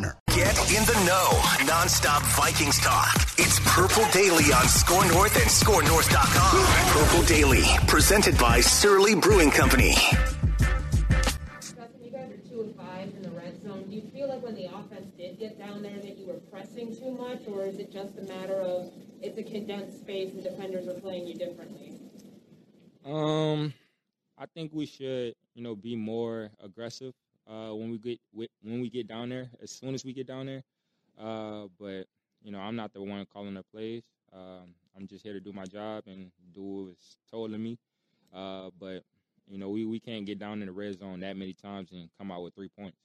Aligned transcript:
Get 0.00 0.56
in 0.70 0.84
the 0.86 0.94
know. 1.06 1.66
Non-stop 1.66 2.22
Vikings 2.22 2.78
talk. 2.78 3.14
It's 3.36 3.60
Purple 3.60 4.04
Daily 4.12 4.52
on 4.52 4.66
Score 4.68 5.06
North 5.08 5.36
and 5.36 5.50
ScoreNorth.com. 5.50 6.92
Purple 6.92 7.26
Daily, 7.26 7.64
presented 7.86 8.38
by 8.38 8.60
Surly 8.60 9.14
Brewing 9.14 9.50
Company. 9.50 9.94
Justin, 11.60 11.88
you 12.02 12.10
guys 12.10 12.30
are 12.30 12.48
two 12.48 12.62
and 12.62 12.76
five 12.76 13.08
in 13.08 13.22
the 13.22 13.30
red 13.30 13.62
zone. 13.62 13.84
Do 13.90 13.96
you 13.96 14.02
feel 14.12 14.28
like 14.28 14.42
when 14.42 14.54
the 14.54 14.66
offense 14.66 15.12
did 15.18 15.38
get 15.38 15.58
down 15.58 15.82
there 15.82 15.98
that 15.98 16.16
you 16.16 16.26
were 16.26 16.40
pressing 16.50 16.96
too 16.96 17.10
much, 17.10 17.42
or 17.46 17.66
is 17.66 17.78
it 17.78 17.92
just 17.92 18.16
a 18.16 18.22
matter 18.22 18.60
of 18.60 18.90
it's 19.20 19.36
a 19.36 19.42
condensed 19.42 20.00
space 20.00 20.32
and 20.32 20.42
defenders 20.42 20.88
are 20.88 20.98
playing 21.00 21.26
you 21.26 21.34
differently? 21.34 21.92
Um, 23.04 23.74
I 24.38 24.46
think 24.46 24.72
we 24.72 24.86
should, 24.86 25.34
you 25.54 25.62
know, 25.62 25.74
be 25.74 25.96
more 25.96 26.50
aggressive 26.62 27.12
uh, 27.50 27.74
when 27.74 27.90
we 27.90 27.98
get 27.98 28.20
when 28.62 28.80
we 28.80 28.88
get 28.88 29.08
down 29.08 29.28
there. 29.28 29.50
As 29.62 29.70
soon 29.70 29.94
as 29.94 30.04
we 30.04 30.12
get 30.12 30.26
down 30.26 30.46
there, 30.46 30.62
uh, 31.18 31.66
but 31.78 32.06
you 32.42 32.52
know, 32.52 32.60
I'm 32.60 32.76
not 32.76 32.92
the 32.92 33.02
one 33.02 33.26
calling 33.32 33.54
the 33.54 33.62
plays. 33.62 34.02
Um, 34.32 34.74
I'm 34.96 35.06
just 35.06 35.24
here 35.24 35.32
to 35.32 35.40
do 35.40 35.52
my 35.52 35.64
job 35.64 36.04
and 36.06 36.30
do 36.54 36.86
what's 36.86 37.16
told 37.30 37.52
of 37.52 37.60
me. 37.60 37.78
Uh, 38.34 38.70
but 38.78 39.02
you 39.48 39.58
know, 39.58 39.68
we, 39.68 39.84
we 39.84 39.98
can't 39.98 40.24
get 40.24 40.38
down 40.38 40.60
in 40.60 40.66
the 40.66 40.72
red 40.72 40.98
zone 40.98 41.20
that 41.20 41.36
many 41.36 41.52
times 41.52 41.90
and 41.92 42.08
come 42.16 42.30
out 42.30 42.42
with 42.42 42.54
three 42.54 42.68
points. 42.68 42.96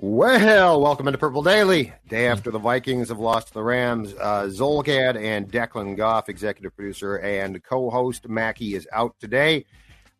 Well, 0.00 0.80
welcome 0.80 1.08
into 1.08 1.18
Purple 1.18 1.42
Daily. 1.42 1.92
Day 2.08 2.28
after 2.28 2.52
the 2.52 2.58
Vikings 2.60 3.08
have 3.08 3.18
lost 3.18 3.48
to 3.48 3.54
the 3.54 3.64
Rams, 3.64 4.14
uh, 4.14 4.44
Zulgad 4.44 5.20
and 5.20 5.50
Declan 5.50 5.96
Goff, 5.96 6.28
executive 6.28 6.76
producer 6.76 7.16
and 7.16 7.62
co-host 7.64 8.28
Mackey, 8.28 8.74
is 8.74 8.86
out 8.92 9.16
today. 9.18 9.64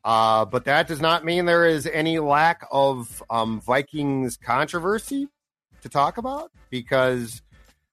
Uh, 0.05 0.45
but 0.45 0.65
that 0.65 0.87
does 0.87 1.01
not 1.01 1.25
mean 1.25 1.45
there 1.45 1.67
is 1.67 1.87
any 1.87 2.19
lack 2.19 2.67
of 2.71 3.23
um, 3.31 3.61
Vikings 3.61 4.37
controversy 4.37 5.29
to 5.83 5.89
talk 5.89 6.19
about 6.19 6.51
because 6.71 7.43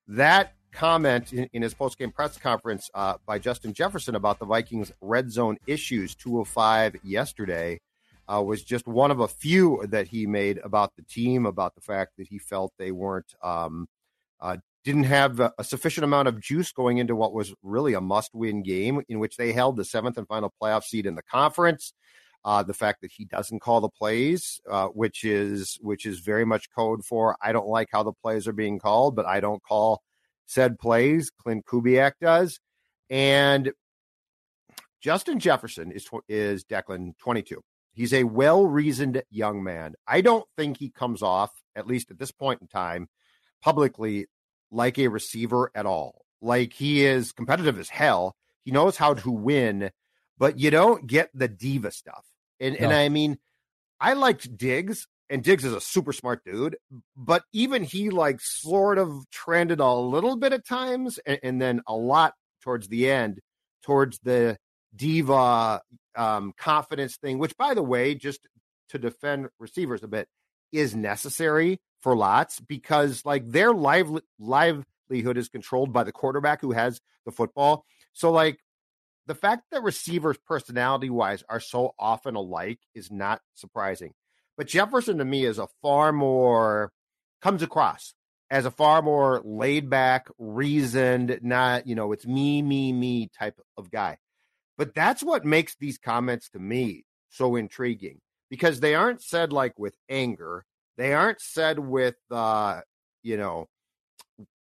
that 0.07 0.53
comment 0.71 1.33
in, 1.33 1.49
in 1.53 1.61
his 1.61 1.73
post-game 1.73 2.11
press 2.11 2.37
conference 2.37 2.89
uh, 2.93 3.15
by 3.25 3.39
Justin 3.39 3.73
Jefferson 3.73 4.15
about 4.15 4.39
the 4.39 4.45
Vikings 4.45 4.91
red 5.01 5.31
zone 5.31 5.57
issues, 5.65 6.15
205 6.15 6.97
yesterday, 7.03 7.79
uh, 8.27 8.41
was 8.41 8.63
just 8.63 8.87
one 8.87 9.11
of 9.11 9.19
a 9.19 9.27
few 9.27 9.83
that 9.87 10.07
he 10.07 10.27
made 10.27 10.59
about 10.59 10.95
the 10.95 11.03
team, 11.03 11.45
about 11.45 11.75
the 11.75 11.81
fact 11.81 12.13
that 12.17 12.27
he 12.27 12.37
felt 12.37 12.73
they 12.77 12.91
weren't 12.91 13.33
um, 13.41 13.87
uh, 14.39 14.57
didn't 14.85 15.05
have 15.05 15.39
a, 15.39 15.51
sufficient 15.63 16.03
amount 16.03 16.27
of 16.27 16.39
juice 16.39 16.71
going 16.71 16.99
into 16.99 17.15
what 17.15 17.33
was 17.33 17.53
really 17.63 17.95
a 17.95 18.01
must-win 18.01 18.61
game 18.61 19.01
in 19.09 19.19
which 19.19 19.35
they 19.35 19.51
held 19.51 19.75
the 19.75 19.83
seventh 19.83 20.17
and 20.17 20.27
final 20.27 20.53
playoff 20.61 20.83
seed 20.83 21.07
in 21.07 21.15
the 21.15 21.23
conference. 21.23 21.91
Uh, 22.45 22.61
the 22.61 22.75
fact 22.75 23.01
that 23.01 23.11
he 23.11 23.25
doesn't 23.25 23.59
call 23.59 23.81
the 23.81 23.89
plays, 23.89 24.61
uh, 24.69 24.85
which 24.89 25.23
is 25.23 25.79
which 25.81 26.05
is 26.05 26.19
very 26.19 26.45
much 26.45 26.69
code 26.69 27.03
for 27.03 27.35
I 27.41 27.51
don't 27.51 27.67
like 27.67 27.87
how 27.91 28.03
the 28.03 28.13
plays 28.13 28.47
are 28.47 28.53
being 28.53 28.77
called, 28.77 29.15
but 29.15 29.25
I 29.25 29.39
don't 29.39 29.63
call 29.63 30.03
said 30.45 30.77
plays. 30.77 31.31
Klint 31.43 31.63
Kubiak 31.63 32.11
does, 32.21 32.59
and 33.09 33.71
Justin 35.01 35.39
Jefferson 35.39 35.91
is 35.91 36.07
is 36.29 36.63
Declan 36.63 37.17
twenty 37.17 37.41
two. 37.41 37.61
He's 37.93 38.13
a 38.13 38.25
well 38.25 38.67
reasoned 38.67 39.23
young 39.31 39.63
man. 39.63 39.95
I 40.07 40.21
don't 40.21 40.45
think 40.55 40.77
he 40.77 40.91
comes 40.91 41.23
off, 41.23 41.49
at 41.75 41.87
least 41.87 42.11
at 42.11 42.19
this 42.19 42.31
point 42.31 42.61
in 42.61 42.67
time, 42.67 43.07
publicly 43.63 44.27
like 44.71 44.97
a 44.97 45.07
receiver 45.07 45.71
at 45.75 45.85
all. 45.85 46.25
Like 46.41 46.73
he 46.73 47.05
is 47.05 47.31
competitive 47.31 47.79
as 47.79 47.89
hell. 47.89 48.35
He 48.63 48.71
knows 48.71 48.97
how 48.97 49.13
to 49.15 49.31
win, 49.31 49.91
but 50.37 50.59
you 50.59 50.69
don't 50.71 51.07
get 51.07 51.29
the 51.33 51.47
diva 51.47 51.91
stuff. 51.91 52.25
And 52.59 52.77
no. 52.79 52.85
and 52.85 52.93
I 52.93 53.09
mean, 53.09 53.37
I 53.99 54.13
liked 54.13 54.55
Diggs, 54.57 55.07
and 55.29 55.43
Diggs 55.43 55.65
is 55.65 55.73
a 55.73 55.81
super 55.81 56.13
smart 56.13 56.43
dude, 56.43 56.77
but 57.15 57.43
even 57.53 57.83
he 57.83 58.09
like 58.09 58.39
sort 58.41 58.97
of 58.97 59.29
trended 59.31 59.79
a 59.79 59.93
little 59.93 60.35
bit 60.35 60.53
at 60.53 60.67
times, 60.67 61.19
and, 61.25 61.39
and 61.43 61.61
then 61.61 61.81
a 61.87 61.95
lot 61.95 62.33
towards 62.61 62.87
the 62.87 63.09
end, 63.09 63.39
towards 63.83 64.19
the 64.19 64.57
diva 64.95 65.81
um, 66.15 66.53
confidence 66.57 67.17
thing. 67.17 67.39
Which, 67.39 67.57
by 67.57 67.73
the 67.73 67.83
way, 67.83 68.15
just 68.15 68.41
to 68.89 68.99
defend 68.99 69.47
receivers 69.59 70.03
a 70.03 70.07
bit, 70.07 70.27
is 70.71 70.95
necessary 70.95 71.79
for 72.05 72.15
lots 72.15 72.59
because 72.59 73.25
like 73.25 73.49
their 73.49 73.73
live 73.73 74.11
livelihood 74.37 75.37
is 75.37 75.49
controlled 75.49 75.91
by 75.91 76.03
the 76.03 76.11
quarterback 76.11 76.61
who 76.61 76.71
has 76.71 77.01
the 77.25 77.31
football. 77.31 77.83
So 78.13 78.31
like 78.31 78.59
the 79.25 79.33
fact 79.33 79.63
that 79.71 79.81
receivers 79.81 80.37
personality 80.45 81.09
wise 81.09 81.43
are 81.49 81.59
so 81.59 81.95
often 81.97 82.35
alike 82.35 82.77
is 82.93 83.09
not 83.09 83.41
surprising. 83.55 84.13
But 84.55 84.67
Jefferson 84.67 85.17
to 85.17 85.25
me 85.25 85.45
is 85.45 85.57
a 85.57 85.67
far 85.81 86.11
more 86.11 86.91
comes 87.41 87.63
across 87.63 88.13
as 88.51 88.67
a 88.67 88.71
far 88.71 89.01
more 89.01 89.41
laid 89.43 89.89
back, 89.89 90.27
reasoned, 90.37 91.39
not, 91.41 91.87
you 91.87 91.95
know, 91.95 92.11
it's 92.11 92.27
me, 92.27 92.61
me, 92.61 92.93
me 92.93 93.31
type 93.35 93.59
of 93.77 93.89
guy. 93.89 94.19
But 94.77 94.93
that's 94.93 95.23
what 95.23 95.43
makes 95.43 95.75
these 95.75 95.97
comments 95.97 96.49
to 96.51 96.59
me 96.59 97.05
so 97.29 97.55
intriguing 97.55 98.19
because 98.51 98.79
they 98.79 98.93
aren't 98.93 99.23
said 99.23 99.51
like 99.51 99.79
with 99.79 99.95
anger. 100.07 100.65
They 100.97 101.13
aren't 101.13 101.41
said 101.41 101.79
with, 101.79 102.15
uh, 102.31 102.81
you 103.23 103.37
know, 103.37 103.67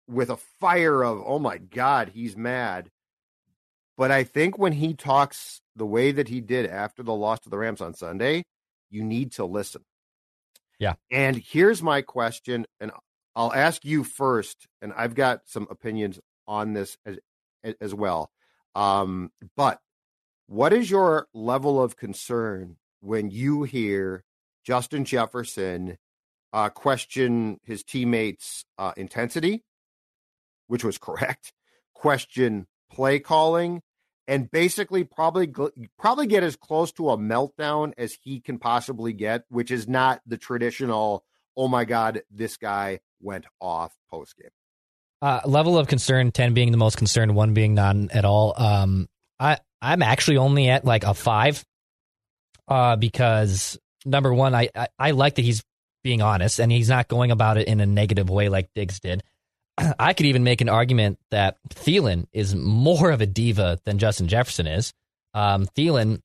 with 0.09 0.31
a 0.31 0.37
fire 0.37 1.03
of, 1.03 1.23
oh 1.25 1.39
my 1.39 1.59
God, 1.59 2.11
he's 2.15 2.37
mad. 2.37 2.91
But 3.97 4.11
I 4.11 4.25
think 4.25 4.59
when 4.59 4.73
he 4.73 4.95
talks 4.95 5.61
the 5.77 5.87
way 5.87 6.13
that 6.13 6.29
he 6.29 6.41
did 6.41 6.67
after 6.67 7.03
the 7.03 7.15
loss 7.15 7.41
to 7.41 7.49
the 7.49 7.59
Rams 7.59 7.81
on 7.81 7.95
Sunday, 7.95 8.45
you 8.91 9.05
need 9.05 9.33
to 9.33 9.45
listen. 9.45 9.83
Yeah. 10.79 10.95
And 11.11 11.37
here's 11.37 11.83
my 11.83 12.03
question, 12.03 12.67
and 12.81 12.91
I'll 13.37 13.53
ask 13.53 13.85
you 13.85 14.03
first, 14.03 14.67
and 14.83 14.93
I've 14.97 15.15
got 15.15 15.43
some 15.47 15.69
opinions 15.71 16.19
on 16.47 16.73
this 16.73 16.97
as 17.07 17.19
as 17.81 17.95
well. 17.95 18.31
Um, 18.75 19.31
but 19.57 19.79
what 20.47 20.73
is 20.73 20.91
your 20.91 21.29
level 21.33 21.83
of 21.83 21.97
concern 21.97 22.77
when 23.01 23.31
you 23.31 23.63
hear 23.63 24.25
Justin 24.65 25.05
Jefferson 25.05 25.97
uh, 26.55 26.69
question 26.69 27.59
his 27.65 27.83
teammates' 27.83 28.65
uh, 28.79 28.93
intensity, 28.97 29.65
which 30.69 30.85
was 30.85 30.97
correct, 30.97 31.53
question 31.95 32.69
play 32.91 33.19
calling, 33.19 33.83
and 34.29 34.51
basically 34.51 35.03
probably 35.03 35.53
probably 35.99 36.29
get 36.29 36.45
as 36.45 36.55
close 36.55 36.93
to 36.93 37.11
a 37.11 37.19
meltdown 37.19 37.93
as 37.99 38.17
he 38.23 38.41
can 38.41 38.59
possibly 38.59 39.13
get, 39.13 39.43
which 39.49 39.73
is 39.73 39.89
not 39.89 40.23
the 40.27 40.39
traditional. 40.39 41.25
Oh 41.57 41.67
my 41.67 41.85
God, 41.85 42.23
this 42.31 42.57
guy 42.57 43.01
went 43.21 43.47
off 43.61 43.93
post 44.09 44.37
game. 44.37 44.51
Uh, 45.21 45.41
level 45.47 45.77
of 45.77 45.89
concern, 45.89 46.31
ten 46.31 46.55
being 46.55 46.71
the 46.71 46.77
most 46.77 46.97
concerned, 46.97 47.35
one 47.35 47.53
being 47.53 47.75
none 47.75 48.11
at 48.13 48.25
all. 48.25 48.55
Um, 48.57 49.09
I 49.41 49.59
I'm 49.83 50.03
actually 50.03 50.37
only 50.37 50.69
at 50.69 50.85
like 50.85 51.03
a 51.03 51.15
five, 51.15 51.65
uh, 52.69 52.95
because 52.95 53.77
number 54.07 54.33
one, 54.33 54.55
I, 54.55 54.69
I 54.75 54.89
I 55.01 55.11
like 55.11 55.35
that 55.35 55.43
he's 55.43 55.65
being 56.05 56.23
honest 56.23 56.61
and 56.61 56.71
he's 56.71 56.89
not 56.89 57.09
going 57.09 57.33
about 57.33 57.59
it 57.59 57.67
in 57.67 57.81
a 57.81 57.87
negative 57.87 58.31
way 58.31 58.49
like 58.49 58.73
Diggs 58.75 59.01
did. 59.01 59.25
I 59.99 60.13
could 60.13 60.27
even 60.27 60.45
make 60.45 60.61
an 60.61 60.69
argument 60.69 61.19
that 61.31 61.57
Thielen 61.71 62.27
is 62.33 62.55
more 62.55 63.11
of 63.11 63.21
a 63.21 63.27
diva 63.27 63.81
than 63.85 63.99
Justin 63.99 64.29
Jefferson 64.29 64.69
is. 64.69 64.93
Um, 65.33 65.67
Thielen 65.67 66.23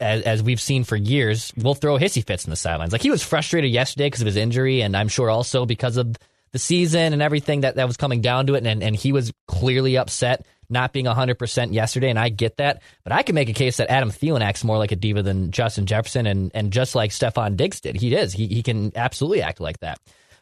as, 0.00 0.22
as 0.22 0.42
we've 0.42 0.60
seen 0.60 0.84
for 0.84 0.96
years, 0.96 1.52
will 1.56 1.74
throw 1.74 1.98
hissy 1.98 2.26
fits 2.26 2.44
in 2.44 2.50
the 2.50 2.56
sidelines. 2.56 2.92
Like 2.92 3.02
he 3.02 3.10
was 3.10 3.22
frustrated 3.22 3.70
yesterday 3.70 4.06
because 4.06 4.20
of 4.20 4.26
his 4.26 4.36
injury, 4.36 4.82
and 4.82 4.96
I'm 4.96 5.08
sure 5.08 5.30
also 5.30 5.66
because 5.66 5.96
of 5.96 6.16
the 6.52 6.58
season 6.58 7.12
and 7.12 7.22
everything 7.22 7.60
that, 7.62 7.76
that 7.76 7.86
was 7.86 7.96
coming 7.96 8.20
down 8.20 8.46
to 8.46 8.54
it. 8.54 8.66
And, 8.66 8.82
and 8.82 8.96
he 8.96 9.12
was 9.12 9.32
clearly 9.46 9.96
upset 9.96 10.46
not 10.70 10.92
being 10.92 11.06
100% 11.06 11.72
yesterday, 11.72 12.10
and 12.10 12.18
I 12.18 12.28
get 12.28 12.58
that. 12.58 12.82
But 13.04 13.12
I 13.12 13.22
can 13.22 13.34
make 13.34 13.48
a 13.48 13.54
case 13.54 13.78
that 13.78 13.90
Adam 13.90 14.10
Thielen 14.10 14.40
acts 14.40 14.64
more 14.64 14.78
like 14.78 14.92
a 14.92 14.96
diva 14.96 15.22
than 15.22 15.50
Justin 15.50 15.86
Jefferson, 15.86 16.26
and, 16.26 16.50
and 16.54 16.72
just 16.72 16.94
like 16.94 17.10
Stefon 17.10 17.56
Diggs 17.56 17.80
did. 17.80 17.96
He 17.96 18.14
is. 18.14 18.32
He, 18.32 18.46
he 18.46 18.62
can 18.62 18.92
absolutely 18.96 19.42
act 19.42 19.60
like 19.60 19.80
that. 19.80 19.98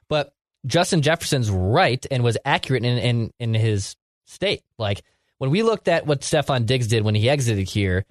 But 0.09 0.33
Justin 0.67 1.03
Jefferson's 1.03 1.51
right 1.51 2.05
and 2.11 2.25
was 2.25 2.39
accurate 2.45 2.85
in, 2.85 2.99
in, 2.99 3.33
in 3.39 3.55
his 3.55 3.97
state. 4.27 4.63
Like 4.79 5.03
when 5.39 5.51
we 5.51 5.63
looked 5.63 5.89
at 5.89 6.07
what 6.07 6.21
Stefon 6.21 6.67
Diggs 6.67 6.89
did 6.89 7.05
when 7.05 7.15
he 7.15 7.29
exited 7.29 7.69
here, 7.69 8.05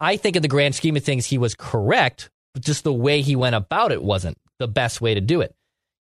I 0.00 0.16
think 0.16 0.36
in 0.36 0.42
the 0.42 0.48
grand 0.48 0.74
scheme 0.74 0.96
of 0.96 1.04
things, 1.04 1.26
he 1.26 1.38
was 1.38 1.54
correct, 1.54 2.30
but 2.54 2.62
just 2.62 2.84
the 2.84 2.92
way 2.92 3.20
he 3.20 3.36
went 3.36 3.54
about 3.54 3.92
it 3.92 4.02
wasn't 4.02 4.38
the 4.58 4.68
best 4.68 5.00
way 5.00 5.14
to 5.14 5.20
do 5.20 5.42
it. 5.42 5.54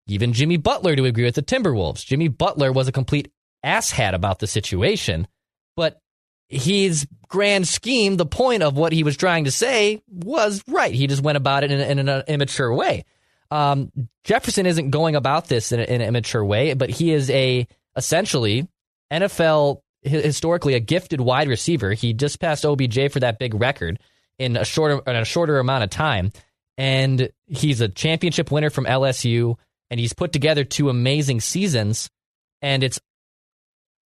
Even 0.07 0.33
Jimmy 0.33 0.57
Butler 0.57 0.97
to 0.97 1.05
agree 1.05 1.25
with 1.25 1.35
the 1.35 1.43
Timberwolves. 1.43 2.05
Jimmy 2.05 2.29
Butler 2.29 2.73
was 2.73 2.89
a 2.89 2.93
complete 2.93 3.31
asshat 3.65 4.15
about 4.15 4.39
the 4.39 4.47
situation, 4.47 5.27
but 5.77 6.01
his 6.49 7.07
grand 7.29 7.69
scheme, 7.69 8.17
the 8.17 8.27
point 8.27 8.63
of 8.63 8.77
what 8.77 8.93
he 8.93 9.03
was 9.03 9.17
trying 9.17 9.45
to 9.45 9.51
say 9.51 10.03
was 10.09 10.63
right. 10.67 10.95
He 10.95 11.07
just 11.07 11.23
went 11.23 11.37
about 11.37 11.65
it 11.65 11.71
in, 11.71 11.99
in 11.99 12.09
an 12.09 12.23
immature 12.27 12.73
way. 12.73 13.05
Um, 13.51 13.93
Jefferson 14.25 14.67
isn't 14.67 14.91
going 14.91 15.17
about 15.17 15.49
this 15.49 15.73
in, 15.73 15.81
in, 15.81 16.01
an 16.01 16.09
immature 16.09 16.45
way, 16.45 16.75
but 16.75 16.91
he 16.91 17.13
is 17.13 17.31
a 17.31 17.67
essentially 17.97 18.69
NFL 19.13 19.81
historically 20.03 20.75
a 20.75 20.81
gifted 20.81 21.21
wide 21.21 21.49
receiver. 21.49 21.93
He 21.93 22.13
just 22.13 22.41
passed 22.41 22.65
OBJ 22.65 23.11
for 23.11 23.21
that 23.21 23.39
big 23.39 23.55
record 23.55 23.99
in 24.39 24.57
a 24.57 24.65
shorter 24.65 25.01
in 25.07 25.17
a 25.17 25.25
shorter 25.25 25.59
amount 25.59 25.85
of 25.85 25.91
time, 25.91 26.31
and 26.77 27.31
he's 27.47 27.81
a 27.81 27.89
championship 27.89 28.51
winner 28.51 28.71
from 28.71 28.85
LSU, 28.85 29.57
and 29.91 29.99
he's 29.99 30.13
put 30.13 30.33
together 30.33 30.65
two 30.65 30.89
amazing 30.89 31.41
seasons, 31.41 32.11
and 32.63 32.85
it's 32.85 33.01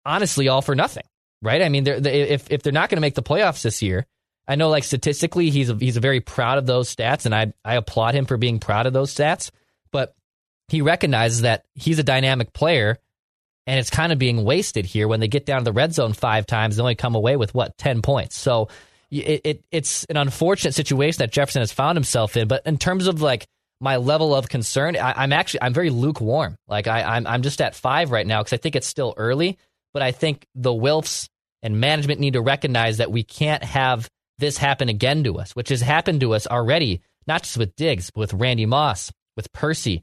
honestly 0.05 0.49
all 0.49 0.63
for 0.63 0.75
nothing, 0.75 1.05
right? 1.41 1.63
I 1.63 1.69
mean, 1.69 1.87
if 1.87 2.51
if 2.51 2.63
they're 2.63 2.73
not 2.73 2.91
going 2.91 2.97
to 2.97 3.03
make 3.03 3.15
the 3.15 3.23
playoffs 3.23 3.63
this 3.63 3.83
year, 3.83 4.07
I 4.47 4.57
know 4.57 4.69
like 4.69 4.85
statistically 4.85 5.51
he's 5.51 5.71
a, 5.71 5.75
he's 5.75 5.97
a 5.97 6.01
very 6.01 6.21
proud 6.21 6.59
of 6.59 6.67
those 6.67 6.95
stats, 6.95 7.27
and 7.27 7.35
I 7.35 7.53
I 7.65 7.77
applaud 7.77 8.15
him 8.15 8.27
for 8.27 8.37
being 8.37 8.59
proud 8.59 8.87
of 8.87 8.93
those 8.93 9.15
stats, 9.15 9.51
but 9.91 10.15
he 10.69 10.83
recognizes 10.83 11.43
that 11.43 11.65
he's 11.75 11.99
a 11.99 12.05
dynamic 12.05 12.53
player 12.53 12.99
and 13.67 13.79
it's 13.79 13.91
kind 13.91 14.13
of 14.13 14.19
being 14.19 14.45
wasted 14.45 14.85
here 14.87 15.07
when 15.07 15.21
they 15.21 15.29
get 15.29 15.47
down 15.47 15.61
to 15.61 15.65
the 15.65 15.73
red 15.73 15.95
zone 15.95 16.13
five 16.13 16.47
times. 16.47 16.77
They 16.77 16.83
only 16.83 16.95
come 16.95 17.15
away 17.15 17.37
with 17.37 17.55
what 17.55 17.79
ten 17.79 18.03
points. 18.03 18.37
So 18.37 18.69
it, 19.11 19.41
it 19.45 19.65
it's 19.71 20.05
an 20.05 20.17
unfortunate 20.17 20.75
situation 20.75 21.19
that 21.19 21.31
Jefferson 21.31 21.61
has 21.61 21.73
found 21.73 21.97
himself 21.97 22.37
in. 22.37 22.49
But 22.49 22.67
in 22.67 22.79
terms 22.79 23.07
of 23.07 23.23
like 23.23 23.47
my 23.81 23.97
level 23.97 24.35
of 24.35 24.49
concern, 24.49 24.97
I, 24.97 25.25
am 25.25 25.33
actually 25.33 25.63
I'm 25.63 25.75
very 25.75 25.91
lukewarm. 25.91 26.57
Like 26.67 26.87
I, 26.89 27.03
I'm 27.03 27.27
I'm 27.27 27.43
just 27.43 27.61
at 27.61 27.75
five 27.75 28.11
right 28.11 28.27
now 28.27 28.41
because 28.41 28.53
I 28.53 28.57
think 28.57 28.75
it's 28.75 28.87
still 28.87 29.15
early. 29.17 29.59
But 29.93 30.03
I 30.03 30.13
think 30.13 30.47
the 30.55 30.71
Wilfs 30.71 31.29
and 31.63 31.81
management 31.81 32.21
need 32.21 32.33
to 32.33 32.41
recognize 32.41 32.99
that 32.99 33.13
we 33.13 33.23
can't 33.23 33.63
have 33.63 34.09
this 34.39 34.57
happen 34.57 34.89
again 34.89 35.25
to 35.25 35.39
us, 35.39 35.53
which 35.53 35.69
has 35.69 35.81
happened 35.81 36.21
to 36.21 36.35
us 36.35 36.47
already, 36.47 37.01
not 37.27 37.43
just 37.43 37.57
with 37.57 37.77
Diggs, 37.77 38.11
but 38.11 38.21
with 38.21 38.35
Randy 38.35 38.67
Moss, 38.67 39.13
with 39.37 39.53
Percy. 39.53 40.03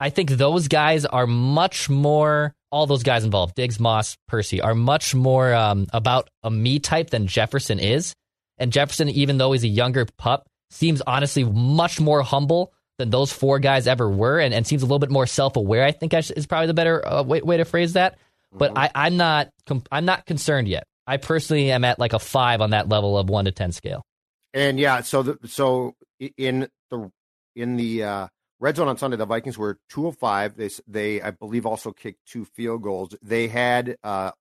I 0.00 0.10
think 0.10 0.30
those 0.30 0.68
guys 0.68 1.04
are 1.06 1.26
much 1.26 1.88
more 1.88 2.54
all 2.72 2.86
those 2.86 3.02
guys 3.02 3.22
involved, 3.22 3.54
Diggs, 3.54 3.78
Moss, 3.78 4.16
Percy, 4.26 4.60
are 4.60 4.74
much 4.74 5.14
more 5.14 5.54
um, 5.54 5.86
about 5.92 6.30
a 6.42 6.50
me 6.50 6.78
type 6.78 7.10
than 7.10 7.26
Jefferson 7.26 7.78
is. 7.78 8.14
And 8.56 8.72
Jefferson, 8.72 9.10
even 9.10 9.36
though 9.36 9.52
he's 9.52 9.62
a 9.62 9.68
younger 9.68 10.06
pup, 10.16 10.48
seems 10.70 11.02
honestly 11.06 11.44
much 11.44 12.00
more 12.00 12.22
humble 12.22 12.72
than 12.98 13.10
those 13.10 13.30
four 13.30 13.58
guys 13.58 13.86
ever 13.86 14.08
were, 14.08 14.40
and, 14.40 14.54
and 14.54 14.66
seems 14.66 14.82
a 14.82 14.86
little 14.86 14.98
bit 14.98 15.10
more 15.10 15.26
self 15.26 15.56
aware. 15.56 15.84
I 15.84 15.92
think 15.92 16.14
is 16.14 16.46
probably 16.46 16.66
the 16.66 16.74
better 16.74 17.06
uh, 17.06 17.22
way, 17.22 17.42
way 17.42 17.58
to 17.58 17.64
phrase 17.64 17.92
that. 17.92 18.18
But 18.52 18.74
mm-hmm. 18.74 18.78
I, 18.78 18.90
I'm 18.94 19.16
not 19.16 19.48
I'm 19.90 20.04
not 20.04 20.26
concerned 20.26 20.68
yet. 20.68 20.84
I 21.06 21.16
personally 21.16 21.70
am 21.72 21.84
at 21.84 21.98
like 21.98 22.12
a 22.12 22.18
five 22.18 22.60
on 22.60 22.70
that 22.70 22.88
level 22.88 23.18
of 23.18 23.28
one 23.28 23.46
to 23.46 23.52
ten 23.52 23.72
scale. 23.72 24.04
And 24.54 24.78
yeah, 24.78 25.00
so 25.00 25.22
the, 25.22 25.38
so 25.46 25.94
in 26.36 26.68
the 26.90 27.10
in 27.56 27.76
the 27.76 28.04
uh, 28.04 28.26
red 28.60 28.76
zone 28.76 28.88
on 28.88 28.98
Sunday, 28.98 29.16
the 29.16 29.26
Vikings 29.26 29.56
were 29.56 29.78
two 29.88 30.06
of 30.06 30.16
five. 30.18 30.56
They, 30.56 30.68
they 30.86 31.22
I 31.22 31.30
believe, 31.30 31.66
also 31.66 31.92
kicked 31.92 32.20
two 32.26 32.44
field 32.44 32.82
goals. 32.82 33.16
They 33.22 33.48
had 33.48 33.96
uh, 34.04 34.32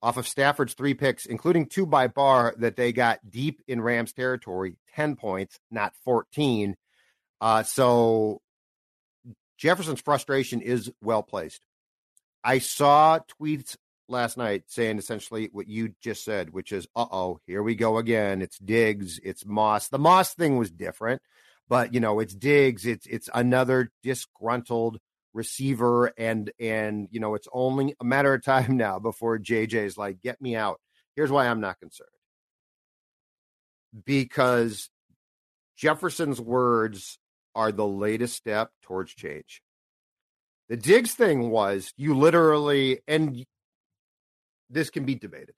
off 0.00 0.16
of 0.16 0.28
Stafford's 0.28 0.74
three 0.74 0.94
picks, 0.94 1.26
including 1.26 1.66
two 1.66 1.86
by 1.86 2.06
Barr, 2.06 2.54
that 2.58 2.76
they 2.76 2.92
got 2.92 3.18
deep 3.28 3.60
in 3.66 3.80
Rams 3.80 4.12
territory, 4.12 4.76
ten 4.94 5.16
points, 5.16 5.58
not 5.70 5.92
fourteen. 6.04 6.76
Uh, 7.40 7.64
so 7.64 8.40
Jefferson's 9.58 10.00
frustration 10.00 10.60
is 10.60 10.90
well 11.02 11.22
placed. 11.22 11.60
I 12.42 12.58
saw 12.58 13.20
tweets 13.40 13.76
last 14.08 14.36
night 14.36 14.64
saying 14.66 14.98
essentially 14.98 15.48
what 15.52 15.68
you 15.68 15.94
just 16.00 16.24
said, 16.24 16.50
which 16.50 16.72
is, 16.72 16.86
"Uh 16.96 17.06
oh, 17.10 17.40
here 17.46 17.62
we 17.62 17.74
go 17.74 17.98
again. 17.98 18.42
It's 18.42 18.58
Diggs, 18.58 19.20
it's 19.22 19.44
Moss." 19.46 19.88
The 19.88 19.98
Moss 19.98 20.34
thing 20.34 20.56
was 20.56 20.70
different 20.70 21.22
but 21.70 21.94
you 21.94 22.00
know 22.00 22.20
it's 22.20 22.34
Diggs, 22.34 22.84
it's 22.84 23.06
it's 23.06 23.30
another 23.32 23.90
disgruntled 24.02 24.98
receiver, 25.32 26.12
and 26.18 26.50
and 26.58 27.08
you 27.12 27.20
know 27.20 27.34
it's 27.34 27.48
only 27.52 27.94
a 28.00 28.04
matter 28.04 28.34
of 28.34 28.44
time 28.44 28.76
now 28.76 28.98
before 28.98 29.38
JJ 29.38 29.74
is 29.74 29.96
like, 29.96 30.20
get 30.20 30.42
me 30.42 30.56
out. 30.56 30.80
Here's 31.16 31.30
why 31.30 31.46
I'm 31.46 31.60
not 31.60 31.78
concerned 31.78 32.08
because 34.04 34.90
Jefferson's 35.76 36.40
words 36.40 37.18
are 37.54 37.72
the 37.72 37.86
latest 37.86 38.36
step 38.36 38.70
towards 38.82 39.12
change. 39.14 39.62
The 40.70 40.76
Diggs 40.76 41.14
thing 41.14 41.50
was 41.50 41.92
you 41.96 42.16
literally, 42.16 43.00
and 43.08 43.44
this 44.70 44.88
can 44.88 45.04
be 45.04 45.16
debated, 45.16 45.56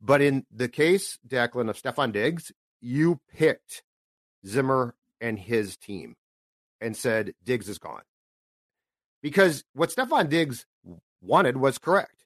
but 0.00 0.20
in 0.20 0.46
the 0.50 0.68
case, 0.68 1.16
Declan, 1.26 1.70
of 1.70 1.80
Stefon 1.80 2.10
Diggs, 2.10 2.50
you 2.80 3.20
picked 3.32 3.84
Zimmer 4.44 4.96
and 5.20 5.38
his 5.38 5.76
team 5.76 6.16
and 6.80 6.96
said 6.96 7.34
Diggs 7.44 7.68
is 7.68 7.78
gone. 7.78 8.02
Because 9.22 9.62
what 9.74 9.90
Stefon 9.90 10.28
Diggs 10.28 10.66
wanted 11.20 11.56
was 11.56 11.78
correct. 11.78 12.24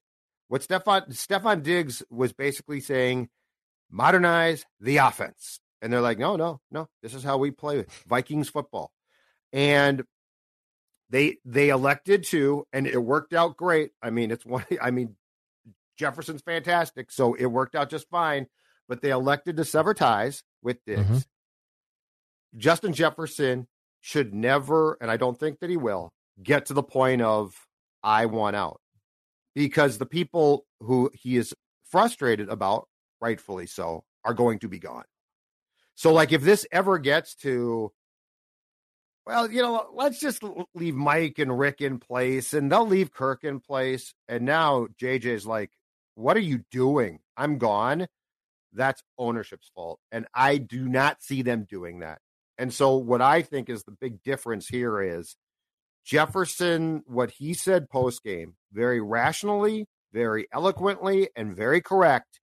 What 0.48 0.62
Stefon 0.62 1.08
Stefon 1.10 1.62
Diggs 1.62 2.02
was 2.10 2.32
basically 2.32 2.80
saying, 2.80 3.28
modernize 3.90 4.64
the 4.80 4.96
offense. 4.96 5.60
And 5.82 5.92
they're 5.92 6.00
like, 6.00 6.18
no, 6.18 6.36
no, 6.36 6.60
no, 6.70 6.88
this 7.02 7.12
is 7.12 7.24
how 7.24 7.36
we 7.36 7.50
play 7.50 7.84
Vikings 8.06 8.48
football. 8.48 8.90
And 9.52 10.02
they 11.12 11.36
they 11.44 11.68
elected 11.68 12.24
to, 12.24 12.66
and 12.72 12.86
it 12.86 12.98
worked 12.98 13.34
out 13.34 13.56
great. 13.56 13.90
I 14.02 14.10
mean, 14.10 14.30
it's 14.30 14.44
one 14.44 14.64
I 14.82 14.90
mean, 14.90 15.14
Jefferson's 15.96 16.42
fantastic, 16.42 17.12
so 17.12 17.34
it 17.34 17.46
worked 17.46 17.76
out 17.76 17.90
just 17.90 18.08
fine. 18.08 18.48
But 18.88 19.00
they 19.00 19.10
elected 19.10 19.58
to 19.58 19.64
sever 19.64 19.94
ties 19.94 20.42
with 20.62 20.84
Diggs. 20.84 21.02
Mm-hmm. 21.02 21.18
Justin 22.58 22.92
Jefferson 22.92 23.68
should 24.00 24.34
never, 24.34 24.98
and 25.00 25.10
I 25.10 25.16
don't 25.16 25.38
think 25.38 25.60
that 25.60 25.70
he 25.70 25.76
will, 25.76 26.12
get 26.42 26.66
to 26.66 26.74
the 26.74 26.82
point 26.82 27.22
of 27.22 27.54
I 28.02 28.26
want 28.26 28.56
out 28.56 28.80
because 29.54 29.98
the 29.98 30.06
people 30.06 30.66
who 30.80 31.10
he 31.14 31.36
is 31.36 31.54
frustrated 31.84 32.48
about, 32.48 32.88
rightfully 33.20 33.66
so, 33.66 34.04
are 34.24 34.34
going 34.34 34.58
to 34.60 34.68
be 34.68 34.78
gone. 34.78 35.04
So, 35.94 36.12
like, 36.12 36.32
if 36.32 36.42
this 36.42 36.66
ever 36.72 36.98
gets 36.98 37.34
to, 37.36 37.92
well, 39.26 39.50
you 39.50 39.62
know, 39.62 39.86
let's 39.94 40.18
just 40.18 40.42
leave 40.74 40.94
Mike 40.94 41.38
and 41.38 41.56
Rick 41.58 41.80
in 41.80 41.98
place 41.98 42.52
and 42.52 42.70
they'll 42.70 42.86
leave 42.86 43.12
Kirk 43.12 43.44
in 43.44 43.60
place. 43.60 44.14
And 44.28 44.44
now 44.44 44.88
JJ 45.00 45.26
is 45.26 45.46
like, 45.46 45.70
what 46.14 46.36
are 46.36 46.40
you 46.40 46.64
doing? 46.70 47.20
I'm 47.36 47.58
gone. 47.58 48.06
That's 48.72 49.02
ownership's 49.18 49.70
fault. 49.74 50.00
And 50.10 50.26
I 50.34 50.58
do 50.58 50.88
not 50.88 51.22
see 51.22 51.42
them 51.42 51.66
doing 51.68 52.00
that. 52.00 52.18
And 52.58 52.72
so, 52.72 52.96
what 52.96 53.22
I 53.22 53.42
think 53.42 53.68
is 53.68 53.82
the 53.84 53.96
big 53.98 54.22
difference 54.22 54.68
here 54.68 55.00
is 55.00 55.36
Jefferson, 56.04 57.02
what 57.06 57.30
he 57.30 57.54
said 57.54 57.88
post 57.88 58.22
game, 58.22 58.54
very 58.72 59.00
rationally, 59.00 59.86
very 60.12 60.46
eloquently, 60.52 61.28
and 61.34 61.56
very 61.56 61.80
correct, 61.80 62.40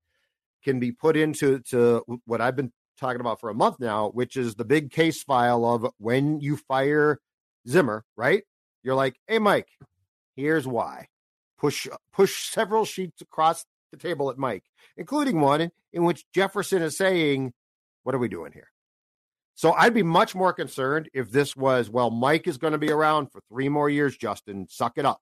can 0.63 0.79
be 0.79 0.91
put 0.91 1.15
into 1.15 1.59
to 1.69 2.03
what 2.25 2.41
I've 2.41 2.55
been 2.55 2.71
talking 2.99 3.21
about 3.21 3.39
for 3.39 3.49
a 3.49 3.55
month 3.55 3.79
now, 3.79 4.09
which 4.09 4.37
is 4.37 4.55
the 4.55 4.65
big 4.65 4.91
case 4.91 5.23
file 5.23 5.65
of 5.65 5.87
when 5.97 6.39
you 6.39 6.57
fire 6.57 7.19
Zimmer, 7.67 8.03
right? 8.15 8.43
You're 8.83 8.95
like, 8.95 9.19
hey, 9.27 9.39
Mike, 9.39 9.67
here's 10.35 10.67
why. 10.67 11.07
Push 11.57 11.87
push 12.13 12.49
several 12.49 12.85
sheets 12.85 13.21
across 13.21 13.65
the 13.91 13.97
table 13.97 14.29
at 14.29 14.37
Mike, 14.37 14.63
including 14.95 15.41
one 15.41 15.71
in 15.91 16.03
which 16.03 16.25
Jefferson 16.33 16.81
is 16.81 16.97
saying, 16.97 17.53
What 18.03 18.15
are 18.15 18.19
we 18.19 18.29
doing 18.29 18.51
here? 18.53 18.69
So 19.55 19.73
I'd 19.73 19.93
be 19.93 20.03
much 20.03 20.35
more 20.35 20.53
concerned 20.53 21.09
if 21.13 21.31
this 21.31 21.53
was, 21.53 21.89
well, 21.89 22.11
Mike 22.11 22.47
is 22.47 22.57
going 22.57 22.71
to 22.71 22.79
be 22.79 22.91
around 22.91 23.29
for 23.29 23.41
three 23.49 23.67
more 23.67 23.89
years, 23.89 24.15
Justin, 24.15 24.67
suck 24.69 24.97
it 24.97 25.05
up. 25.05 25.19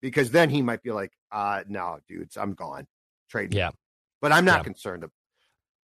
Because 0.00 0.30
then 0.30 0.48
he 0.48 0.62
might 0.62 0.80
be 0.80 0.92
like, 0.92 1.10
uh, 1.32 1.64
no, 1.66 1.98
dudes, 2.06 2.36
I'm 2.36 2.54
gone. 2.54 2.86
Trade. 3.28 3.52
Yeah. 3.52 3.70
Me. 3.70 3.74
But 4.22 4.30
I'm 4.30 4.44
not 4.44 4.60
yeah. 4.60 4.62
concerned 4.62 5.04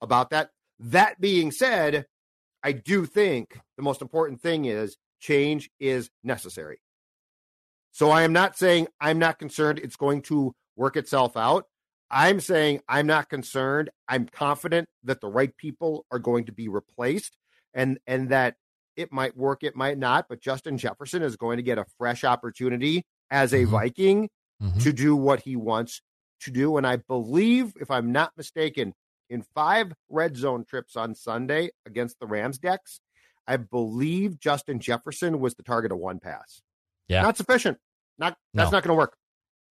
about 0.01 0.31
that. 0.31 0.51
That 0.79 1.21
being 1.21 1.51
said, 1.51 2.07
I 2.63 2.73
do 2.73 3.07
think 3.07 3.59
the 3.77 3.83
most 3.83 4.03
important 4.03 4.41
thing 4.41 4.65
is 4.65 4.97
change 5.21 5.71
is 5.79 6.11
necessary. 6.23 6.81
So 7.93 8.11
I 8.11 8.23
am 8.23 8.33
not 8.33 8.57
saying 8.57 8.89
I'm 9.01 9.19
not 9.19 9.39
concerned 9.39 9.79
it's 9.79 9.97
going 9.97 10.23
to 10.23 10.53
work 10.77 10.97
itself 10.97 11.37
out. 11.37 11.67
I'm 12.11 12.41
saying 12.41 12.81
I'm 12.89 13.07
not 13.07 13.29
concerned. 13.29 13.91
I'm 14.09 14.27
confident 14.27 14.89
that 15.05 15.21
the 15.21 15.29
right 15.29 15.57
people 15.57 16.05
are 16.11 16.19
going 16.19 16.47
to 16.47 16.53
be 16.53 16.69
replaced 16.69 17.37
and 17.73 17.99
and 18.07 18.29
that 18.31 18.57
it 18.97 19.13
might 19.13 19.37
work, 19.37 19.65
it 19.65 19.75
might 19.75 19.99
not, 19.99 20.27
but 20.29 20.41
Justin 20.41 20.79
Jefferson 20.79 21.23
is 21.23 21.37
going 21.37 21.57
to 21.57 21.63
get 21.63 21.79
a 21.79 21.87
fresh 21.99 22.23
opportunity 22.23 23.05
as 23.31 23.53
a 23.53 23.65
Mhm. 23.65 23.71
Viking 23.71 24.31
Mhm. 24.63 24.83
to 24.83 24.93
do 24.93 25.17
what 25.17 25.41
he 25.41 25.57
wants 25.57 26.01
to 26.41 26.51
do. 26.53 26.77
And 26.77 26.87
I 26.87 26.97
believe, 26.97 27.75
if 27.81 27.91
I'm 27.91 28.13
not 28.13 28.37
mistaken, 28.37 28.95
in 29.35 29.43
five 29.55 29.93
red 30.09 30.37
zone 30.37 30.65
trips 30.65 30.97
on 30.97 31.15
Sunday 31.15 31.71
against 31.85 32.19
the 32.21 32.27
Rams 32.27 32.57
Dex, 32.59 33.01
I 33.47 33.59
believe 33.59 34.41
Justin 34.41 34.79
Jefferson 34.81 35.41
was 35.41 35.55
the 35.55 35.63
target 35.63 35.93
of 35.93 35.99
one 35.99 36.21
pass. 36.21 36.63
Yeah. 37.09 37.23
Not 37.23 37.37
sufficient. 37.37 37.79
Not 38.19 38.37
that's 38.55 38.71
No. 38.71 38.77
not 38.77 38.83
going 38.85 38.95
to 38.95 38.99
work. 38.99 39.17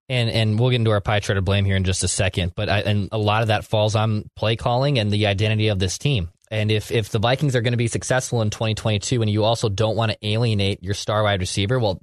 and 0.09 0.29
and 0.29 0.59
we'll 0.59 0.69
get 0.69 0.75
into 0.75 0.91
our 0.91 1.01
pie 1.01 1.21
chart 1.21 1.37
of 1.37 1.45
blame 1.45 1.65
here 1.65 1.75
in 1.77 1.83
just 1.85 2.03
a 2.03 2.07
second. 2.07 2.51
But 2.55 2.69
I, 2.69 2.79
and 2.81 3.09
a 3.11 3.17
lot 3.17 3.41
of 3.41 3.47
that 3.47 3.65
falls 3.65 3.95
on 3.95 4.29
play 4.35 4.55
calling 4.57 4.99
and 4.99 5.09
the 5.09 5.25
identity 5.27 5.69
of 5.69 5.79
this 5.79 5.97
team. 5.97 6.29
And 6.51 6.71
if 6.71 6.91
if 6.91 7.09
the 7.09 7.17
Vikings 7.19 7.55
are 7.55 7.61
going 7.61 7.71
to 7.73 7.77
be 7.77 7.87
successful 7.87 8.41
in 8.43 8.51
2022, 8.51 9.21
and 9.21 9.31
you 9.31 9.43
also 9.43 9.69
don't 9.69 9.95
want 9.95 10.11
to 10.11 10.17
alienate 10.27 10.83
your 10.83 10.93
star 10.93 11.23
wide 11.23 11.39
receiver, 11.39 11.79
well, 11.79 11.99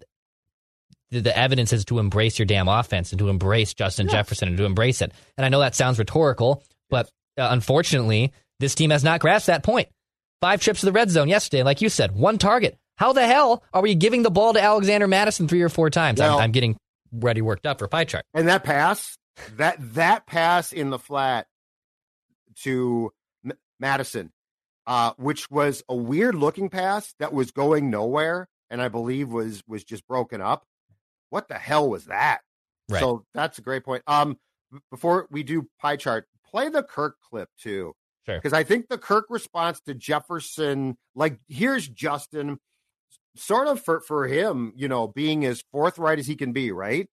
the, 1.11 1.21
the 1.21 1.37
evidence 1.39 1.73
is 1.73 1.85
to 1.85 1.99
embrace 2.01 2.39
your 2.39 2.47
damn 2.47 2.67
offense 2.69 3.13
and 3.13 3.19
to 3.21 3.29
embrace 3.29 3.75
Justin. 3.75 4.09
Jefferson 4.09 4.49
and 4.49 4.57
to 4.57 4.65
embrace 4.65 5.03
it. 5.03 5.13
And 5.37 5.45
I 5.45 5.49
know 5.51 5.61
that 5.61 5.75
sounds 5.77 5.99
rhetorical, 5.99 6.65
but 6.89 7.09
uh, 7.39 7.49
unfortunately, 7.51 8.33
this 8.59 8.75
team 8.75 8.91
has 8.91 9.05
not 9.05 9.21
grasped 9.21 9.47
that 9.49 9.63
point. 9.63 9.89
Five 10.41 10.61
trips 10.61 10.81
to 10.81 10.87
the 10.87 10.93
red 10.93 11.11
zone 11.11 11.29
yesterday, 11.29 11.63
like 11.63 11.81
you 11.81 11.89
said, 11.89 12.15
one 12.15 12.39
target. 12.39 12.77
How 12.97 13.13
the 13.13 13.27
hell 13.27 13.63
are 13.73 13.83
we 13.83 13.95
giving 13.95 14.23
the 14.23 14.31
ball 14.31 14.53
to 14.55 14.63
Alexander 14.63 15.07
Mattison 15.09 15.49
three 15.49 15.63
or 15.63 15.69
four 15.69 15.91
times? 15.91 16.19
Well- 16.21 16.39
I'm, 16.39 16.45
I'm 16.45 16.53
getting 16.53 16.77
ready 17.13 17.43
worked 17.43 17.67
up 17.67 17.79
for 17.79 17.89
pie 17.89 18.05
chart. 18.05 18.25
And 18.35 18.49
that 18.49 18.63
pass, 18.65 19.17
that 19.57 19.77
that 19.95 20.27
pass 20.27 20.73
in 20.73 20.91
the 20.91 20.99
flat 20.99 21.47
to 22.63 23.11
M- 23.45 23.53
Mattison, 23.79 24.31
uh, 24.87 25.13
which 25.17 25.51
was 25.51 25.83
a 25.89 25.95
weird 25.97 26.35
looking 26.35 26.69
pass 26.69 27.15
that 27.19 27.33
was 27.33 27.51
going 27.51 27.91
nowhere, 27.91 28.49
and 28.71 28.81
I 28.83 28.89
believe 28.89 29.29
was 29.31 29.63
was 29.67 29.85
just 29.85 30.07
broken 30.07 30.41
up. 30.41 30.65
What 31.31 31.49
the 31.49 31.55
hell 31.55 31.89
was 31.89 32.07
that? 32.07 32.41
Right. 32.89 33.01
So 33.01 33.25
that's 33.35 33.59
a 33.59 33.63
great 33.63 33.85
point. 33.85 34.03
Um, 34.07 34.37
before 34.91 35.27
we 35.31 35.43
do 35.43 35.69
pie 35.81 35.97
chart, 35.97 36.27
play 36.51 36.69
the 36.69 36.83
Kirk 36.83 37.17
clip 37.31 37.49
too. 37.59 37.95
Sure. 38.27 38.37
Because 38.37 38.53
I 38.53 38.65
think 38.65 38.89
the 38.89 38.99
Kirk 38.99 39.27
response 39.31 39.81
to 39.83 39.95
Jefferson, 39.95 40.97
like 41.15 41.39
here's 41.49 41.89
Justin, 41.89 42.59
sort 43.37 43.69
of 43.69 43.81
for 43.83 44.01
for 44.01 44.27
him, 44.27 44.73
you 44.77 44.89
know, 44.89 45.09
being 45.09 45.45
as 45.45 45.63
forthright 45.73 46.19
as 46.19 46.27
he 46.27 46.37
can 46.37 46.53
be, 46.53 46.73
right? 46.73 47.09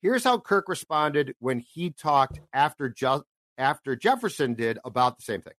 Here's 0.00 0.24
how 0.24 0.38
Kirk 0.38 0.68
responded 0.68 1.34
when 1.38 1.60
he 1.60 1.90
talked 1.90 2.40
after 2.52 2.88
just 2.88 3.22
after 3.56 3.94
Jefferson 3.94 4.54
did 4.54 4.78
about 4.84 5.16
the 5.16 5.22
same 5.22 5.42
thing. 5.42 5.52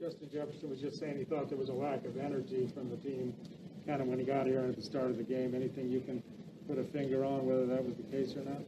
Justin 0.00 0.28
Jefferson 0.30 0.70
was 0.70 0.80
just 0.80 0.98
saying 0.98 1.16
he 1.16 1.24
thought 1.24 1.48
there 1.48 1.56
was 1.56 1.68
a 1.68 1.74
lack 1.74 2.04
of 2.04 2.18
energy 2.18 2.66
from 2.74 2.90
the 2.90 2.96
team 2.96 3.32
kind 3.86 4.02
of 4.02 4.08
when 4.08 4.18
he 4.18 4.24
got 4.24 4.46
here 4.46 4.60
and 4.60 4.70
at 4.70 4.76
the 4.76 4.82
start 4.82 5.10
of 5.10 5.16
the 5.16 5.22
game. 5.22 5.54
Anything 5.54 5.90
you 5.90 6.00
can 6.00 6.22
put 6.68 6.78
a 6.78 6.84
finger 6.84 7.24
on 7.24 7.46
whether 7.46 7.64
that 7.66 7.84
was 7.84 7.94
the 7.94 8.02
case 8.02 8.34
or 8.36 8.42
not? 8.42 8.60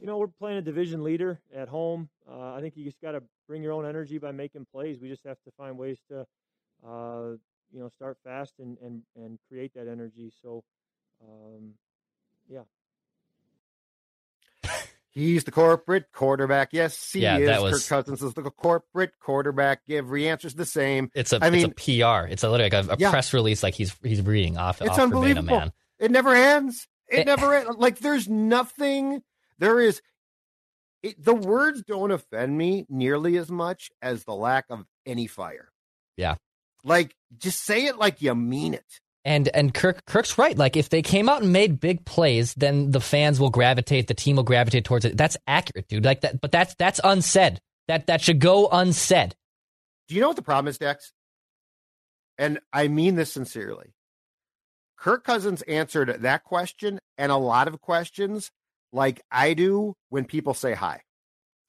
You 0.00 0.06
know, 0.06 0.18
we're 0.18 0.26
playing 0.28 0.58
a 0.58 0.62
division 0.62 1.02
leader 1.02 1.40
at 1.54 1.68
home. 1.68 2.08
Uh, 2.30 2.52
I 2.54 2.60
think 2.60 2.76
you 2.76 2.84
just 2.84 3.00
got 3.00 3.12
to 3.12 3.22
bring 3.48 3.62
your 3.62 3.72
own 3.72 3.86
energy 3.86 4.18
by 4.18 4.32
making 4.32 4.66
plays. 4.72 4.98
We 5.00 5.08
just 5.08 5.24
have 5.24 5.38
to 5.44 5.50
find 5.56 5.78
ways 5.78 5.98
to, 6.10 6.26
uh, 6.86 7.36
you 7.72 7.80
know, 7.80 7.88
start 7.88 8.18
fast 8.24 8.54
and, 8.58 8.76
and, 8.82 9.02
and 9.16 9.38
create 9.48 9.72
that 9.74 9.88
energy. 9.88 10.32
So, 10.42 10.62
um, 11.22 11.72
yeah. 12.48 12.62
He's 15.10 15.44
the 15.44 15.50
corporate 15.50 16.12
quarterback. 16.12 16.70
Yes, 16.72 17.10
he 17.10 17.20
Yeah, 17.20 17.38
is. 17.38 17.46
that 17.46 17.62
was- 17.62 17.88
Kirk 17.88 18.04
Cousins 18.04 18.22
is 18.22 18.34
the 18.34 18.42
corporate 18.50 19.12
quarterback. 19.18 19.80
Every 19.88 20.28
answer's 20.28 20.54
the 20.54 20.66
same. 20.66 21.10
It's 21.14 21.32
a 21.32 21.38
I 21.42 21.48
mean- 21.48 21.64
a 21.64 21.68
PR. 21.70 22.28
It's 22.30 22.42
a 22.42 22.50
literally 22.50 22.68
like 22.70 22.86
a, 22.86 22.92
a 22.92 22.96
Yeah. 22.98 23.10
press 23.10 23.32
release 23.32 23.62
like 23.62 23.74
he's 23.74 23.96
he's 24.02 24.20
reading 24.20 24.58
off 24.58 24.82
It's 24.82 24.90
off 24.90 24.96
verbatim, 24.96 25.16
unbelievable. 25.16 25.58
man. 25.58 25.72
It 25.98 26.10
never 26.10 26.34
ends. 26.34 26.86
It, 27.08 27.20
It- 27.20 27.26
never 27.26 27.54
ends. 27.54 27.76
Like 27.78 27.98
there's 28.00 28.28
nothing. 28.28 29.22
There 29.58 29.80
is. 29.80 30.00
It, 31.02 31.22
the 31.22 31.34
words 31.34 31.82
don't 31.82 32.10
offend 32.10 32.56
me 32.56 32.86
nearly 32.88 33.36
as 33.36 33.50
much 33.50 33.90
as 34.02 34.24
the 34.24 34.34
lack 34.34 34.64
of 34.70 34.84
any 35.04 35.26
fire. 35.26 35.70
Yeah. 36.16 36.36
Like 36.84 37.14
just 37.36 37.64
say 37.64 37.86
it 37.86 37.98
like 37.98 38.22
you 38.22 38.34
mean 38.34 38.74
it. 38.74 39.00
And 39.24 39.48
and 39.48 39.74
Kirk 39.74 40.04
Kirk's 40.06 40.38
right. 40.38 40.56
Like 40.56 40.76
if 40.76 40.88
they 40.88 41.02
came 41.02 41.28
out 41.28 41.42
and 41.42 41.52
made 41.52 41.80
big 41.80 42.04
plays, 42.04 42.54
then 42.54 42.92
the 42.92 43.00
fans 43.00 43.40
will 43.40 43.50
gravitate, 43.50 44.06
the 44.06 44.14
team 44.14 44.36
will 44.36 44.44
gravitate 44.44 44.84
towards 44.84 45.04
it. 45.04 45.16
That's 45.16 45.36
accurate, 45.46 45.88
dude. 45.88 46.04
Like 46.04 46.20
that, 46.20 46.40
but 46.40 46.52
that's 46.52 46.74
that's 46.76 47.00
unsaid. 47.02 47.60
That 47.88 48.06
that 48.06 48.20
should 48.20 48.38
go 48.38 48.68
unsaid. 48.68 49.34
Do 50.08 50.14
you 50.14 50.20
know 50.20 50.28
what 50.28 50.36
the 50.36 50.42
problem 50.42 50.68
is, 50.68 50.78
Dex? 50.78 51.12
And 52.38 52.60
I 52.72 52.88
mean 52.88 53.16
this 53.16 53.32
sincerely. 53.32 53.94
Kirk 54.96 55.24
Cousins 55.24 55.62
answered 55.62 56.22
that 56.22 56.44
question 56.44 57.00
and 57.18 57.32
a 57.32 57.36
lot 57.36 57.68
of 57.68 57.80
questions 57.80 58.50
like 58.96 59.22
I 59.30 59.54
do 59.54 59.94
when 60.08 60.24
people 60.24 60.54
say 60.54 60.74
hi. 60.74 61.02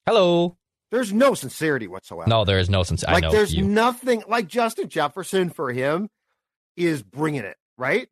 Hello. 0.06 0.56
There's 0.90 1.12
no 1.12 1.34
sincerity 1.34 1.86
whatsoever. 1.86 2.28
No, 2.28 2.44
there 2.46 2.58
is 2.58 2.70
no. 2.70 2.82
I 3.06 3.12
like 3.12 3.30
there's 3.30 3.52
you. 3.54 3.62
nothing 3.64 4.22
like 4.26 4.48
Justin 4.48 4.88
Jefferson 4.88 5.50
for 5.50 5.70
him 5.70 6.08
is 6.76 7.02
bringing 7.02 7.42
it, 7.44 7.56
right? 7.76 8.08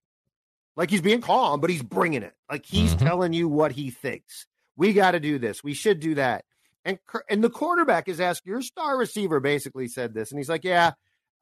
Like 0.76 0.90
he's 0.90 1.00
being 1.00 1.22
calm, 1.22 1.60
but 1.60 1.70
he's 1.70 1.82
bringing 1.82 2.22
it. 2.22 2.34
Like 2.50 2.66
he's 2.66 2.94
Mhm. 2.94 2.98
telling 2.98 3.32
you 3.32 3.48
what 3.48 3.72
he 3.72 3.90
thinks. 3.90 4.46
We 4.76 4.92
got 4.92 5.12
to 5.12 5.20
do 5.20 5.38
this. 5.38 5.64
We 5.64 5.72
should 5.72 6.00
do 6.00 6.16
that. 6.16 6.44
And 6.84 6.98
and 7.30 7.42
the 7.42 7.48
quarterback 7.48 8.08
is 8.08 8.20
asking 8.20 8.50
your 8.50 8.60
star 8.62 8.98
receiver 8.98 9.40
basically 9.40 9.88
said 9.88 10.12
this, 10.12 10.30
and 10.30 10.38
he's 10.38 10.50
like, 10.50 10.62
yeah, 10.62 10.92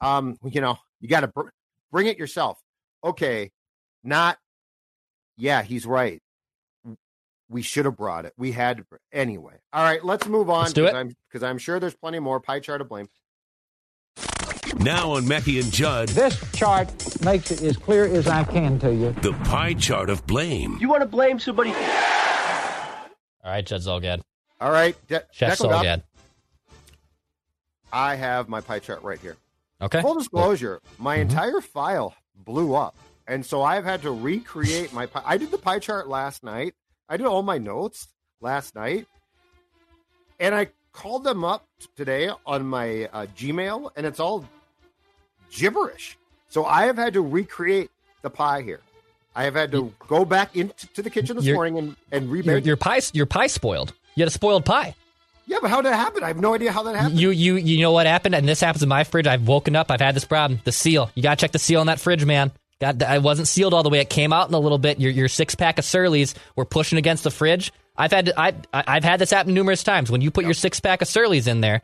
um, 0.00 0.36
you 0.44 0.60
know, 0.60 0.76
you 1.00 1.08
got 1.08 1.20
to 1.20 1.28
br- 1.28 1.48
bring 1.90 2.06
it 2.06 2.16
yourself. 2.16 2.60
Okay, 3.02 3.50
not. 4.04 4.38
Yeah, 5.36 5.62
he's 5.62 5.84
right. 5.84 6.22
We 7.50 7.62
should 7.62 7.84
have 7.84 7.96
brought 7.96 8.24
it. 8.24 8.32
We 8.36 8.52
had 8.52 8.78
to. 8.78 8.86
Anyway, 9.12 9.54
all 9.72 9.82
right. 9.82 10.04
Let's 10.04 10.26
move 10.26 10.48
on. 10.50 10.62
Let's 10.62 10.72
do 10.72 10.84
'cause 10.84 10.92
it. 10.94 10.96
I'm 10.96 11.16
because 11.28 11.42
I'm 11.42 11.58
sure 11.58 11.78
there's 11.78 11.94
plenty 11.94 12.18
more 12.18 12.40
pie 12.40 12.60
chart 12.60 12.80
to 12.80 12.84
blame. 12.84 13.08
Now 14.78 15.12
on 15.12 15.28
Mackey 15.28 15.60
and 15.60 15.70
Judd, 15.70 16.08
This 16.08 16.38
chart 16.52 16.88
makes 17.22 17.50
it 17.50 17.62
as 17.62 17.76
clear 17.76 18.06
as 18.06 18.26
I 18.26 18.44
can 18.44 18.78
to 18.80 18.92
you. 18.92 19.12
the 19.20 19.32
pie 19.44 19.74
chart 19.74 20.10
of 20.10 20.26
blame. 20.26 20.78
You 20.80 20.88
want 20.88 21.02
to 21.02 21.06
blame 21.08 21.38
somebody? 21.38 21.70
All 21.72 23.50
right, 23.50 23.64
Judd 23.64 23.82
Zulgad. 23.82 24.22
All 24.60 24.70
right, 24.72 24.96
De- 25.06 25.22
Chef 25.32 25.58
Declan 25.58 25.68
Goff, 25.70 25.84
Zulgad. 25.84 26.02
I 27.92 28.14
have 28.16 28.48
my 28.48 28.60
pie 28.60 28.78
chart 28.78 29.02
right 29.02 29.18
here. 29.20 29.36
Okay. 29.82 30.00
Full 30.00 30.14
disclosure, 30.14 30.80
my 30.98 31.18
Mhm. 31.18 31.22
entire 31.22 31.60
file 31.60 32.14
blew 32.34 32.74
up. 32.74 32.96
And 33.26 33.44
so 33.44 33.62
I've 33.62 33.84
had 33.84 34.02
to 34.02 34.10
recreate 34.10 34.92
my 34.92 35.06
pie. 35.06 35.22
I 35.24 35.36
did 35.36 35.50
the 35.50 35.58
pie 35.58 35.78
chart 35.78 36.08
last 36.08 36.42
night. 36.42 36.74
I 37.14 37.16
did 37.16 37.26
all 37.26 37.44
my 37.44 37.58
notes 37.58 38.08
last 38.40 38.74
night. 38.74 39.06
And 40.40 40.52
I 40.52 40.66
called 40.92 41.22
them 41.22 41.44
up 41.44 41.64
today 41.94 42.28
on 42.44 42.66
my 42.66 43.04
uh, 43.12 43.26
Gmail, 43.36 43.92
and 43.94 44.04
it's 44.04 44.18
all 44.18 44.44
gibberish. 45.52 46.18
So 46.48 46.64
I 46.64 46.86
have 46.86 46.96
had 46.96 47.12
to 47.12 47.20
recreate 47.20 47.92
the 48.22 48.30
pie 48.30 48.62
here. 48.62 48.80
I 49.36 49.44
have 49.44 49.54
had 49.54 49.70
to 49.70 49.92
go 50.08 50.24
back 50.24 50.56
into 50.56 50.88
to 50.94 51.02
the 51.02 51.10
kitchen 51.10 51.36
this 51.36 51.46
morning 51.46 51.78
and, 51.78 51.96
and 52.10 52.24
Your, 52.26 52.32
remake. 52.34 52.66
your 52.66 52.76
pie 52.76 53.00
your 53.12 53.26
pie 53.26 53.46
spoiled. 53.46 53.92
You 54.16 54.22
had 54.22 54.28
a 54.28 54.32
spoiled 54.32 54.64
pie. 54.64 54.96
yeah, 55.46 55.58
but 55.62 55.70
how 55.70 55.82
did 55.82 55.92
that 55.92 55.96
happen? 55.96 56.24
I 56.24 56.28
have 56.28 56.40
no 56.40 56.52
idea 56.54 56.72
how 56.72 56.82
that 56.82 56.96
happened. 56.96 57.20
You 57.20 57.30
you 57.30 57.54
you 57.54 57.80
know 57.80 57.92
what 57.92 58.06
happened, 58.06 58.34
and 58.34 58.48
this 58.48 58.60
happens 58.60 58.82
in 58.82 58.88
my 58.88 59.04
fridge. 59.04 59.28
I've 59.28 59.46
woken 59.46 59.76
up. 59.76 59.92
I've 59.92 60.00
had 60.00 60.16
this 60.16 60.24
problem. 60.24 60.60
The 60.64 60.72
seal. 60.72 61.12
You 61.14 61.22
gotta 61.22 61.36
check 61.36 61.52
the 61.52 61.60
seal 61.60 61.78
on 61.80 61.86
that 61.86 62.00
fridge, 62.00 62.24
man. 62.24 62.50
Got 62.80 63.02
I 63.02 63.18
wasn't 63.18 63.48
sealed 63.48 63.72
all 63.74 63.82
the 63.82 63.88
way. 63.90 64.00
It 64.00 64.10
came 64.10 64.32
out 64.32 64.48
in 64.48 64.54
a 64.54 64.58
little 64.58 64.78
bit. 64.78 65.00
Your 65.00 65.10
your 65.12 65.28
six 65.28 65.54
pack 65.54 65.78
of 65.78 65.84
Surly's 65.84 66.34
were 66.56 66.64
pushing 66.64 66.98
against 66.98 67.24
the 67.24 67.30
fridge. 67.30 67.72
I've 67.96 68.10
had 68.12 68.32
I 68.36 68.54
I- 68.72 68.84
I've 68.86 69.04
had 69.04 69.20
this 69.20 69.30
happen 69.30 69.54
numerous 69.54 69.82
times. 69.82 70.10
When 70.10 70.20
you 70.20 70.30
put 70.30 70.44
your 70.44 70.54
six 70.54 70.80
pack 70.80 71.00
of 71.02 71.08
Surly's 71.08 71.46
in 71.46 71.60
there, 71.60 71.82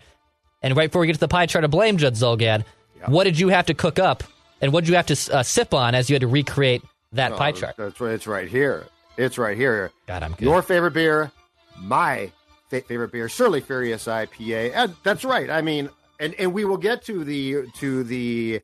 and 0.63 0.77
right 0.77 0.89
before 0.91 1.01
we 1.01 1.07
get 1.07 1.15
to 1.15 1.21
the 1.21 1.29
pie 1.29 1.47
chart 1.47 1.65
of 1.65 1.71
blame, 1.71 1.97
Judd 1.97 2.15
Zulgad, 2.15 2.65
what 3.07 3.25
did 3.25 3.39
you 3.39 3.49
have 3.49 3.67
to 3.67 3.75
cook 3.75 3.99
up, 3.99 4.25
and 4.61 4.73
what 4.73 4.83
did 4.85 4.91
you 4.91 4.97
have 4.97 5.07
to 5.07 5.35
uh, 5.37 5.43
sip 5.43 5.73
on 5.73 5.95
as 5.95 6.11
you 6.11 6.15
had 6.15 6.23
to 6.23 6.27
recreate 6.29 6.83
that 7.13 7.31
No, 7.31 7.37
pie 7.37 7.53
chart? 7.53 7.77
That's 7.79 8.01
right. 8.01 8.13
It's 8.15 8.27
right 8.27 8.49
here. 8.49 8.87
It's 9.17 9.39
right 9.39 9.57
here. 9.57 9.93
God, 10.07 10.23
I'm 10.25 10.33
good. 10.33 10.43
Your 10.43 10.61
favorite 10.63 10.93
beer, 10.93 11.31
my 11.79 12.33
fa- 12.69 12.81
favorite 12.83 13.13
beer, 13.13 13.29
Surly 13.29 13.61
Furious 13.61 14.07
IPA. 14.07 14.73
And 14.75 14.97
that's 15.05 15.25
right. 15.25 15.49
I 15.51 15.63
mean, 15.63 15.89
and 16.19 16.35
and 16.35 16.53
we 16.53 16.65
will 16.65 16.77
get 16.79 17.05
to 17.05 17.23
the 17.25 17.67
to 17.79 18.03
the 18.03 18.61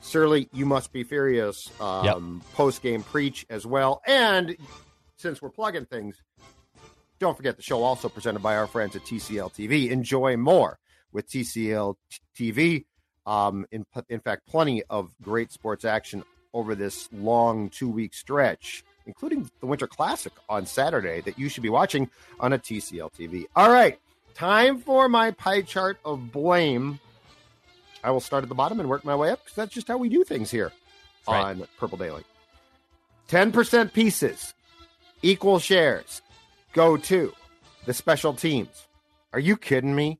Surly 0.00 0.48
You 0.52 0.66
Must 0.66 0.92
Be 0.92 1.04
Furious 1.04 1.70
um, 1.80 2.42
post 2.54 2.82
game 2.82 3.02
preach 3.02 3.46
as 3.50 3.66
well. 3.66 4.02
And 4.06 4.56
since 5.16 5.40
we're 5.42 5.50
plugging 5.50 5.86
things, 5.86 6.20
don't 7.18 7.36
forget 7.36 7.56
the 7.56 7.62
show 7.62 7.82
also 7.82 8.08
presented 8.08 8.42
by 8.42 8.56
our 8.56 8.66
friends 8.66 8.96
at 8.96 9.02
TCL 9.02 9.52
TV. 9.52 9.90
Enjoy 9.90 10.36
more 10.36 10.78
with 11.12 11.28
TCL 11.28 11.96
TV. 12.36 12.86
Um, 13.26 13.66
in 13.70 13.84
in 14.08 14.20
fact, 14.20 14.46
plenty 14.46 14.82
of 14.88 15.12
great 15.22 15.52
sports 15.52 15.84
action 15.84 16.24
over 16.54 16.74
this 16.74 17.08
long 17.12 17.68
two 17.68 17.88
week 17.88 18.14
stretch, 18.14 18.82
including 19.06 19.50
the 19.60 19.66
Winter 19.66 19.86
Classic 19.86 20.32
on 20.48 20.66
Saturday 20.66 21.20
that 21.20 21.38
you 21.38 21.48
should 21.48 21.62
be 21.62 21.68
watching 21.68 22.10
on 22.40 22.54
a 22.54 22.58
TCL 22.58 23.12
TV. 23.12 23.46
All 23.54 23.70
right, 23.70 23.98
time 24.34 24.78
for 24.78 25.08
my 25.08 25.30
pie 25.32 25.62
chart 25.62 25.98
of 26.04 26.32
blame. 26.32 26.98
I 28.02 28.10
will 28.10 28.20
start 28.20 28.42
at 28.42 28.48
the 28.48 28.54
bottom 28.54 28.80
and 28.80 28.88
work 28.88 29.04
my 29.04 29.14
way 29.16 29.30
up 29.30 29.40
because 29.44 29.56
that's 29.56 29.74
just 29.74 29.88
how 29.88 29.98
we 29.98 30.08
do 30.08 30.24
things 30.24 30.50
here 30.50 30.72
Right. 31.28 31.40
on 31.40 31.66
Purple 31.78 31.98
Daily. 31.98 32.24
10% 33.28 33.92
pieces, 33.92 34.54
equal 35.22 35.58
shares, 35.58 36.22
go 36.72 36.96
to 36.96 37.32
the 37.86 37.94
special 37.94 38.32
teams. 38.34 38.86
Are 39.32 39.38
you 39.38 39.56
kidding 39.56 39.94
me? 39.94 40.18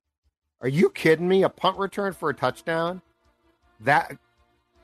Are 0.61 0.69
you 0.69 0.91
kidding 0.91 1.27
me? 1.27 1.43
A 1.43 1.49
punt 1.49 1.79
return 1.79 2.13
for 2.13 2.31
a 2.31 2.35
touchdown? 2.35 3.03
That 3.81 4.17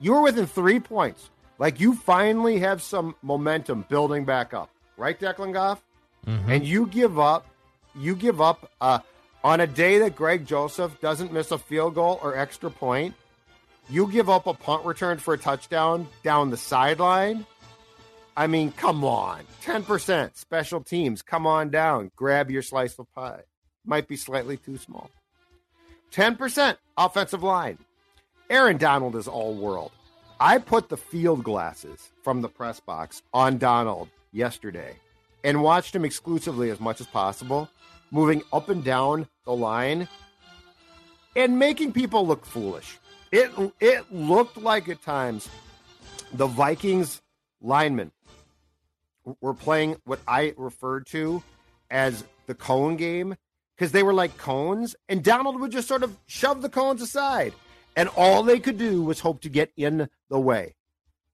you 0.01 0.13
were 0.15 0.23
within 0.23 0.47
three 0.47 0.81
points. 0.81 1.31
Like 1.59 1.81
you 1.81 1.95
finally 1.95 2.59
have 2.59 2.83
some 2.83 3.15
momentum 3.23 3.85
building 3.89 4.25
back 4.25 4.53
up, 4.53 4.71
right, 4.97 5.19
Declan 5.19 5.53
Goff? 5.53 5.83
And 6.27 6.67
you 6.67 6.87
give 6.89 7.21
up, 7.21 7.47
you 7.95 8.17
give 8.17 8.41
up 8.41 8.69
uh, 8.81 8.99
on 9.47 9.61
a 9.61 9.67
day 9.69 9.99
that 9.99 10.17
Greg 10.17 10.45
Joseph 10.45 11.01
doesn't 11.01 11.33
miss 11.33 11.53
a 11.53 11.59
field 11.59 11.95
goal 11.95 12.19
or 12.21 12.37
extra 12.37 12.69
point. 12.69 13.15
You 13.89 14.09
give 14.09 14.29
up 14.29 14.49
a 14.49 14.55
punt 14.55 14.85
return 14.85 15.19
for 15.19 15.35
a 15.35 15.39
touchdown 15.39 16.09
down 16.25 16.51
the 16.51 16.57
sideline. 16.57 17.47
I 18.37 18.49
mean, 18.49 18.73
come 18.73 19.05
on. 19.05 19.45
10% 19.63 20.37
special 20.37 20.81
teams. 20.81 21.23
Come 21.23 21.47
on 21.47 21.71
down. 21.71 22.11
Grab 22.17 22.51
your 22.51 22.61
slice 22.61 22.99
of 22.99 23.07
pie. 23.15 23.43
Might 23.85 24.09
be 24.09 24.17
slightly 24.17 24.57
too 24.57 24.79
small. 24.79 25.13
10% 26.11 26.77
offensive 26.97 27.45
line. 27.45 27.79
Aaron 28.51 28.79
Donald 28.79 29.15
is 29.15 29.29
all 29.29 29.55
world. 29.55 29.93
I 30.41 30.59
put 30.59 30.89
the 30.89 30.97
field 30.97 31.45
glasses 31.45 32.11
from 32.25 32.41
the 32.41 32.49
press 32.49 32.81
box 32.81 33.23
on 33.33 33.59
Donald 33.59 34.09
yesterday 34.33 34.97
and 35.45 35.63
watched 35.63 35.95
him 35.95 36.05
exclusively 36.05 36.69
as 36.71 36.81
much 36.81 37.01
as 37.01 37.07
possible, 37.07 37.69
moving 38.11 38.43
up 38.53 38.69
and 38.69 38.85
down 38.85 39.27
the 39.45 39.53
line 39.53 40.09
and 41.35 41.59
making 41.59 41.93
people 41.93 42.27
look 42.27 42.45
foolish. 42.47 42.99
It 43.33 43.51
it 43.81 44.13
looked 44.13 44.57
like 44.57 44.89
at 44.89 45.03
times 45.03 45.49
the 46.33 46.47
Vikings 46.47 47.21
linemen 47.61 48.13
were 49.41 49.55
playing 49.55 49.97
what 50.05 50.21
I 50.27 50.55
referred 50.57 51.07
to 51.09 51.43
as 51.91 52.25
the 52.47 52.55
cone 52.55 52.97
game 52.97 53.37
because 53.77 53.93
they 53.93 54.03
were 54.03 54.15
like 54.15 54.39
cones, 54.39 54.97
and 55.09 55.23
Donald 55.23 55.61
would 55.61 55.73
just 55.73 55.89
sort 55.89 56.03
of 56.03 56.17
shove 56.27 56.63
the 56.63 56.69
cones 56.69 57.03
aside, 57.03 57.53
and 57.95 58.09
all 58.17 58.43
they 58.43 58.59
could 58.59 58.79
do 58.79 59.03
was 59.03 59.21
hope 59.21 59.43
to 59.43 59.49
get 59.49 59.71
in 59.77 60.09
the 60.31 60.41
way. 60.41 60.75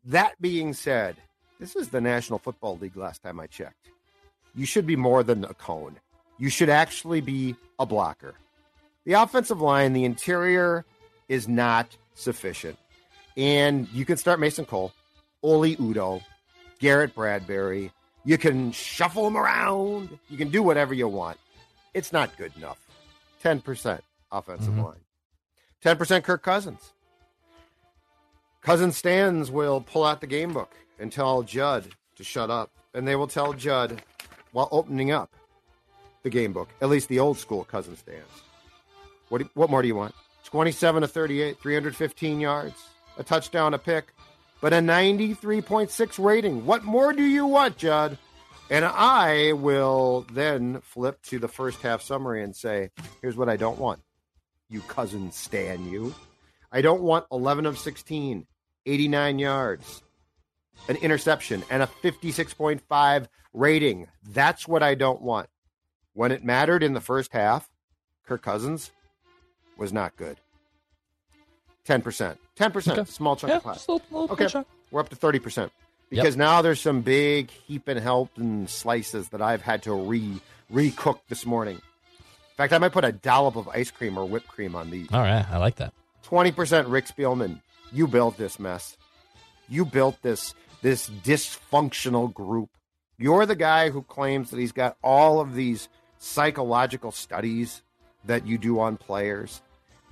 That 0.04 0.40
being 0.40 0.74
said, 0.74 1.16
this 1.60 1.76
is 1.76 1.90
the 1.90 2.00
National 2.00 2.40
Football 2.40 2.78
League 2.78 2.96
last 2.96 3.22
time 3.22 3.38
I 3.38 3.46
checked. 3.46 3.90
You 4.54 4.66
should 4.66 4.86
be 4.86 4.96
more 4.96 5.22
than 5.22 5.44
a 5.44 5.54
cone. 5.54 6.00
You 6.38 6.48
should 6.48 6.68
actually 6.70 7.20
be 7.20 7.56
a 7.78 7.86
blocker. 7.86 8.34
The 9.04 9.14
offensive 9.14 9.60
line, 9.60 9.92
the 9.92 10.04
interior 10.04 10.84
is 11.28 11.48
not 11.48 11.96
sufficient. 12.14 12.78
And 13.36 13.88
you 13.92 14.04
can 14.04 14.16
start 14.16 14.40
Mason 14.40 14.64
Cole, 14.64 14.92
Oli 15.42 15.76
Udoh, 15.76 16.22
Garrett 16.78 17.14
Bradbury. 17.14 17.90
You 18.24 18.38
can 18.38 18.72
shuffle 18.72 19.24
them 19.24 19.36
around. 19.36 20.18
You 20.28 20.36
can 20.36 20.50
do 20.50 20.62
whatever 20.62 20.94
you 20.94 21.08
want. 21.08 21.38
It's 21.94 22.12
not 22.12 22.36
good 22.36 22.52
enough. 22.56 22.78
10% 23.42 24.00
offensive 24.30 24.72
mm-hmm. 24.72 24.82
line. 24.82 25.00
10% 25.84 26.22
Kirk 26.22 26.42
Cousins. 26.42 26.92
Cousin 28.60 28.92
Stans 28.92 29.50
will 29.50 29.80
pull 29.80 30.04
out 30.04 30.20
the 30.20 30.26
game 30.28 30.52
book 30.52 30.72
and 31.00 31.10
tell 31.10 31.42
Judd 31.42 31.88
to 32.16 32.22
shut 32.22 32.50
up. 32.50 32.70
And 32.94 33.08
they 33.08 33.16
will 33.16 33.26
tell 33.26 33.52
Judd 33.52 34.02
while 34.52 34.68
opening 34.70 35.10
up 35.10 35.34
the 36.22 36.30
game 36.30 36.52
book, 36.52 36.68
at 36.80 36.88
least 36.88 37.08
the 37.08 37.18
old 37.18 37.38
school 37.38 37.64
Cousin 37.64 37.96
Stans. 37.96 38.22
What, 39.28 39.42
do- 39.42 39.50
what 39.54 39.70
more 39.70 39.82
do 39.82 39.88
you 39.88 39.96
want? 39.96 40.14
27 40.44 41.02
to 41.02 41.08
38, 41.08 41.58
315 41.60 42.40
yards, 42.40 42.74
a 43.16 43.22
touchdown, 43.22 43.74
a 43.74 43.78
pick, 43.78 44.12
but 44.60 44.72
a 44.72 44.76
93.6 44.76 46.22
rating. 46.24 46.66
What 46.66 46.84
more 46.84 47.12
do 47.12 47.22
you 47.22 47.46
want, 47.46 47.76
Judd? 47.76 48.18
And 48.70 48.84
I 48.84 49.52
will 49.52 50.26
then 50.32 50.80
flip 50.82 51.20
to 51.24 51.38
the 51.38 51.48
first 51.48 51.82
half 51.82 52.00
summary 52.02 52.42
and 52.42 52.54
say, 52.54 52.90
here's 53.20 53.36
what 53.36 53.48
I 53.48 53.56
don't 53.56 53.78
want. 53.78 54.00
You 54.68 54.80
cousin 54.82 55.32
Stan, 55.32 55.88
you. 55.90 56.14
I 56.70 56.80
don't 56.80 57.02
want 57.02 57.26
11 57.30 57.66
of 57.66 57.78
16, 57.78 58.46
89 58.86 59.38
yards, 59.38 60.02
an 60.88 60.96
interception, 60.96 61.62
and 61.70 61.82
a 61.82 61.86
56.5 62.02 63.26
rating. 63.52 64.08
That's 64.30 64.66
what 64.66 64.82
I 64.82 64.94
don't 64.94 65.20
want. 65.20 65.48
When 66.14 66.32
it 66.32 66.44
mattered 66.44 66.82
in 66.82 66.92
the 66.92 67.00
first 67.00 67.32
half, 67.32 67.68
Kirk 68.26 68.42
Cousins 68.42 68.90
was 69.76 69.92
not 69.92 70.16
good. 70.16 70.36
10%. 71.86 72.36
10%. 72.56 72.92
Okay. 72.98 73.10
Small 73.10 73.36
chunk 73.36 73.50
Yeah, 73.50 73.56
of 73.56 73.62
pie. 73.64 73.72
just 73.74 73.88
a 73.88 73.92
little- 73.92 74.06
little 74.20 74.32
okay. 74.34 74.46
chunk. 74.46 74.66
We're 74.90 75.00
up 75.00 75.08
to 75.08 75.16
30%. 75.16 75.70
Because 76.10 76.36
now 76.36 76.60
there's 76.60 76.80
some 76.80 77.00
big 77.00 77.50
heap 77.50 77.88
and 77.88 77.98
help 77.98 78.36
and 78.36 78.68
slices 78.68 79.30
that 79.30 79.40
I've 79.40 79.62
had 79.62 79.82
to 79.84 79.94
re 79.94 80.40
recook 80.70 81.20
this 81.28 81.46
morning. 81.46 81.76
In 81.76 82.56
fact, 82.56 82.74
I 82.74 82.78
might 82.78 82.92
put 82.92 83.04
a 83.04 83.12
dollop 83.12 83.56
of 83.56 83.66
ice 83.68 83.90
cream 83.90 84.18
or 84.18 84.26
whipped 84.28 84.48
cream 84.48 84.74
on 84.74 84.90
these. 84.90 85.08
All 85.10 85.20
right, 85.22 85.46
I 85.50 85.56
like 85.56 85.76
that. 85.76 85.94
20% 86.24 86.90
Rick 86.90 87.06
Spielman. 87.06 87.60
You 87.92 88.06
built 88.06 88.36
this 88.36 88.58
mess. 88.58 88.96
You 89.68 89.84
built 89.86 90.20
this 90.22 90.54
this 90.82 91.08
dysfunctional 91.08 92.32
group. 92.32 92.68
You're 93.16 93.46
the 93.46 93.54
guy 93.56 93.88
who 93.90 94.02
claims 94.02 94.50
that 94.50 94.58
he's 94.58 94.72
got 94.72 94.96
all 95.02 95.40
of 95.40 95.54
these 95.54 95.88
psychological 96.22 97.10
studies 97.10 97.82
that 98.24 98.46
you 98.46 98.56
do 98.56 98.78
on 98.78 98.96
players. 98.96 99.60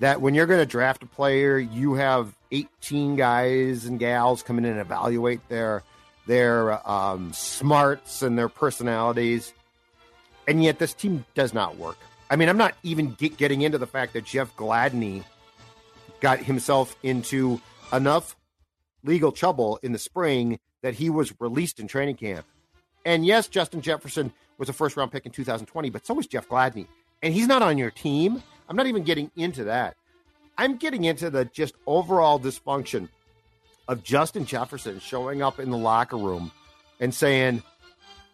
That 0.01 0.20
when 0.20 0.35
you're 0.35 0.46
going 0.46 0.61
to 0.61 0.66
draft 0.66 1.03
a 1.05 1.07
player, 1.07 1.57
you 1.59 1.94
have 1.94 2.35
18 2.51 3.14
guys 3.16 3.85
and 3.85 3.99
gals 3.99 4.42
come 4.42 4.59
in 4.59 4.64
and 4.64 4.81
evaluate 4.81 5.49
their 5.49 5.83
their 6.27 6.88
um, 6.88 7.33
smarts 7.33 8.23
and 8.23 8.38
their 8.38 8.49
personalities, 8.49 9.53
and 10.46 10.62
yet 10.62 10.79
this 10.79 10.94
team 10.94 11.25
does 11.35 11.53
not 11.53 11.77
work. 11.77 11.96
I 12.31 12.37
mean, 12.37 12.49
I'm 12.49 12.59
not 12.59 12.75
even 12.83 13.12
get, 13.14 13.37
getting 13.37 13.62
into 13.62 13.79
the 13.79 13.87
fact 13.87 14.12
that 14.12 14.25
Jeff 14.25 14.55
Gladney 14.57 15.25
got 16.20 16.38
himself 16.38 16.94
into 17.03 17.61
enough 17.92 18.37
legal 19.03 19.33
trouble 19.33 19.79
in 19.83 19.92
the 19.92 19.99
spring 19.99 20.61
that 20.83 20.94
he 20.94 21.11
was 21.11 21.33
released 21.40 21.81
in 21.81 21.88
training 21.88 22.16
camp. 22.16 22.46
And 23.05 23.25
yes, 23.25 23.49
Justin 23.49 23.81
Jefferson 23.81 24.33
was 24.61 24.68
a 24.68 24.73
first 24.75 24.96
round 24.96 25.11
pick 25.11 25.27
in 25.27 25.33
2020, 25.33 25.90
but 25.90 26.07
so 26.07 26.14
was 26.14 26.27
Jeff 26.27 26.46
Gladney. 26.49 26.87
And 27.23 27.35
he's 27.35 27.49
not 27.49 27.62
on 27.62 27.79
your 27.79 27.90
team. 27.90 28.42
I'm 28.68 28.77
not 28.77 28.87
even 28.87 29.03
getting 29.03 29.31
into 29.35 29.64
that. 29.64 29.96
I'm 30.59 30.77
getting 30.77 31.05
into 31.05 31.31
the 31.31 31.46
just 31.46 31.75
overall 31.87 32.38
dysfunction 32.38 33.09
of 33.88 34.05
Justin 34.05 34.44
Jefferson 34.44 35.01
showing 35.01 35.42
up 35.42 35.59
in 35.59 35.70
the 35.70 35.79
locker 35.79 36.18
room 36.18 36.53
and 37.01 37.12
saying, 37.12 37.62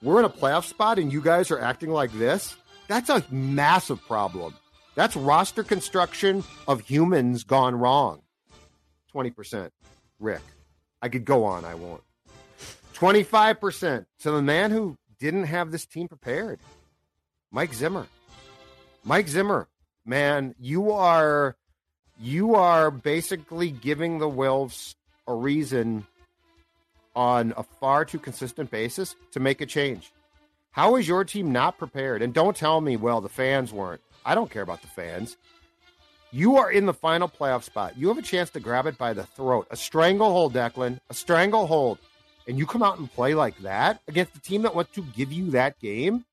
We're 0.02 0.18
in 0.18 0.24
a 0.24 0.28
playoff 0.28 0.64
spot 0.64 0.98
and 0.98 1.12
you 1.12 1.22
guys 1.22 1.52
are 1.52 1.60
acting 1.60 1.90
like 1.90 2.12
this. 2.12 2.56
That's 2.88 3.08
a 3.08 3.24
massive 3.30 4.02
problem. 4.02 4.54
That's 4.96 5.14
roster 5.14 5.62
construction 5.62 6.42
of 6.66 6.80
humans 6.80 7.44
gone 7.44 7.76
wrong. 7.76 8.22
20%. 9.14 9.70
Rick. 10.18 10.42
I 11.00 11.08
could 11.08 11.24
go 11.24 11.44
on, 11.44 11.64
I 11.64 11.74
won't. 11.76 12.02
25% 12.94 14.06
to 14.20 14.30
the 14.30 14.42
man 14.42 14.70
who 14.70 14.96
didn't 15.18 15.44
have 15.44 15.70
this 15.70 15.86
team 15.86 16.08
prepared. 16.08 16.60
Mike 17.50 17.74
Zimmer. 17.74 18.06
Mike 19.04 19.28
Zimmer, 19.28 19.68
man, 20.04 20.54
you 20.58 20.90
are 20.90 21.56
you 22.18 22.54
are 22.54 22.90
basically 22.90 23.70
giving 23.70 24.18
the 24.18 24.28
Wolves 24.28 24.96
a 25.28 25.34
reason 25.34 26.06
on 27.14 27.54
a 27.56 27.62
far 27.62 28.04
too 28.04 28.18
consistent 28.18 28.70
basis 28.70 29.14
to 29.32 29.40
make 29.40 29.60
a 29.60 29.66
change. 29.66 30.12
How 30.70 30.96
is 30.96 31.08
your 31.08 31.24
team 31.24 31.52
not 31.52 31.78
prepared? 31.78 32.20
And 32.20 32.34
don't 32.34 32.56
tell 32.56 32.80
me, 32.80 32.96
well, 32.96 33.20
the 33.20 33.28
fans 33.28 33.72
weren't. 33.72 34.02
I 34.24 34.34
don't 34.34 34.50
care 34.50 34.62
about 34.62 34.82
the 34.82 34.88
fans. 34.88 35.36
You 36.32 36.56
are 36.56 36.70
in 36.70 36.84
the 36.84 36.92
final 36.92 37.28
playoff 37.28 37.62
spot. 37.62 37.96
You 37.96 38.08
have 38.08 38.18
a 38.18 38.22
chance 38.22 38.50
to 38.50 38.60
grab 38.60 38.86
it 38.86 38.98
by 38.98 39.14
the 39.14 39.24
throat. 39.24 39.68
A 39.70 39.76
stranglehold, 39.76 40.52
Declan. 40.52 41.00
A 41.08 41.14
stranglehold. 41.14 41.98
And 42.46 42.58
you 42.58 42.66
come 42.66 42.82
out 42.82 42.98
and 42.98 43.12
play 43.12 43.34
like 43.34 43.58
that 43.58 44.00
against 44.06 44.34
the 44.34 44.40
team 44.40 44.62
that 44.62 44.74
wants 44.74 44.92
to 44.94 45.02
give 45.02 45.32
you 45.32 45.50
that 45.50 45.78
game. 45.80 46.24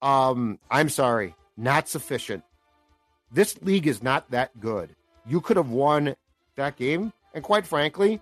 Um, 0.00 0.58
I'm 0.70 0.88
sorry, 0.88 1.34
not 1.56 1.88
sufficient. 1.88 2.44
This 3.30 3.60
league 3.62 3.86
is 3.86 4.02
not 4.02 4.30
that 4.30 4.58
good. 4.60 4.94
You 5.26 5.40
could 5.40 5.56
have 5.56 5.70
won 5.70 6.14
that 6.56 6.76
game. 6.76 7.12
And 7.34 7.42
quite 7.42 7.66
frankly, 7.66 8.20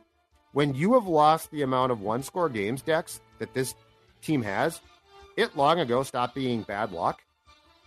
when 0.52 0.74
you 0.74 0.94
have 0.94 1.06
lost 1.06 1.50
the 1.50 1.62
amount 1.62 1.92
of 1.92 2.00
one 2.00 2.22
score 2.22 2.48
games, 2.48 2.82
Dex, 2.82 3.20
that 3.38 3.54
this 3.54 3.74
team 4.20 4.42
has, 4.42 4.80
it 5.37 5.56
long 5.56 5.80
ago 5.80 6.02
stopped 6.02 6.35
being 6.35 6.62
bad 6.62 6.92
luck 6.92 7.22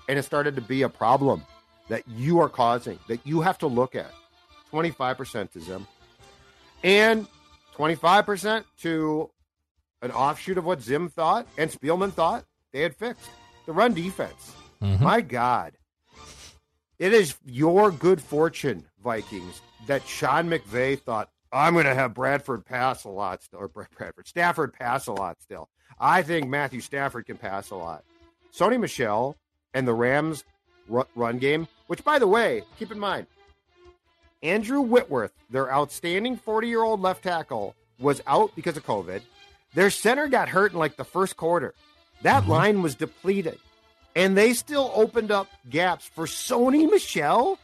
and 0.07 0.19
it 0.19 0.23
started 0.23 0.55
to 0.55 0.61
be 0.61 0.81
a 0.83 0.89
problem 0.89 1.43
that 1.89 2.03
you 2.07 2.39
are 2.39 2.49
causing, 2.49 2.99
that 3.07 3.25
you 3.25 3.41
have 3.41 3.57
to 3.59 3.67
look 3.67 3.95
at. 3.95 4.11
25% 4.71 5.51
to 5.51 5.59
them. 5.59 5.87
And 6.83 7.27
25% 7.77 8.63
to 8.81 9.29
an 10.01 10.11
offshoot 10.11 10.57
of 10.57 10.65
what 10.65 10.81
Zim 10.81 11.09
thought 11.09 11.47
and 11.57 11.69
Spielman 11.69 12.13
thought 12.13 12.45
they 12.71 12.81
had 12.81 12.95
fixed 12.95 13.29
the 13.65 13.73
run 13.73 13.93
defense. 13.93 14.53
Mm-hmm. 14.81 15.03
My 15.03 15.21
God. 15.21 15.73
It 16.97 17.11
is 17.13 17.35
your 17.45 17.91
good 17.91 18.21
fortune, 18.21 18.85
Vikings, 19.03 19.61
that 19.87 20.07
Sean 20.07 20.49
McVay 20.49 20.99
thought, 20.99 21.29
I'm 21.51 21.73
going 21.73 21.85
to 21.85 21.93
have 21.93 22.13
Bradford 22.13 22.65
pass 22.65 23.03
a 23.03 23.09
lot 23.09 23.43
still, 23.43 23.59
or 23.59 23.67
Bradford, 23.67 24.27
Stafford 24.27 24.73
pass 24.73 25.07
a 25.07 25.11
lot 25.11 25.41
still. 25.41 25.69
I 25.99 26.21
think 26.21 26.47
Matthew 26.47 26.81
Stafford 26.81 27.25
can 27.25 27.37
pass 27.37 27.69
a 27.69 27.75
lot. 27.75 28.03
Sony 28.53 28.79
Michel 28.79 29.35
and 29.73 29.87
the 29.87 29.93
Rams 29.93 30.43
run 30.87 31.37
game, 31.37 31.67
which, 31.87 32.03
by 32.03 32.19
the 32.19 32.27
way, 32.27 32.63
keep 32.77 32.91
in 32.91 32.99
mind, 32.99 33.27
Andrew 34.45 34.81
Whitworth, 34.81 35.33
their 35.49 35.73
outstanding 35.73 36.37
40 36.37 36.67
year 36.67 36.83
old 36.83 37.01
left 37.01 37.23
tackle, 37.23 37.75
was 37.99 38.21
out 38.27 38.55
because 38.55 38.77
of 38.77 38.85
COVID. 38.85 39.21
Their 39.73 39.89
center 39.89 40.27
got 40.27 40.49
hurt 40.49 40.71
in 40.71 40.77
like 40.77 40.97
the 40.97 41.03
first 41.03 41.35
quarter. 41.35 41.73
That 42.21 42.43
mm-hmm. 42.43 42.51
line 42.51 42.81
was 42.81 42.95
depleted. 42.95 43.57
And 44.15 44.37
they 44.37 44.53
still 44.53 44.91
opened 44.93 45.31
up 45.31 45.49
gaps 45.69 46.05
for 46.05 46.25
Sony 46.25 46.89
Michel. 46.89 47.57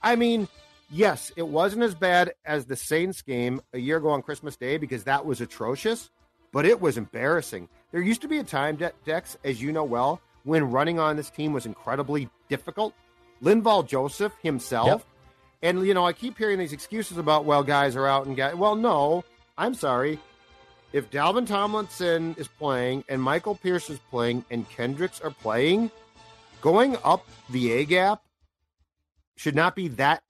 I 0.00 0.14
mean, 0.14 0.46
yes, 0.90 1.32
it 1.36 1.48
wasn't 1.48 1.82
as 1.82 1.94
bad 1.94 2.34
as 2.44 2.66
the 2.66 2.76
Saints 2.76 3.22
game 3.22 3.60
a 3.72 3.78
year 3.78 3.96
ago 3.96 4.10
on 4.10 4.22
Christmas 4.22 4.56
Day 4.56 4.76
because 4.76 5.04
that 5.04 5.24
was 5.24 5.40
atrocious, 5.40 6.10
but 6.52 6.66
it 6.66 6.80
was 6.80 6.98
embarrassing. 6.98 7.68
There 7.90 8.00
used 8.00 8.20
to 8.22 8.28
be 8.28 8.38
a 8.38 8.44
time, 8.44 8.76
De- 8.76 8.92
Dex, 9.04 9.36
as 9.42 9.60
you 9.60 9.72
know 9.72 9.84
well, 9.84 10.20
when 10.44 10.70
running 10.70 11.00
on 11.00 11.16
this 11.16 11.30
team 11.30 11.52
was 11.52 11.66
incredibly 11.66 12.28
difficult. 12.48 12.94
Linval 13.42 13.86
Joseph 13.86 14.32
himself. 14.42 14.86
Yep. 14.86 15.02
And, 15.62 15.86
you 15.86 15.94
know, 15.94 16.04
I 16.04 16.12
keep 16.12 16.36
hearing 16.36 16.58
these 16.58 16.72
excuses 16.72 17.18
about, 17.18 17.44
well, 17.44 17.62
guys 17.62 17.94
are 17.94 18.06
out 18.06 18.26
and 18.26 18.36
guys. 18.36 18.54
Well, 18.54 18.74
no, 18.74 19.24
I'm 19.56 19.74
sorry. 19.74 20.18
If 20.92 21.10
Dalvin 21.10 21.46
Tomlinson 21.46 22.34
is 22.36 22.48
playing 22.48 23.04
and 23.08 23.22
Michael 23.22 23.54
Pierce 23.54 23.88
is 23.88 23.98
playing 24.10 24.44
and 24.50 24.68
Kendricks 24.68 25.20
are 25.20 25.30
playing, 25.30 25.90
going 26.60 26.96
up 27.04 27.26
the 27.50 27.72
A 27.72 27.84
gap 27.84 28.22
should 29.36 29.54
not 29.54 29.74
be 29.74 29.88
that 29.88 30.22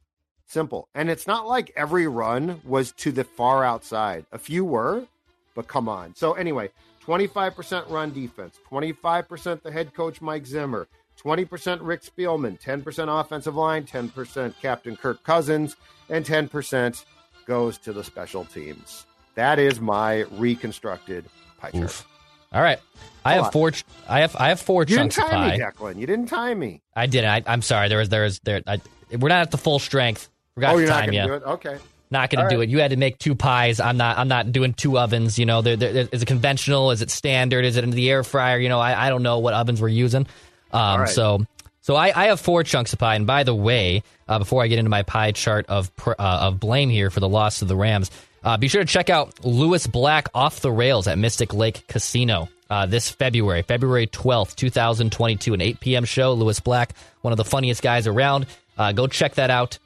simple. 0.47 0.88
And 0.95 1.11
it's 1.11 1.27
not 1.27 1.49
like 1.49 1.73
every 1.75 2.07
run 2.07 2.61
was 2.64 2.92
to 2.92 3.11
the 3.11 3.25
far 3.25 3.64
outside. 3.64 4.27
A 4.33 4.38
few 4.38 4.64
were, 4.64 5.07
but 5.55 5.66
come 5.66 5.88
on. 5.88 6.14
So, 6.14 6.35
anyway, 6.35 6.71
25% 7.05 7.90
run 7.90 8.12
defense, 8.12 8.61
25% 8.71 9.62
the 9.62 9.73
head 9.73 9.95
coach 9.95 10.21
Mike 10.21 10.47
Zimmer, 10.47 10.87
20% 11.25 11.79
Rick 11.83 12.03
Spielman, 12.03 12.61
10% 12.61 13.21
offensive 13.21 13.55
line, 13.55 13.85
10% 13.85 14.55
Captain 14.61 14.97
Kirk 14.97 15.23
Cousins, 15.23 15.77
and 16.09 16.25
10% 16.25 17.05
goes 17.47 17.79
to 17.79 17.93
the 17.93 18.03
special 18.03 18.45
teams. 18.45 19.07
That 19.35 19.59
is 19.59 19.81
my 19.81 20.23
reconstructed 20.33 21.25
pie 21.59 21.71
chart. 21.71 21.85
Oof. 21.85 22.07
All 22.53 22.61
right, 22.61 22.79
I 23.25 23.35
have 23.35 23.51
four. 23.51 23.73
I 24.07 24.21
have 24.21 24.37
I 24.37 24.51
have 24.51 24.61
four 24.61 24.83
you 24.83 24.97
chunks 24.97 25.17
didn't 25.17 25.31
time 25.31 25.43
of 25.43 25.51
pie. 25.51 25.57
Me, 25.57 25.65
Declan. 25.65 25.99
You 25.99 26.07
didn't 26.07 26.27
time 26.27 26.59
me. 26.59 26.83
I 26.95 27.07
didn't. 27.07 27.47
I, 27.47 27.53
am 27.55 27.63
sorry. 27.63 27.89
There 27.89 27.97
was 27.97 28.11
there 28.11 28.25
was 28.25 28.41
there. 28.41 28.61
I, 28.67 28.79
we're 29.11 29.31
not 29.31 29.41
at 29.41 29.51
the 29.51 29.57
full 29.57 29.79
strength. 29.79 30.29
Forgot 30.55 30.75
oh, 30.75 30.79
you're 30.79 30.87
to 30.89 30.93
time 30.93 31.07
not 31.07 31.15
gonna 31.15 31.27
do 31.29 31.35
it. 31.35 31.43
Okay. 31.45 31.79
Not 32.11 32.29
going 32.29 32.45
to 32.45 32.51
do 32.51 32.59
right. 32.59 32.69
it. 32.69 32.71
You 32.71 32.79
had 32.81 32.91
to 32.91 32.99
make 32.99 33.17
two 33.17 33.35
pies. 33.35 33.81
I'm 33.81 33.97
not. 33.97 34.19
I'm 34.19 34.29
not 34.29 34.53
doing 34.53 34.75
two 34.75 34.99
ovens. 34.99 35.39
You 35.39 35.47
know, 35.47 35.63
there, 35.63 35.77
there, 35.77 36.09
is 36.13 36.21
it 36.21 36.27
conventional? 36.27 36.91
Is 36.91 37.01
it 37.01 37.09
standard? 37.11 37.65
Is 37.65 37.79
it 37.79 37.85
in 37.85 37.91
the 37.91 38.11
air 38.11 38.23
fryer? 38.23 38.59
You 38.59 38.69
know, 38.69 38.79
I, 38.79 39.07
I 39.07 39.09
don't 39.09 39.23
know 39.23 39.39
what 39.39 39.55
ovens 39.55 39.81
we're 39.81 39.89
using. 39.89 40.27
Um, 40.73 41.01
right. 41.01 41.09
So 41.09 41.47
so 41.83 41.97
I, 41.97 42.13
I, 42.15 42.27
have 42.27 42.41
four 42.41 42.63
chunks 42.63 42.93
of 42.93 43.01
pie. 43.01 43.17
And 43.17 43.27
by 43.27 43.43
the 43.43 43.55
way, 43.55 44.05
uh, 44.29 44.39
before 44.39 44.63
I 44.63 44.69
get 44.69 44.79
into 44.79 44.89
my 44.89 45.03
pie 45.03 45.33
chart 45.33 45.67
of 45.69 45.91
uh, 46.07 46.15
of 46.19 46.61
blame 46.61 46.89
here 46.89 47.11
for 47.11 47.21
the 47.21 47.29
loss 47.29 47.61
of 47.61 47.69
the 47.69 47.77
Rams, 47.77 48.11
uh, 48.45 48.57
be 48.57 48.69
sure 48.69 48.83
to 48.83 48.87
check 48.87 49.11
out 49.11 49.45
Lewis 49.45 49.87
Black 49.87 50.29
off 50.33 50.61
the 50.61 50.71
rails 50.71 51.09
at 51.09 51.19
Mystic 51.19 51.53
Lake 51.53 51.85
Casino 51.89 52.49
uh, 52.71 52.87
this 52.87 53.11
February, 53.11 53.63
February 53.63 54.07
twelfth, 54.07 54.55
two 54.55 54.71
thousand 54.71 55.11
twenty-two, 55.11 55.55
an 55.55 55.61
eight 55.61 55.81
p.m. 55.81 56.05
show. 56.05 56.35
Lewis 56.35 56.61
Black, 56.61 56.95
one 57.21 57.33
of 57.33 57.37
the 57.37 57.45
funniest 57.45 57.83
guys 57.83 58.07
around. 58.07 58.47
Uh, 58.79 58.93
go 58.93 59.09
check 59.09 59.35
that 59.35 59.51
out. 59.51 59.79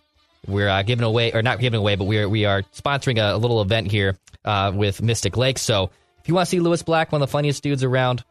We're 0.47 0.69
uh, 0.69 0.83
giving 0.83 1.05
away, 1.05 1.33
or 1.33 1.43
not 1.43 1.59
giving 1.59 1.79
away, 1.79 1.97
but 1.97 2.05
we 2.05 2.19
are 2.19 2.29
we 2.29 2.45
are 2.45 2.63
sponsoring 2.75 3.19
a, 3.19 3.35
a 3.35 3.39
little 3.39 3.63
event 3.63 3.91
here 3.91 4.19
with 4.45 5.01
Mystic 5.01 5.37
Lake. 5.39 5.59
So 5.59 5.91
if 6.21 6.29
you 6.29 6.35
want 6.35 6.47
to 6.47 6.51
see 6.51 6.61
Lewis 6.61 6.83
Black, 6.83 7.11
one 7.11 7.23
of 7.23 7.27
the 7.27 7.33
funniest 7.33 7.63
dudes 7.63 7.83
around, 7.83 8.23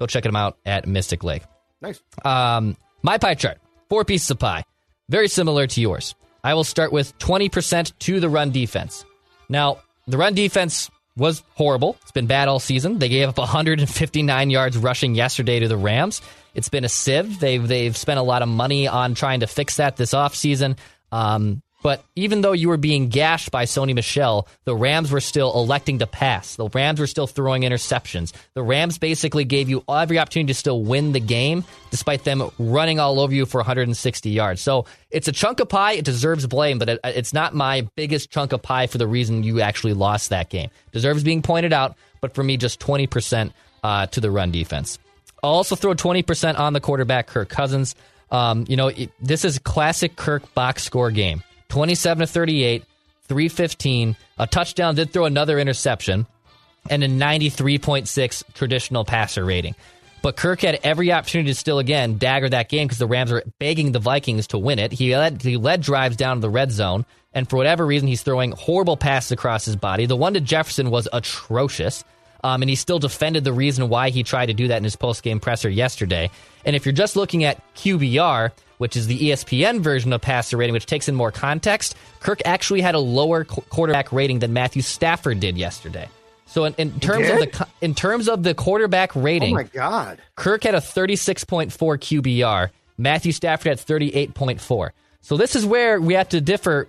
go 0.00 0.06
check 0.06 0.26
him 0.26 0.36
out 0.36 0.58
at 0.66 0.86
Mystic 0.86 1.22
Lake. 1.22 1.42
Nice. 1.80 2.00
Um, 2.24 2.76
my 3.02 3.18
pie 3.18 3.34
chart, 3.34 3.58
four 3.88 4.04
pieces 4.04 4.30
of 4.30 4.38
pie, 4.38 4.64
very 5.08 5.28
similar 5.28 5.66
to 5.66 5.80
yours. 5.80 6.14
I 6.42 6.54
will 6.54 6.64
start 6.64 6.92
with 6.92 7.16
20% 7.18 7.98
to 8.00 8.20
the 8.20 8.28
run 8.28 8.50
defense. 8.50 9.04
Now, 9.48 9.78
the 10.06 10.18
run 10.18 10.34
defense 10.34 10.90
was 11.16 11.42
horrible. 11.54 11.96
It's 12.02 12.12
been 12.12 12.26
bad 12.26 12.48
all 12.48 12.58
season. 12.58 12.98
They 12.98 13.08
gave 13.08 13.28
up 13.28 13.38
159 13.38 14.50
yards 14.50 14.76
rushing 14.76 15.14
yesterday 15.14 15.60
to 15.60 15.68
the 15.68 15.76
Rams. 15.76 16.20
It's 16.54 16.68
been 16.68 16.84
a 16.84 16.88
sieve. 16.88 17.40
They've 17.40 17.66
they've 17.66 17.96
spent 17.96 18.18
a 18.18 18.22
lot 18.22 18.42
of 18.42 18.48
money 18.48 18.88
on 18.88 19.14
trying 19.14 19.40
to 19.40 19.46
fix 19.46 19.76
that 19.76 19.96
this 19.96 20.12
offseason. 20.12 20.76
Um, 21.12 21.62
but 21.84 22.02
even 22.16 22.40
though 22.40 22.52
you 22.52 22.70
were 22.70 22.78
being 22.78 23.10
gashed 23.10 23.50
by 23.50 23.66
Sony 23.66 23.94
Michel, 23.94 24.48
the 24.64 24.74
Rams 24.74 25.12
were 25.12 25.20
still 25.20 25.52
electing 25.52 25.98
to 25.98 26.06
pass. 26.06 26.56
The 26.56 26.70
Rams 26.70 26.98
were 26.98 27.06
still 27.06 27.26
throwing 27.26 27.60
interceptions. 27.60 28.32
The 28.54 28.62
Rams 28.62 28.96
basically 28.96 29.44
gave 29.44 29.68
you 29.68 29.84
every 29.86 30.18
opportunity 30.18 30.54
to 30.54 30.58
still 30.58 30.82
win 30.82 31.12
the 31.12 31.20
game, 31.20 31.62
despite 31.90 32.24
them 32.24 32.50
running 32.58 33.00
all 33.00 33.20
over 33.20 33.34
you 33.34 33.44
for 33.44 33.58
160 33.58 34.30
yards. 34.30 34.62
So 34.62 34.86
it's 35.10 35.28
a 35.28 35.32
chunk 35.32 35.60
of 35.60 35.68
pie. 35.68 35.92
It 35.92 36.06
deserves 36.06 36.46
blame, 36.46 36.78
but 36.78 36.88
it, 36.88 37.00
it's 37.04 37.34
not 37.34 37.54
my 37.54 37.86
biggest 37.96 38.30
chunk 38.30 38.54
of 38.54 38.62
pie 38.62 38.86
for 38.86 38.96
the 38.96 39.06
reason 39.06 39.42
you 39.42 39.60
actually 39.60 39.92
lost 39.92 40.30
that 40.30 40.48
game. 40.48 40.70
Deserves 40.92 41.22
being 41.22 41.42
pointed 41.42 41.74
out, 41.74 41.96
but 42.22 42.34
for 42.34 42.42
me, 42.42 42.56
just 42.56 42.80
20% 42.80 43.52
uh, 43.82 44.06
to 44.06 44.22
the 44.22 44.30
run 44.30 44.50
defense. 44.52 44.98
I'll 45.42 45.50
also 45.50 45.76
throw 45.76 45.92
20% 45.92 46.58
on 46.58 46.72
the 46.72 46.80
quarterback, 46.80 47.26
Kirk 47.26 47.50
Cousins. 47.50 47.94
Um, 48.30 48.64
you 48.70 48.78
know, 48.78 48.88
it, 48.88 49.10
this 49.20 49.44
is 49.44 49.58
classic 49.58 50.16
Kirk 50.16 50.54
box 50.54 50.82
score 50.82 51.10
game. 51.10 51.42
27 51.74 52.20
to 52.20 52.32
38, 52.32 52.84
315. 53.26 54.16
A 54.38 54.46
touchdown 54.46 54.94
did 54.94 55.12
throw 55.12 55.24
another 55.24 55.58
interception 55.58 56.24
and 56.88 57.02
a 57.02 57.08
93.6 57.08 58.44
traditional 58.54 59.04
passer 59.04 59.44
rating. 59.44 59.74
But 60.22 60.36
Kirk 60.36 60.60
had 60.60 60.78
every 60.84 61.10
opportunity 61.10 61.50
to 61.50 61.58
still 61.58 61.80
again 61.80 62.16
dagger 62.16 62.48
that 62.48 62.68
game 62.68 62.86
because 62.86 62.98
the 62.98 63.08
Rams 63.08 63.32
were 63.32 63.42
begging 63.58 63.90
the 63.90 63.98
Vikings 63.98 64.46
to 64.48 64.58
win 64.58 64.78
it. 64.78 64.92
He 64.92 65.16
led 65.16 65.42
he 65.42 65.56
led 65.56 65.80
drives 65.80 66.16
down 66.16 66.36
to 66.36 66.42
the 66.42 66.48
red 66.48 66.70
zone, 66.70 67.06
and 67.32 67.50
for 67.50 67.56
whatever 67.56 67.84
reason, 67.84 68.06
he's 68.06 68.22
throwing 68.22 68.52
horrible 68.52 68.96
passes 68.96 69.32
across 69.32 69.64
his 69.64 69.74
body. 69.74 70.06
The 70.06 70.14
one 70.14 70.34
to 70.34 70.40
Jefferson 70.40 70.90
was 70.90 71.08
atrocious. 71.12 72.04
Um, 72.44 72.60
and 72.60 72.68
he 72.68 72.76
still 72.76 72.98
defended 72.98 73.42
the 73.42 73.54
reason 73.54 73.88
why 73.88 74.10
he 74.10 74.22
tried 74.22 74.46
to 74.46 74.54
do 74.54 74.68
that 74.68 74.76
in 74.76 74.84
his 74.84 74.96
post 74.96 75.22
game 75.22 75.40
presser 75.40 75.70
yesterday. 75.70 76.30
And 76.66 76.76
if 76.76 76.84
you're 76.84 76.92
just 76.92 77.16
looking 77.16 77.42
at 77.42 77.58
QBR, 77.74 78.50
which 78.76 78.96
is 78.96 79.06
the 79.06 79.18
ESPN 79.18 79.80
version 79.80 80.12
of 80.12 80.20
passer 80.20 80.58
rating, 80.58 80.74
which 80.74 80.84
takes 80.84 81.08
in 81.08 81.14
more 81.14 81.32
context, 81.32 81.96
Kirk 82.20 82.42
actually 82.44 82.82
had 82.82 82.94
a 82.94 82.98
lower 82.98 83.44
quarterback 83.44 84.12
rating 84.12 84.40
than 84.40 84.52
Matthew 84.52 84.82
Stafford 84.82 85.40
did 85.40 85.56
yesterday. 85.56 86.06
So 86.44 86.66
in, 86.66 86.74
in 86.76 87.00
terms 87.00 87.30
of 87.30 87.38
the 87.38 87.66
in 87.80 87.94
terms 87.94 88.28
of 88.28 88.42
the 88.42 88.54
quarterback 88.54 89.16
rating, 89.16 89.54
oh 89.54 89.56
my 89.56 89.62
god, 89.64 90.18
Kirk 90.36 90.64
had 90.64 90.74
a 90.74 90.80
36.4 90.80 91.72
QBR. 91.72 92.70
Matthew 92.98 93.32
Stafford 93.32 93.70
had 93.70 93.78
38.4. 93.78 94.90
So 95.22 95.38
this 95.38 95.56
is 95.56 95.64
where 95.64 95.98
we 95.98 96.12
have 96.14 96.28
to 96.28 96.40
differ. 96.42 96.86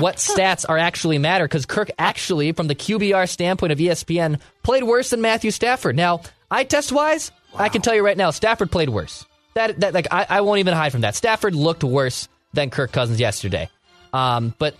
What 0.00 0.16
stats 0.16 0.64
are 0.68 0.78
actually 0.78 1.18
matter? 1.18 1.44
Because 1.44 1.66
Kirk 1.66 1.90
actually, 1.98 2.52
from 2.52 2.68
the 2.68 2.74
QBR 2.74 3.28
standpoint 3.28 3.72
of 3.72 3.78
ESPN, 3.78 4.40
played 4.62 4.84
worse 4.84 5.10
than 5.10 5.20
Matthew 5.20 5.50
Stafford. 5.50 5.96
Now, 5.96 6.22
eye 6.50 6.64
test 6.64 6.92
wise, 6.92 7.30
wow. 7.52 7.60
I 7.60 7.68
can 7.68 7.82
tell 7.82 7.94
you 7.94 8.04
right 8.04 8.16
now, 8.16 8.30
Stafford 8.30 8.70
played 8.70 8.88
worse. 8.88 9.24
That 9.54 9.80
that 9.80 9.92
like 9.94 10.06
I, 10.10 10.26
I 10.28 10.40
won't 10.40 10.60
even 10.60 10.74
hide 10.74 10.92
from 10.92 11.02
that. 11.02 11.14
Stafford 11.14 11.54
looked 11.54 11.84
worse 11.84 12.28
than 12.54 12.70
Kirk 12.70 12.92
Cousins 12.92 13.20
yesterday. 13.20 13.68
Um, 14.12 14.54
but 14.58 14.76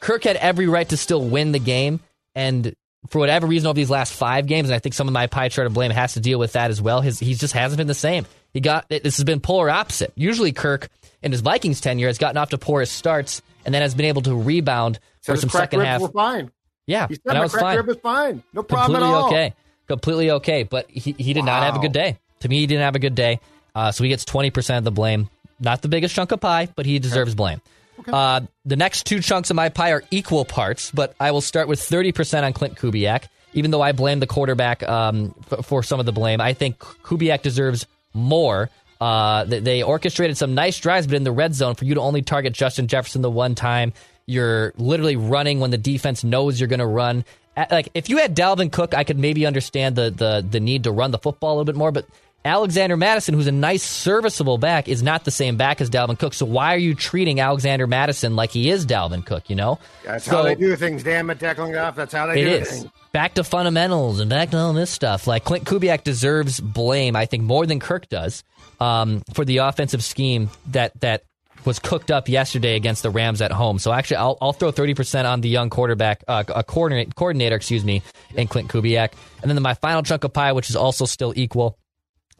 Kirk 0.00 0.24
had 0.24 0.36
every 0.36 0.66
right 0.66 0.88
to 0.88 0.96
still 0.96 1.22
win 1.22 1.52
the 1.52 1.58
game, 1.58 2.00
and 2.34 2.74
for 3.08 3.18
whatever 3.18 3.46
reason, 3.46 3.66
over 3.66 3.74
these 3.74 3.90
last 3.90 4.12
five 4.12 4.46
games, 4.46 4.68
and 4.68 4.74
I 4.74 4.78
think 4.78 4.94
some 4.94 5.08
of 5.08 5.14
my 5.14 5.26
pie 5.26 5.48
chart 5.48 5.66
of 5.66 5.74
blame 5.74 5.90
has 5.90 6.14
to 6.14 6.20
deal 6.20 6.38
with 6.38 6.52
that 6.52 6.70
as 6.70 6.80
well. 6.80 7.00
His 7.00 7.18
he 7.18 7.34
just 7.34 7.54
hasn't 7.54 7.78
been 7.78 7.86
the 7.86 7.94
same. 7.94 8.26
He 8.52 8.60
got 8.60 8.88
this 8.88 9.16
has 9.16 9.24
been 9.24 9.40
polar 9.40 9.70
opposite. 9.70 10.12
Usually, 10.16 10.52
Kirk 10.52 10.88
in 11.22 11.32
his 11.32 11.40
Vikings 11.40 11.80
tenure 11.80 12.08
has 12.08 12.18
gotten 12.18 12.36
off 12.36 12.50
to 12.50 12.58
porous 12.58 12.90
starts 12.90 13.42
and 13.64 13.74
then 13.74 13.82
has 13.82 13.94
been 13.94 14.06
able 14.06 14.22
to 14.22 14.34
rebound 14.34 14.98
so 15.20 15.34
for 15.34 15.40
some 15.40 15.50
second 15.50 15.80
half. 15.80 16.00
Were 16.00 16.08
fine. 16.08 16.50
Yeah, 16.86 17.06
he 17.08 17.14
said 17.14 17.34
my 17.34 17.40
was 17.40 17.54
fine. 17.54 17.88
is 17.88 17.96
fine. 17.96 18.42
No 18.52 18.62
problem 18.62 19.00
Completely 19.00 19.08
at 19.08 19.20
all. 19.20 19.26
okay. 19.28 19.54
Completely 19.86 20.30
okay. 20.32 20.62
But 20.64 20.90
he, 20.90 21.14
he 21.16 21.32
did 21.32 21.40
wow. 21.40 21.46
not 21.46 21.62
have 21.64 21.76
a 21.76 21.80
good 21.80 21.92
day. 21.92 22.18
To 22.40 22.48
me, 22.48 22.58
he 22.58 22.66
didn't 22.66 22.82
have 22.82 22.96
a 22.96 23.00
good 23.00 23.14
day. 23.14 23.40
Uh, 23.74 23.92
so 23.92 24.02
he 24.02 24.08
gets 24.08 24.24
20% 24.24 24.78
of 24.78 24.84
the 24.84 24.90
blame. 24.90 25.28
Not 25.60 25.82
the 25.82 25.88
biggest 25.88 26.14
chunk 26.14 26.32
of 26.32 26.40
pie, 26.40 26.68
but 26.74 26.86
he 26.86 26.98
deserves 26.98 27.34
blame. 27.34 27.60
Okay. 28.00 28.10
Uh, 28.12 28.40
the 28.64 28.76
next 28.76 29.04
two 29.04 29.20
chunks 29.20 29.50
of 29.50 29.56
my 29.56 29.68
pie 29.68 29.92
are 29.92 30.02
equal 30.10 30.44
parts, 30.44 30.90
but 30.90 31.14
I 31.20 31.32
will 31.32 31.42
start 31.42 31.68
with 31.68 31.80
30% 31.80 32.42
on 32.42 32.52
Klint 32.54 32.78
Kubiak. 32.78 33.28
Even 33.52 33.70
though 33.70 33.82
I 33.82 33.92
blame 33.92 34.20
the 34.20 34.26
quarterback 34.26 34.82
um, 34.82 35.34
f- 35.50 35.66
for 35.66 35.82
some 35.82 36.00
of 36.00 36.06
the 36.06 36.12
blame, 36.12 36.40
I 36.40 36.54
think 36.54 36.78
Kubiak 36.78 37.42
deserves 37.42 37.86
more 38.14 38.70
Uh, 39.00 39.44
they, 39.44 39.60
they 39.60 39.82
orchestrated 39.82 40.36
some 40.36 40.54
nice 40.54 40.78
drives, 40.78 41.06
but 41.06 41.16
in 41.16 41.24
the 41.24 41.32
red 41.32 41.54
zone, 41.54 41.74
for 41.74 41.86
you 41.86 41.94
to 41.94 42.00
only 42.02 42.20
target 42.20 42.52
Justin 42.52 42.86
Jefferson 42.86 43.22
the 43.22 43.30
one 43.30 43.54
time, 43.54 43.94
you're 44.26 44.74
literally 44.76 45.16
running 45.16 45.58
when 45.58 45.70
the 45.70 45.78
defense 45.78 46.22
knows 46.22 46.60
you're 46.60 46.68
going 46.68 46.80
to 46.80 46.86
run. 46.86 47.24
Like 47.70 47.88
if 47.94 48.10
you 48.10 48.18
had 48.18 48.36
Dalvin 48.36 48.70
Cook, 48.70 48.92
I 48.94 49.04
could 49.04 49.18
maybe 49.18 49.46
understand 49.46 49.96
the 49.96 50.10
the 50.10 50.46
the 50.48 50.60
need 50.60 50.84
to 50.84 50.92
run 50.92 51.10
the 51.12 51.18
football 51.18 51.50
a 51.50 51.54
little 51.54 51.64
bit 51.64 51.76
more, 51.76 51.90
but 51.92 52.04
Alexander 52.44 52.96
Mattison, 52.96 53.34
who's 53.34 53.46
a 53.46 53.52
nice, 53.52 53.82
serviceable 53.82 54.56
back, 54.58 54.88
is 54.88 55.02
not 55.02 55.24
the 55.24 55.30
same 55.30 55.56
back 55.56 55.80
as 55.80 55.88
Dalvin 55.90 56.18
Cook. 56.18 56.32
So 56.34 56.46
why 56.46 56.74
are 56.74 56.78
you 56.78 56.94
treating 56.94 57.40
Alexander 57.40 57.86
Mattison 57.86 58.34
like 58.36 58.50
he 58.50 58.70
is 58.70 58.86
Dalvin 58.86 59.24
Cook? 59.26 59.48
You 59.50 59.56
know, 59.56 59.78
That's 60.04 60.24
So- 60.26 60.36
how 60.36 60.42
they 60.42 60.54
do 60.54 60.76
things. 60.76 61.02
Damn 61.02 61.28
it, 61.30 61.38
Declan 61.38 61.72
Goff. 61.72 61.96
That's 61.96 62.12
how 62.14 62.26
they 62.26 62.40
it 62.40 62.44
do 62.44 62.50
is. 62.50 62.68
things. 62.68 62.86
Back 63.12 63.34
to 63.34 63.44
fundamentals 63.44 64.20
and 64.20 64.30
back 64.30 64.50
to 64.50 64.58
all 64.58 64.72
this 64.72 64.90
stuff. 64.90 65.26
Like 65.26 65.44
Klint 65.44 65.64
Kubiak 65.64 66.04
deserves 66.04 66.60
blame, 66.60 67.16
I 67.16 67.26
think, 67.26 67.42
more 67.42 67.66
than 67.66 67.80
Kirk 67.80 68.08
does, 68.08 68.44
um, 68.78 69.22
for 69.34 69.44
the 69.44 69.58
offensive 69.58 70.04
scheme 70.04 70.48
that 70.68 70.98
that 71.00 71.24
was 71.64 71.78
cooked 71.78 72.10
up 72.10 72.28
yesterday 72.28 72.76
against 72.76 73.02
the 73.02 73.10
Rams 73.10 73.42
at 73.42 73.50
home. 73.50 73.80
So 73.80 73.92
actually, 73.92 74.18
I'll, 74.18 74.38
I'll 74.40 74.52
throw 74.52 74.70
thirty 74.70 74.94
percent 74.94 75.26
on 75.26 75.40
the 75.40 75.48
young 75.48 75.70
quarterback, 75.70 76.22
uh, 76.28 76.44
a 76.54 76.62
coordinator, 76.62 77.10
coordinator, 77.16 77.56
excuse 77.56 77.84
me, 77.84 78.02
and 78.36 78.48
Klint 78.48 78.68
Kubiak, 78.68 79.12
and 79.42 79.50
then 79.50 79.60
my 79.60 79.74
final 79.74 80.02
chunk 80.02 80.22
of 80.22 80.32
pie, 80.32 80.52
which 80.52 80.70
is 80.70 80.76
also 80.76 81.04
still 81.04 81.32
equal 81.34 81.76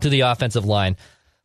to 0.00 0.08
the 0.08 0.20
offensive 0.20 0.64
line. 0.64 0.96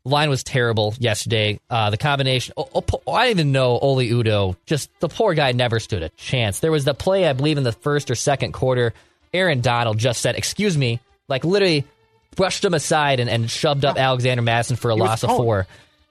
Line 0.06 0.30
was 0.30 0.44
terrible 0.44 0.94
yesterday. 1.00 1.60
Uh, 1.68 1.90
the 1.90 1.98
combination, 1.98 2.54
oh, 2.58 2.70
oh, 2.76 3.12
I 3.12 3.26
didn't 3.26 3.40
even 3.40 3.52
know 3.54 3.80
Oli 3.80 4.12
Udoh. 4.12 4.56
Just 4.68 4.92
the 5.00 5.10
poor 5.10 5.34
guy 5.34 5.52
never 5.52 5.80
stood 5.80 6.04
a 6.04 6.10
chance. 6.10 6.60
There 6.60 6.72
was 6.72 6.86
the 6.86 6.94
play, 6.94 7.28
I 7.28 7.34
believe, 7.34 7.58
in 7.58 7.64
the 7.64 7.72
first 7.72 8.12
or 8.12 8.16
second 8.16 8.52
quarter. 8.52 8.94
Aaron 9.34 9.62
Donald 9.62 9.98
just 9.98 10.22
said, 10.22 10.36
"Excuse 10.36 10.78
me," 10.78 11.00
like 11.28 11.44
literally 11.44 11.86
brushed 12.36 12.64
him 12.66 12.74
aside 12.74 13.20
and, 13.20 13.30
and 13.30 13.50
shoved 13.50 13.86
up 13.86 13.98
Alexander 13.98 14.42
Mattison 14.42 14.76
for 14.76 14.92
a 14.92 14.96
He 14.96 15.00
loss 15.02 15.24
of 15.24 15.30
four. 15.32 15.68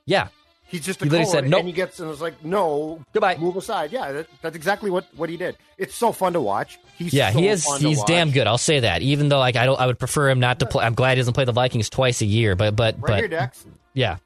Yeah, 0.06 0.28
He's 0.66 0.84
just 0.84 1.00
a 1.02 1.04
He 1.04 1.10
literally 1.10 1.30
said, 1.30 1.48
"Nope." 1.48 1.60
and 1.60 1.68
he 1.68 1.72
gets 1.72 2.00
and 2.00 2.10
it's 2.10 2.20
like, 2.20 2.44
no, 2.44 3.04
Goodbye. 3.12 3.36
move 3.36 3.56
aside. 3.56 3.92
Yeah, 3.92 4.10
that, 4.12 4.26
that's 4.42 4.56
exactly 4.56 4.90
what 4.90 5.06
what 5.16 5.28
he 5.28 5.36
did. 5.36 5.56
It's 5.78 5.94
so 5.94 6.10
fun 6.12 6.32
to 6.32 6.40
watch. 6.40 6.78
He's 6.98 7.12
yeah, 7.12 7.30
so 7.30 7.38
he 7.38 7.48
is. 7.48 7.66
He's 7.76 8.02
damn 8.04 8.30
good. 8.30 8.46
I'll 8.46 8.58
say 8.58 8.80
that. 8.80 9.02
Even 9.02 9.28
though 9.28 9.38
like 9.38 9.56
I 9.56 9.66
don't, 9.66 9.78
I 9.80 9.86
would 9.86 9.98
prefer 9.98 10.28
him 10.30 10.40
not 10.40 10.58
to 10.60 10.66
play. 10.66 10.84
I'm 10.84 10.94
glad 10.94 11.16
he 11.16 11.20
doesn't 11.20 11.34
play 11.34 11.44
the 11.44 11.52
Vikings 11.52 11.90
twice 11.90 12.22
a 12.22 12.26
year. 12.26 12.56
But 12.56 12.74
but 12.76 12.96
Right 13.00 13.22
but 13.22 13.30
Dex. 13.30 13.64
yeah, 13.92 14.16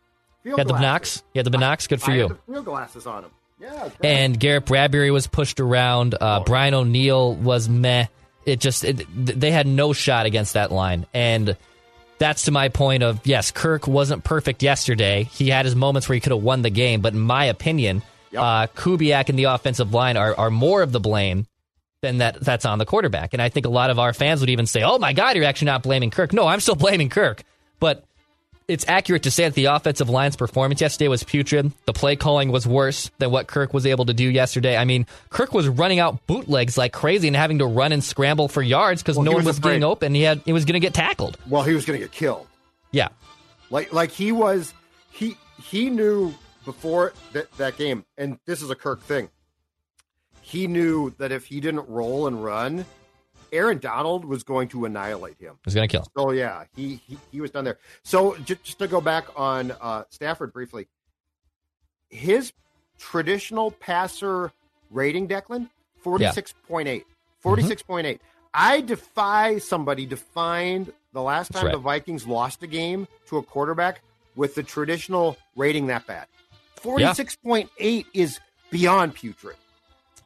Field 0.42 0.56
got 0.58 0.68
the. 0.68 0.74
Binocs. 0.74 1.22
Yeah, 1.34 1.42
the 1.42 1.50
Binocs. 1.50 1.88
Good 1.88 2.00
for 2.00 2.12
I 2.12 2.16
you. 2.16 2.28
had 2.28 2.38
field 2.46 2.64
glasses 2.64 3.06
on 3.06 3.24
him. 3.24 3.30
Yeah, 3.60 3.88
and 4.04 4.38
Garrett 4.38 4.66
Bradbury 4.66 5.10
was 5.10 5.26
pushed 5.26 5.58
around. 5.60 6.14
Uh, 6.18 6.44
Brian 6.46 6.74
O'Neill 6.74 7.34
was 7.34 7.68
meh. 7.68 8.06
It 8.48 8.60
just 8.60 8.84
it, 8.84 9.06
they 9.14 9.50
had 9.50 9.66
no 9.66 9.92
shot 9.92 10.26
against 10.26 10.54
that 10.54 10.72
line, 10.72 11.06
and 11.12 11.56
that's 12.18 12.44
to 12.44 12.50
my 12.50 12.68
point 12.68 13.02
of 13.02 13.26
yes, 13.26 13.50
Kirk 13.50 13.86
wasn't 13.86 14.24
perfect 14.24 14.62
yesterday. 14.62 15.24
He 15.24 15.48
had 15.48 15.64
his 15.64 15.76
moments 15.76 16.08
where 16.08 16.14
he 16.14 16.20
could 16.20 16.32
have 16.32 16.42
won 16.42 16.62
the 16.62 16.70
game, 16.70 17.00
but 17.00 17.12
in 17.12 17.20
my 17.20 17.44
opinion, 17.46 18.02
uh, 18.36 18.66
Kubiak 18.68 19.28
and 19.28 19.38
the 19.38 19.44
offensive 19.44 19.94
line 19.94 20.16
are 20.16 20.34
are 20.36 20.50
more 20.50 20.82
of 20.82 20.92
the 20.92 21.00
blame 21.00 21.46
than 22.00 22.18
that 22.18 22.40
that's 22.40 22.64
on 22.64 22.78
the 22.78 22.86
quarterback. 22.86 23.34
And 23.34 23.42
I 23.42 23.48
think 23.48 23.66
a 23.66 23.70
lot 23.70 23.90
of 23.90 23.98
our 23.98 24.12
fans 24.12 24.40
would 24.40 24.50
even 24.50 24.66
say, 24.66 24.82
"Oh 24.82 24.98
my 24.98 25.12
God, 25.12 25.36
you're 25.36 25.44
actually 25.44 25.66
not 25.66 25.82
blaming 25.82 26.10
Kirk." 26.10 26.32
No, 26.32 26.46
I'm 26.46 26.60
still 26.60 26.74
blaming 26.74 27.08
Kirk, 27.08 27.42
but 27.80 28.04
it's 28.68 28.84
accurate 28.86 29.22
to 29.22 29.30
say 29.30 29.44
that 29.44 29.54
the 29.54 29.64
offensive 29.64 30.10
line's 30.10 30.36
performance 30.36 30.80
yesterday 30.80 31.08
was 31.08 31.22
putrid. 31.24 31.72
The 31.86 31.94
play 31.94 32.16
calling 32.16 32.52
was 32.52 32.66
worse 32.66 33.10
than 33.18 33.30
what 33.30 33.46
Kirk 33.46 33.72
was 33.72 33.86
able 33.86 34.04
to 34.04 34.12
do 34.14 34.28
yesterday. 34.28 34.76
I 34.76 34.84
mean, 34.84 35.06
Kirk 35.30 35.54
was 35.54 35.66
running 35.66 35.98
out 35.98 36.26
bootlegs 36.26 36.76
like 36.76 36.92
crazy 36.92 37.28
and 37.28 37.36
having 37.36 37.58
to 37.60 37.66
run 37.66 37.92
and 37.92 38.04
scramble 38.04 38.46
for 38.46 38.60
yards 38.62 39.02
because 39.02 39.16
Well, 39.16 39.24
no 39.24 39.30
one 39.32 39.38
was 39.38 39.56
was 39.56 39.58
getting 39.60 39.84
open. 39.84 40.14
He 40.14 40.22
had 40.22 40.42
he 40.44 40.52
was 40.52 40.66
going 40.66 40.74
to 40.74 40.80
get 40.80 40.92
tackled. 40.92 41.38
well, 41.48 41.62
he 41.62 41.72
was 41.72 41.86
going 41.86 41.98
to 41.98 42.04
get 42.04 42.12
killed. 42.12 42.46
Yeah, 42.92 43.08
Like 43.70 43.92
like 43.92 44.10
he 44.10 44.32
was 44.32 44.74
he 45.10 45.36
he 45.62 45.88
knew 45.90 46.34
before 46.66 47.14
that 47.32 47.50
that 47.56 47.78
game, 47.78 48.04
and 48.18 48.38
this 48.44 48.60
is 48.62 48.68
a 48.70 48.74
Kirk 48.74 49.00
thing. 49.02 49.30
He 50.42 50.66
knew 50.66 51.14
that 51.18 51.32
if 51.32 51.46
he 51.46 51.60
didn't 51.60 51.88
roll 51.88 52.26
and 52.26 52.42
run, 52.42 52.84
Aaron 53.52 53.78
Donald 53.78 54.24
was 54.24 54.42
going 54.42 54.68
to 54.68 54.84
annihilate 54.84 55.38
him. 55.38 55.58
He's 55.64 55.74
going 55.74 55.88
to 55.88 55.92
kill. 55.92 56.02
him. 56.02 56.08
So 56.16 56.30
yeah, 56.32 56.64
he 56.74 57.00
he, 57.06 57.18
he 57.32 57.40
was 57.40 57.50
done 57.50 57.64
there. 57.64 57.78
So 58.02 58.36
just, 58.38 58.62
just 58.64 58.78
to 58.78 58.88
go 58.88 59.00
back 59.00 59.26
on 59.36 59.72
uh, 59.80 60.04
Stafford 60.10 60.52
briefly, 60.52 60.88
his 62.08 62.52
traditional 62.98 63.70
passer 63.70 64.52
rating, 64.90 65.28
Declan, 65.28 65.68
46.8. 66.04 67.04
46.8. 67.44 68.18
I 68.52 68.80
defy 68.80 69.58
somebody 69.58 70.06
to 70.06 70.16
find 70.16 70.92
the 71.12 71.22
last 71.22 71.52
time 71.52 71.66
right. 71.66 71.72
the 71.72 71.78
Vikings 71.78 72.26
lost 72.26 72.62
a 72.62 72.66
game 72.66 73.06
to 73.28 73.38
a 73.38 73.42
quarterback 73.42 74.02
with 74.36 74.54
the 74.54 74.62
traditional 74.62 75.36
rating 75.56 75.86
that 75.88 76.06
bad. 76.06 76.26
46.8 76.82 78.06
is 78.14 78.40
beyond 78.70 79.14
putrid. 79.14 79.56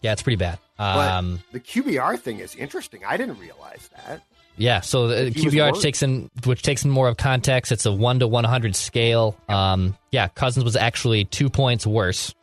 Yeah, 0.00 0.12
it's 0.12 0.22
pretty 0.22 0.36
bad. 0.36 0.58
But 0.94 1.10
Um, 1.12 1.42
the 1.52 1.60
QBR 1.60 2.18
thing 2.18 2.40
is 2.40 2.54
interesting. 2.54 3.02
I 3.06 3.16
didn't 3.16 3.38
realize 3.38 3.88
that. 3.96 4.22
Yeah, 4.56 4.80
so 4.80 5.08
the 5.08 5.30
He 5.30 5.46
QBR 5.48 5.80
takes 5.80 6.02
in 6.02 6.30
which 6.44 6.62
takes 6.62 6.84
in 6.84 6.90
more 6.90 7.08
of 7.08 7.16
context. 7.16 7.72
It's 7.72 7.86
a 7.86 7.92
one 7.92 8.18
to 8.18 8.28
one 8.28 8.44
hundred 8.44 8.76
scale. 8.76 9.36
Um, 9.48 9.96
yeah, 10.10 10.28
Cousins 10.28 10.64
was 10.64 10.76
actually 10.76 11.24
two 11.24 11.48
points 11.48 11.86
worse 11.86 12.34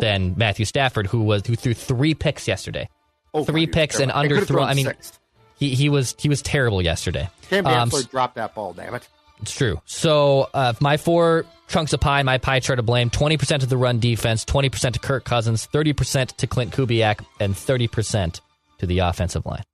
than 0.00 0.34
Matthew 0.36 0.64
Stafford, 0.64 1.06
who 1.08 1.22
was 1.22 1.44
who 1.46 1.56
threw 1.56 1.74
three 1.74 2.14
picks 2.14 2.46
yesterday. 2.46 2.88
Oh, 3.34 3.44
three 3.44 3.66
God, 3.66 3.72
picks 3.72 3.98
and 4.00 4.10
underthrown. 4.12 4.66
I 4.66 4.74
mean, 4.74 4.86
six. 4.86 5.18
he 5.56 5.74
he 5.74 5.88
was 5.88 6.14
he 6.18 6.28
was 6.28 6.42
terrible 6.42 6.80
yesterday. 6.80 7.28
Cam 7.50 7.66
Um, 7.66 7.90
Dantzler 7.90 8.08
dropped 8.10 8.36
that 8.36 8.54
ball, 8.54 8.72
damn 8.72 8.94
it. 8.94 9.08
It's 9.40 9.52
true. 9.52 9.80
So 9.84 10.48
uh, 10.52 10.74
my 10.80 10.96
four 10.96 11.44
chunks 11.68 11.92
of 11.92 12.00
pie, 12.00 12.22
my 12.22 12.38
pie 12.38 12.60
chart 12.60 12.78
to 12.78 12.82
blame: 12.82 13.10
twenty 13.10 13.36
percent 13.36 13.62
to 13.62 13.68
the 13.68 13.76
run 13.76 14.00
defense, 14.00 14.44
twenty 14.44 14.68
percent 14.68 14.94
to 14.94 15.00
Kirk 15.00 15.24
Cousins, 15.24 15.66
thirty 15.66 15.92
percent 15.92 16.36
to 16.38 16.46
Klint 16.46 16.70
Kubiak, 16.70 17.24
and 17.40 17.56
thirty 17.56 17.88
percent 17.88 18.40
to 18.78 18.86
the 18.86 19.00
offensive 19.00 19.46
line. 19.46 19.64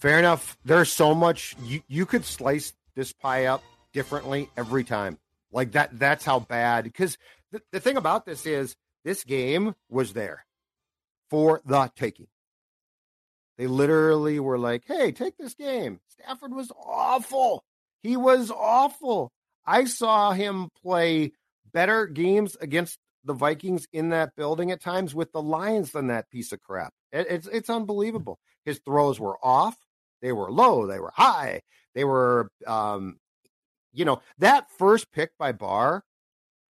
Fair 0.00 0.18
enough. 0.18 0.56
There's 0.64 0.90
so 0.92 1.14
much 1.14 1.54
you 1.62 1.82
you 1.88 2.06
could 2.06 2.24
slice 2.24 2.72
this 2.94 3.12
pie 3.12 3.46
up 3.46 3.62
differently 3.92 4.48
every 4.56 4.84
time. 4.84 5.18
Like 5.52 5.72
that 5.72 5.98
that's 5.98 6.24
how 6.24 6.40
bad 6.40 6.84
because 6.84 7.18
the, 7.52 7.62
the 7.72 7.80
thing 7.80 7.96
about 7.96 8.26
this 8.26 8.46
is 8.46 8.76
this 9.04 9.24
game 9.24 9.74
was 9.88 10.12
there 10.12 10.46
for 11.30 11.60
the 11.64 11.90
taking. 11.94 12.26
They 13.56 13.66
literally 13.66 14.40
were 14.40 14.58
like, 14.58 14.84
"Hey, 14.86 15.12
take 15.12 15.36
this 15.36 15.54
game." 15.54 16.00
Stafford 16.08 16.52
was 16.52 16.72
awful. 16.76 17.64
He 18.04 18.18
was 18.18 18.50
awful. 18.50 19.32
I 19.66 19.86
saw 19.86 20.32
him 20.32 20.68
play 20.82 21.32
better 21.72 22.06
games 22.06 22.54
against 22.60 22.98
the 23.24 23.32
Vikings 23.32 23.88
in 23.94 24.10
that 24.10 24.36
building 24.36 24.70
at 24.70 24.82
times 24.82 25.14
with 25.14 25.32
the 25.32 25.40
Lions 25.40 25.92
than 25.92 26.08
that 26.08 26.28
piece 26.30 26.52
of 26.52 26.60
crap. 26.60 26.92
It, 27.12 27.26
it's 27.30 27.46
it's 27.48 27.70
unbelievable. 27.70 28.38
His 28.66 28.78
throws 28.84 29.18
were 29.18 29.38
off. 29.42 29.76
They 30.20 30.32
were 30.32 30.52
low. 30.52 30.86
They 30.86 31.00
were 31.00 31.12
high. 31.14 31.62
They 31.94 32.04
were, 32.04 32.50
um, 32.66 33.16
you 33.94 34.04
know, 34.04 34.20
that 34.38 34.70
first 34.78 35.10
pick 35.10 35.30
by 35.38 35.52
Barr. 35.52 36.04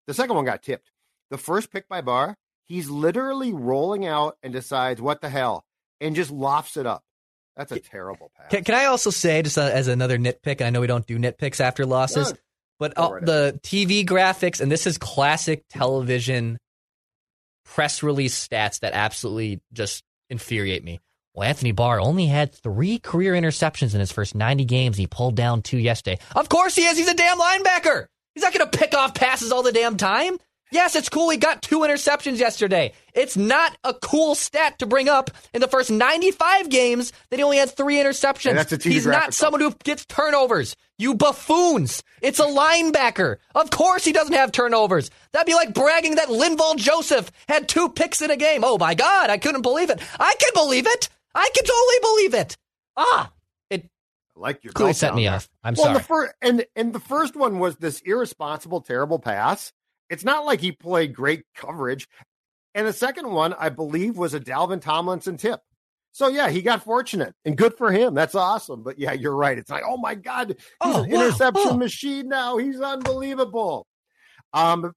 The 0.05 0.13
second 0.13 0.35
one 0.35 0.45
got 0.45 0.61
tipped. 0.61 0.91
The 1.31 1.37
first 1.39 1.71
pick 1.71 1.89
by 1.89 2.01
Barr, 2.01 2.35
he's 2.65 2.89
literally 2.89 3.53
rolling 3.53 4.05
out 4.05 4.37
and 4.43 4.53
decides 4.53 5.01
what 5.01 5.21
the 5.21 5.29
hell 5.29 5.65
and 5.99 6.15
just 6.15 6.29
lofts 6.29 6.77
it 6.77 6.85
up. 6.85 7.03
That's 7.55 7.71
a 7.71 7.79
terrible 7.79 8.31
pass. 8.35 8.49
Can, 8.49 8.63
can 8.63 8.75
I 8.75 8.85
also 8.85 9.09
say, 9.09 9.41
just 9.41 9.57
uh, 9.57 9.61
as 9.61 9.87
another 9.87 10.17
nitpick, 10.17 10.61
I 10.61 10.69
know 10.69 10.81
we 10.81 10.87
don't 10.87 11.05
do 11.05 11.19
nitpicks 11.19 11.59
after 11.59 11.85
losses, 11.85 12.33
but 12.79 12.97
uh, 12.97 13.09
right 13.13 13.25
the 13.25 13.59
TV 13.63 14.05
graphics, 14.05 14.59
and 14.59 14.71
this 14.71 14.87
is 14.87 14.97
classic 14.97 15.63
television 15.69 16.57
press 17.65 18.03
release 18.03 18.47
stats 18.47 18.79
that 18.79 18.93
absolutely 18.93 19.61
just 19.71 20.03
infuriate 20.29 20.83
me. 20.83 20.99
Well, 21.33 21.47
Anthony 21.47 21.71
Barr 21.71 21.99
only 21.99 22.27
had 22.27 22.53
three 22.53 22.99
career 22.99 23.33
interceptions 23.33 23.93
in 23.93 23.99
his 23.99 24.11
first 24.11 24.35
90 24.35 24.65
games. 24.65 24.97
He 24.97 25.07
pulled 25.07 25.35
down 25.35 25.61
two 25.63 25.79
yesterday. 25.79 26.19
Of 26.35 26.49
course 26.49 26.75
he 26.75 26.83
is. 26.83 26.97
He's 26.97 27.07
a 27.07 27.15
damn 27.15 27.39
linebacker. 27.39 28.05
He's 28.35 28.43
not 28.43 28.53
going 28.53 28.69
to 28.69 28.77
pick 28.77 28.93
off 28.93 29.15
passes 29.15 29.51
all 29.51 29.63
the 29.63 29.71
damn 29.71 29.97
time. 29.97 30.37
Yes, 30.73 30.95
it's 30.95 31.07
cool. 31.07 31.29
He 31.29 31.37
got 31.37 31.61
two 31.61 31.79
interceptions 31.81 32.39
yesterday. 32.39 32.93
It's 33.13 33.37
not 33.37 33.77
a 33.83 33.93
cool 33.93 34.33
stat 34.33 34.79
to 34.79 34.87
bring 34.87 35.07
up 35.07 35.29
in 35.53 35.61
the 35.61 35.67
first 35.67 35.91
95 35.91 36.67
games 36.69 37.13
that 37.29 37.37
he 37.37 37.43
only 37.43 37.57
had 37.57 37.69
three 37.69 37.97
interceptions. 37.97 38.49
And 38.49 38.57
that's 38.57 38.73
a 38.73 38.77
He's 38.77 39.05
not 39.05 39.35
someone 39.35 39.61
who 39.61 39.71
gets 39.83 40.03
turnovers. 40.05 40.75
You 40.97 41.13
buffoons. 41.13 42.01
It's 42.23 42.39
a 42.39 42.45
linebacker. 42.45 43.37
Of 43.53 43.69
course 43.69 44.03
he 44.03 44.13
doesn't 44.13 44.33
have 44.33 44.51
turnovers. 44.51 45.11
That'd 45.31 45.45
be 45.45 45.53
like 45.53 45.75
bragging 45.75 46.15
that 46.15 46.29
Linval 46.29 46.75
Joseph 46.77 47.31
had 47.47 47.67
two 47.67 47.89
picks 47.89 48.23
in 48.23 48.31
a 48.31 48.37
game. 48.37 48.63
Oh 48.63 48.79
my 48.79 48.95
God, 48.95 49.29
I 49.29 49.37
couldn't 49.37 49.61
believe 49.61 49.91
it. 49.91 50.01
I 50.19 50.33
can 50.39 50.49
believe 50.55 50.87
it. 50.87 51.07
I 51.35 51.49
can 51.53 51.65
totally 51.65 51.99
believe 52.01 52.33
it. 52.33 52.57
Ah, 52.97 53.31
it 53.69 53.87
like 54.35 54.63
your 54.63 54.73
Clearly 54.73 54.93
set 54.93 55.13
me 55.13 55.25
there. 55.25 55.35
off. 55.35 55.49
I'm 55.63 55.75
well, 55.75 55.85
sorry. 55.85 55.97
The 55.97 56.03
fir- 56.03 56.33
and 56.41 56.65
and 56.75 56.93
the 56.93 56.99
first 56.99 57.35
one 57.35 57.59
was 57.59 57.75
this 57.75 58.01
irresponsible, 58.01 58.81
terrible 58.81 59.19
pass. 59.19 59.71
It's 60.09 60.23
not 60.23 60.45
like 60.45 60.59
he 60.61 60.71
played 60.71 61.13
great 61.13 61.43
coverage. 61.55 62.07
And 62.75 62.87
the 62.87 62.93
second 62.93 63.29
one, 63.31 63.53
I 63.57 63.69
believe, 63.69 64.17
was 64.17 64.33
a 64.33 64.39
Dalvin 64.39 64.81
Tomlinson 64.81 65.37
tip. 65.37 65.59
So 66.11 66.27
yeah, 66.27 66.49
he 66.49 66.61
got 66.61 66.83
fortunate 66.83 67.33
and 67.45 67.57
good 67.57 67.75
for 67.75 67.91
him. 67.91 68.13
That's 68.13 68.35
awesome. 68.35 68.83
But 68.83 68.99
yeah, 68.99 69.13
you're 69.13 69.35
right. 69.35 69.57
It's 69.57 69.71
like, 69.71 69.83
oh 69.87 69.97
my 69.97 70.13
God, 70.15 70.49
he's 70.49 70.57
Oh, 70.81 71.03
an 71.03 71.09
wow. 71.09 71.21
interception 71.25 71.67
Oh. 71.71 71.77
machine 71.77 72.27
now. 72.27 72.57
He's 72.57 72.79
unbelievable. 72.79 73.87
Um, 74.53 74.93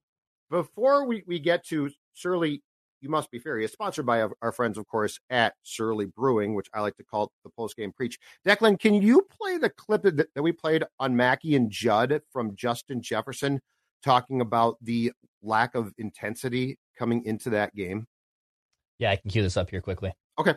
before 0.51 1.05
we, 1.05 1.23
we 1.25 1.39
get 1.39 1.65
to 1.67 1.89
Surly, 2.13 2.61
you 3.01 3.09
must 3.09 3.29
be 3.31 3.39
furious. 3.39 3.71
Sponsored 3.71 4.05
by 4.05 4.21
our, 4.21 4.31
our 4.41 4.51
friends, 4.51 4.77
of 4.77 4.87
course, 4.87 5.19
at 5.29 5.53
Surly 5.63 6.05
Brewing, 6.05 6.55
which 6.55 6.67
I 6.73 6.81
like 6.81 6.95
to 6.97 7.03
call 7.03 7.31
the 7.43 7.49
post 7.51 7.75
game 7.75 7.91
preach. 7.91 8.17
Declan, 8.45 8.79
can 8.79 8.95
you 8.95 9.27
play 9.39 9.57
the 9.57 9.69
clip 9.69 10.03
that, 10.03 10.17
that 10.33 10.41
we 10.43 10.51
played 10.51 10.83
on 10.99 11.15
Mackey 11.15 11.55
and 11.55 11.69
Judd 11.71 12.21
from 12.31 12.55
Justin 12.55 13.01
Jefferson 13.01 13.59
talking 14.03 14.41
about 14.41 14.77
the 14.81 15.11
lack 15.41 15.75
of 15.75 15.93
intensity 15.97 16.77
coming 16.97 17.23
into 17.25 17.51
that 17.51 17.75
game? 17.75 18.07
Yeah, 18.99 19.11
I 19.11 19.15
can 19.17 19.29
cue 19.29 19.43
this 19.43 19.57
up 19.57 19.69
here 19.69 19.81
quickly. 19.81 20.13
Okay. 20.39 20.55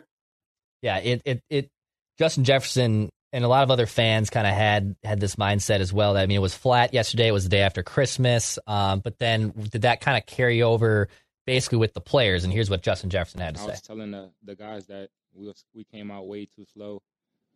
Yeah, 0.81 0.97
it 0.97 1.21
it 1.25 1.43
it 1.49 1.69
Justin 2.17 2.43
Jefferson 2.43 3.09
and 3.33 3.45
a 3.45 3.47
lot 3.47 3.63
of 3.63 3.71
other 3.71 3.85
fans 3.85 4.29
kind 4.29 4.47
of 4.47 4.53
had 4.53 4.95
had 5.03 5.19
this 5.19 5.35
mindset 5.35 5.79
as 5.79 5.93
well. 5.93 6.13
That 6.13 6.23
I 6.23 6.25
mean, 6.25 6.37
it 6.37 6.41
was 6.41 6.55
flat 6.55 6.93
yesterday. 6.93 7.27
It 7.27 7.31
was 7.31 7.43
the 7.43 7.49
day 7.49 7.61
after 7.61 7.83
Christmas, 7.83 8.59
um, 8.67 8.99
but 8.99 9.19
then 9.19 9.51
did 9.51 9.83
that 9.83 10.01
kind 10.01 10.17
of 10.17 10.25
carry 10.25 10.61
over 10.61 11.07
basically 11.45 11.77
with 11.77 11.93
the 11.93 12.01
players? 12.01 12.43
And 12.43 12.51
here's 12.51 12.69
what 12.69 12.81
Justin 12.81 13.09
Jefferson 13.09 13.41
had 13.41 13.55
to 13.55 13.61
I 13.61 13.65
say. 13.65 13.71
was 13.71 13.81
telling 13.81 14.11
the, 14.11 14.31
the 14.43 14.55
guys 14.55 14.87
that 14.87 15.09
we 15.33 15.47
was, 15.47 15.63
we 15.73 15.83
came 15.83 16.11
out 16.11 16.27
way 16.27 16.45
too 16.45 16.65
slow. 16.73 17.01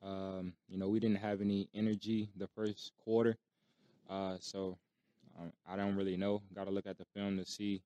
Um, 0.04 0.54
you 0.68 0.78
know, 0.78 0.88
we 0.88 1.00
didn't 1.00 1.18
have 1.18 1.42
any 1.42 1.70
energy 1.74 2.30
the 2.38 2.48
first 2.48 2.92
quarter, 3.04 3.38
uh, 4.10 4.38
so 4.40 4.78
um, 5.40 5.52
I 5.68 5.76
don't 5.76 5.96
really 5.96 6.18
know. 6.18 6.42
Got 6.54 6.66
to 6.66 6.72
look 6.72 6.88
at 6.88 6.98
the 6.98 7.06
film 7.16 7.38
to 7.38 7.46
see, 7.46 7.82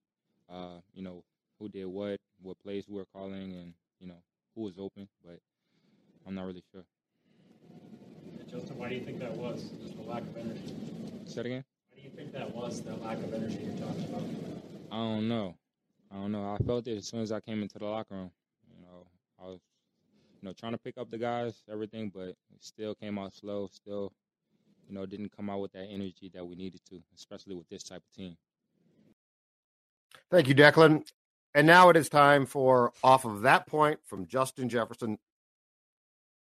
uh, 0.51 0.79
you 0.93 1.01
know, 1.01 1.23
who 1.59 1.69
did 1.69 1.85
what, 1.85 2.19
what 2.41 2.59
plays 2.59 2.85
we 2.87 2.95
were 2.95 3.07
calling, 3.13 3.53
and 3.53 3.73
you 3.99 4.07
know 4.07 4.21
who 4.55 4.61
was 4.61 4.77
open. 4.77 5.07
But 5.23 5.39
I'm 6.27 6.35
not 6.35 6.45
really 6.45 6.63
sure. 6.71 6.85
Justin, 8.49 8.77
why 8.79 8.89
do 8.89 8.95
you 8.95 9.01
think 9.01 9.19
that 9.19 9.33
was? 9.33 9.69
Just 9.81 9.95
the 9.95 10.01
lack 10.03 10.23
of 10.23 10.35
energy. 10.35 10.73
Say 11.27 11.41
it 11.41 11.45
again. 11.45 11.63
Why 11.91 12.01
do 12.01 12.03
you 12.03 12.09
think 12.09 12.33
that 12.33 12.55
was, 12.55 12.81
the 12.81 12.95
lack 12.95 13.17
of 13.17 13.31
energy 13.31 13.59
you're 13.61 13.77
talking 13.77 14.05
about? 14.05 14.23
I 14.91 14.95
don't 14.95 15.27
know. 15.27 15.55
I 16.11 16.15
don't 16.15 16.31
know. 16.31 16.51
I 16.51 16.57
felt 16.65 16.87
it 16.87 16.97
as 16.97 17.07
soon 17.07 17.21
as 17.21 17.31
I 17.31 17.39
came 17.41 17.61
into 17.61 17.77
the 17.77 17.85
locker 17.85 18.15
room. 18.15 18.31
You 18.75 18.81
know, 18.81 19.05
I 19.39 19.45
was, 19.45 19.59
you 20.41 20.47
know, 20.47 20.53
trying 20.53 20.71
to 20.71 20.79
pick 20.79 20.97
up 20.97 21.11
the 21.11 21.19
guys, 21.19 21.61
everything, 21.71 22.11
but 22.13 22.29
it 22.29 22.37
still 22.59 22.95
came 22.95 23.19
out 23.19 23.33
slow. 23.35 23.69
Still, 23.71 24.11
you 24.89 24.95
know, 24.95 25.05
didn't 25.05 25.35
come 25.35 25.49
out 25.49 25.61
with 25.61 25.71
that 25.73 25.87
energy 25.89 26.31
that 26.33 26.45
we 26.45 26.55
needed 26.55 26.81
to, 26.89 26.99
especially 27.15 27.55
with 27.55 27.69
this 27.69 27.83
type 27.83 28.01
of 28.01 28.15
team. 28.15 28.35
Thank 30.31 30.47
you, 30.47 30.55
Declan. 30.55 31.07
And 31.53 31.65
now 31.65 31.89
it 31.89 31.97
is 31.97 32.09
time 32.09 32.45
for 32.45 32.91
off 33.03 33.25
of 33.25 33.41
that 33.41 33.67
point 33.67 33.99
from 34.05 34.27
Justin 34.27 34.69
Jefferson. 34.69 35.17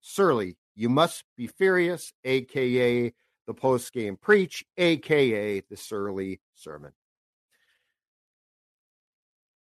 Surly, 0.01 0.57
you 0.75 0.89
must 0.89 1.25
be 1.37 1.47
furious, 1.47 2.13
aka 2.25 3.13
the 3.47 3.55
post 3.55 3.93
game 3.93 4.17
preach, 4.17 4.65
aka 4.77 5.61
the 5.61 5.77
Surly 5.77 6.41
sermon. 6.55 6.93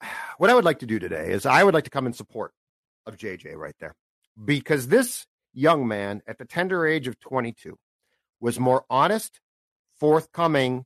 What 0.39 0.49
I 0.49 0.55
would 0.55 0.65
like 0.65 0.79
to 0.79 0.87
do 0.87 0.99
today 0.99 1.33
is 1.33 1.45
I 1.45 1.63
would 1.63 1.75
like 1.75 1.85
to 1.85 1.91
come 1.91 2.07
in 2.07 2.15
support 2.15 2.55
of 3.05 3.19
JJ 3.19 3.57
right 3.57 3.75
there 3.79 3.95
because 4.43 4.89
this 4.89 5.27
young 5.53 5.87
man 5.87 6.23
at 6.27 6.39
the 6.39 6.47
tender 6.47 6.87
age 6.87 7.07
of 7.07 7.21
22 7.21 7.79
was 8.41 8.59
more 8.59 8.85
honest, 8.91 9.41
forthcoming, 9.99 10.85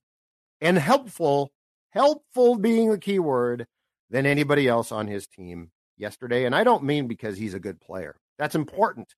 and 0.60 0.78
helpful. 0.78 1.52
Helpful 1.90 2.56
being 2.56 2.90
the 2.90 2.98
key 2.98 3.20
word 3.20 3.68
than 4.10 4.26
anybody 4.26 4.66
else 4.66 4.90
on 4.90 5.06
his 5.06 5.28
team 5.28 5.70
yesterday. 5.96 6.44
And 6.44 6.54
I 6.54 6.64
don't 6.64 6.82
mean 6.82 7.06
because 7.06 7.36
he's 7.36 7.54
a 7.54 7.60
good 7.60 7.80
player, 7.80 8.16
that's 8.38 8.56
important, 8.56 9.14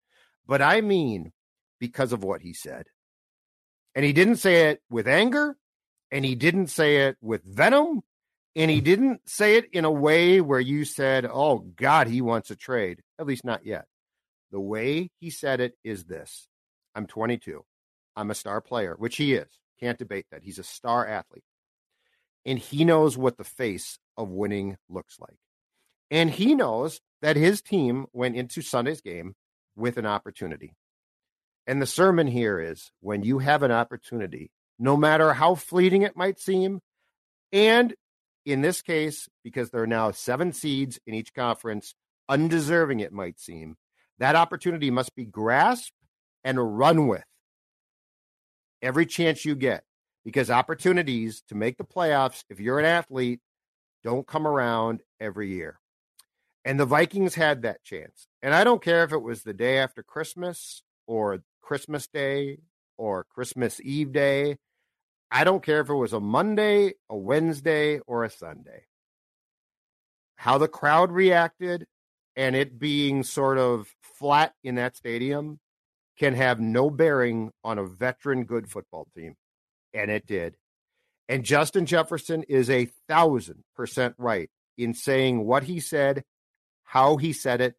but 0.47 0.61
I 0.61 0.83
mean 0.83 1.33
because 1.81 2.13
of 2.13 2.23
what 2.23 2.43
he 2.43 2.53
said. 2.53 2.87
And 3.95 4.05
he 4.05 4.13
didn't 4.13 4.37
say 4.37 4.69
it 4.71 4.83
with 4.91 5.09
anger, 5.09 5.57
and 6.11 6.25
he 6.25 6.35
didn't 6.35 6.67
say 6.67 7.09
it 7.09 7.17
with 7.23 7.43
venom, 7.45 8.03
and 8.55 8.71
he 8.71 8.81
didn't 8.81 9.21
say 9.27 9.57
it 9.57 9.67
in 9.73 9.85
a 9.85 9.91
way 9.91 10.41
where 10.41 10.61
you 10.61 10.85
said, 10.85 11.27
Oh 11.27 11.59
God, 11.59 12.07
he 12.07 12.21
wants 12.21 12.51
a 12.51 12.57
trade. 12.57 13.01
At 13.19 13.27
least 13.27 13.45
not 13.45 13.65
yet. 13.65 13.87
The 14.51 14.61
way 14.61 15.11
he 15.19 15.31
said 15.31 15.61
it 15.61 15.75
is 15.83 16.05
this 16.05 16.49
I'm 16.95 17.07
22. 17.07 17.65
I'm 18.17 18.31
a 18.31 18.35
star 18.35 18.61
player, 18.61 18.95
which 18.99 19.17
he 19.17 19.35
is. 19.35 19.49
Can't 19.79 19.99
debate 19.99 20.27
that. 20.31 20.43
He's 20.43 20.59
a 20.59 20.65
star 20.65 21.07
athlete. 21.07 21.45
And 22.45 22.59
he 22.59 22.85
knows 22.85 23.17
what 23.19 23.37
the 23.37 23.45
face 23.45 23.99
of 24.17 24.31
winning 24.31 24.77
looks 24.89 25.19
like. 25.21 25.37
And 26.11 26.31
he 26.31 26.55
knows 26.55 27.01
that 27.21 27.37
his 27.37 27.61
team 27.61 28.07
went 28.13 28.37
into 28.37 28.63
Sunday's 28.63 29.01
game 29.01 29.35
with 29.75 29.99
an 29.99 30.07
opportunity. 30.07 30.75
And 31.67 31.83
the 31.83 31.87
sermon 31.87 32.29
here 32.29 32.61
is 32.61 32.93
when 33.01 33.23
you 33.23 33.41
have 33.41 33.63
an 33.63 33.73
opportunity, 33.73 34.51
no 34.79 34.97
matter 34.97 35.33
how 35.33 35.57
fleeting 35.57 36.03
it 36.03 36.17
might 36.17 36.39
seem, 36.39 36.81
and 37.53 37.95
in 38.45 38.63
this 38.63 38.81
case, 38.81 39.29
because 39.43 39.71
there 39.71 39.83
are 39.83 39.89
now 39.89 40.13
seven 40.13 40.53
seeds 40.53 41.01
in 41.07 41.15
each 41.15 41.35
conference, 41.35 41.95
undeserving 42.29 43.01
it 43.01 43.13
might 43.13 43.41
seem, 43.41 43.77
that 44.19 44.37
opportunity 44.37 44.91
must 44.91 45.15
be 45.17 45.25
grasped 45.25 45.93
and 46.45 46.79
run 46.79 47.09
with 47.09 47.25
every 48.83 49.07
chance 49.07 49.45
you 49.45 49.55
get 49.55 49.85
because 50.25 50.51
opportunities 50.51 51.43
to 51.49 51.55
make 51.55 51.79
the 51.79 51.85
playoffs, 51.85 52.45
if 52.51 52.61
you're 52.61 52.79
an 52.79 52.85
athlete, 52.85 53.41
don't 54.03 54.27
come 54.27 54.47
around 54.47 55.01
every 55.21 55.51
year. 55.51 55.79
And 56.65 56.81
the 56.81 56.87
Vikings 56.87 57.37
had 57.37 57.63
that 57.63 57.85
chance. 57.85 58.27
And 58.43 58.53
I 58.53 58.65
don't 58.65 58.83
care 58.83 59.05
if 59.05 59.13
it 59.13 59.23
was 59.23 59.43
the 59.43 59.53
day 59.53 59.79
after 59.79 60.03
Christmas 60.03 60.83
or 61.07 61.43
Christmas 61.63 62.09
Day 62.09 62.59
or 62.99 63.25
Christmas 63.25 63.81
Eve 63.81 64.13
Day. 64.13 64.57
I 65.31 65.45
don't 65.45 65.63
care 65.63 65.81
if 65.81 65.89
it 65.89 65.95
was 65.95 66.13
a 66.13 66.21
Monday, 66.21 66.95
a 67.09 67.17
Wednesday, 67.17 68.01
or 68.07 68.25
a 68.25 68.31
Sunday. 68.31 68.87
How 70.37 70.59
the 70.59 70.69
crowd 70.69 71.13
reacted 71.13 71.87
and 72.35 72.55
it 72.55 72.79
being 72.79 73.23
sort 73.23 73.59
of 73.59 73.89
flat 74.03 74.53
in 74.63 74.75
that 74.75 74.97
stadium 74.97 75.59
can 76.19 76.35
have 76.35 76.61
no 76.61 76.91
bearing 76.91 77.51
on 77.63 77.79
a 77.79 77.87
veteran 77.87 78.45
good 78.45 78.69
football 78.71 79.07
team. 79.15 79.35
And 79.93 80.11
it 80.11 80.27
did. 80.27 80.57
And 81.29 81.45
Justin 81.45 81.87
Jefferson 81.87 82.45
is 82.45 82.71
a 82.71 82.89
thousand 83.09 83.65
percent 83.75 84.15
right 84.19 84.51
in 84.79 84.95
saying 84.95 85.45
what 85.45 85.65
he 85.65 85.81
said, 85.81 86.25
how 86.85 87.17
he 87.17 87.33
said 87.33 87.61
it. 87.61 87.75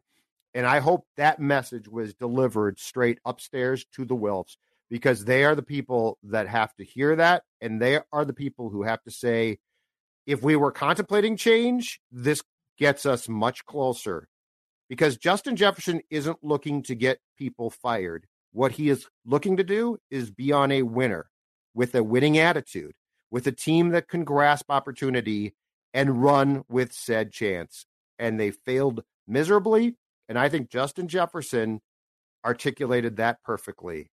And 0.54 0.66
I 0.66 0.80
hope 0.80 1.06
that 1.16 1.40
message 1.40 1.88
was 1.88 2.14
delivered 2.14 2.78
straight 2.78 3.20
upstairs 3.24 3.84
to 3.92 4.04
the 4.04 4.16
Wilfs 4.16 4.56
because 4.90 5.24
they 5.24 5.44
are 5.44 5.54
the 5.54 5.62
people 5.62 6.18
that 6.24 6.48
have 6.48 6.74
to 6.76 6.84
hear 6.84 7.16
that. 7.16 7.44
And 7.60 7.80
they 7.80 8.00
are 8.12 8.24
the 8.24 8.32
people 8.32 8.70
who 8.70 8.82
have 8.82 9.02
to 9.04 9.10
say, 9.10 9.58
if 10.26 10.42
we 10.42 10.56
were 10.56 10.72
contemplating 10.72 11.36
change, 11.36 12.00
this 12.10 12.42
gets 12.78 13.06
us 13.06 13.28
much 13.28 13.64
closer. 13.66 14.28
Because 14.88 15.16
Justin 15.16 15.56
Jefferson 15.56 16.00
isn't 16.10 16.38
looking 16.42 16.82
to 16.84 16.94
get 16.94 17.20
people 17.36 17.70
fired. 17.70 18.26
What 18.52 18.72
he 18.72 18.88
is 18.88 19.06
looking 19.26 19.58
to 19.58 19.64
do 19.64 19.98
is 20.10 20.30
be 20.30 20.52
on 20.52 20.72
a 20.72 20.82
winner 20.82 21.28
with 21.74 21.94
a 21.94 22.02
winning 22.02 22.38
attitude, 22.38 22.92
with 23.30 23.46
a 23.46 23.52
team 23.52 23.90
that 23.90 24.08
can 24.08 24.24
grasp 24.24 24.70
opportunity 24.70 25.54
and 25.92 26.22
run 26.22 26.64
with 26.68 26.92
said 26.92 27.32
chance. 27.32 27.86
And 28.18 28.40
they 28.40 28.50
failed 28.50 29.04
miserably. 29.26 29.96
And 30.28 30.38
I 30.38 30.48
think 30.48 30.70
Justin 30.70 31.08
Jefferson 31.08 31.80
articulated 32.44 33.16
that 33.16 33.42
perfectly. 33.42 34.10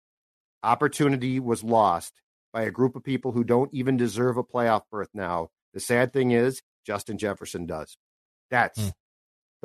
Opportunity 0.63 1.39
was 1.39 1.63
lost 1.63 2.21
by 2.53 2.63
a 2.63 2.71
group 2.71 2.95
of 2.95 3.03
people 3.03 3.31
who 3.31 3.43
don't 3.43 3.73
even 3.73 3.97
deserve 3.97 4.37
a 4.37 4.43
playoff 4.43 4.81
berth 4.91 5.09
now. 5.13 5.49
The 5.73 5.79
sad 5.79 6.11
thing 6.13 6.31
is, 6.31 6.61
Justin 6.85 7.17
Jefferson 7.17 7.65
does. 7.65 7.97
That's 8.49 8.79
Hmm. 8.79 8.89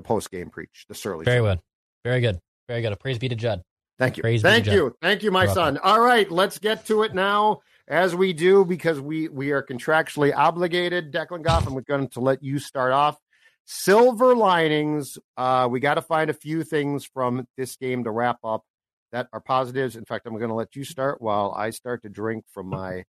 The 0.00 0.06
post 0.06 0.30
game 0.30 0.48
preach, 0.48 0.86
the 0.88 0.94
Surly. 0.94 1.24
Very 1.24 1.40
good. 1.40 1.60
Very 2.04 2.20
good. 2.20 2.40
Very 2.68 2.80
good. 2.80 2.92
A 2.92 2.96
praise 2.96 3.18
be 3.18 3.28
to 3.28 3.34
Judd. 3.34 3.62
Thank 3.98 4.16
you. 4.16 4.22
Praise 4.22 4.42
be 4.42 4.48
to 4.48 4.52
Thank 4.54 4.66
you. 4.66 4.96
Thank 5.02 5.22
you, 5.22 5.30
my 5.30 5.44
You're 5.44 5.54
son. 5.54 5.78
All 5.78 6.00
right, 6.00 6.30
let's 6.30 6.58
get 6.58 6.86
to 6.86 7.02
it 7.02 7.14
now, 7.14 7.60
as 7.86 8.14
we 8.14 8.32
do, 8.32 8.64
because 8.64 8.98
we 8.98 9.28
we 9.28 9.50
are 9.50 9.62
contractually 9.62 10.34
obligated. 10.34 11.12
Declan 11.12 11.42
Goff, 11.42 11.66
I'm 11.66 11.78
going 11.82 12.08
to 12.08 12.20
let 12.20 12.42
you 12.42 12.58
start 12.58 12.92
off. 12.92 13.18
Silver 13.66 14.34
linings. 14.34 15.18
Uh, 15.36 15.68
we 15.70 15.80
got 15.80 15.94
to 15.94 16.02
find 16.02 16.30
a 16.30 16.34
few 16.34 16.64
things 16.64 17.04
from 17.04 17.46
this 17.58 17.76
game 17.76 18.04
to 18.04 18.10
wrap 18.10 18.38
up 18.42 18.64
that 19.12 19.28
are 19.32 19.40
positives. 19.40 19.96
In 19.96 20.06
fact, 20.06 20.26
I'm 20.26 20.38
going 20.38 20.48
to 20.48 20.54
let 20.54 20.74
you 20.74 20.84
start 20.84 21.20
while 21.20 21.52
I 21.52 21.70
start 21.70 22.02
to 22.02 22.08
drink 22.08 22.46
from 22.52 22.68
my 22.68 23.04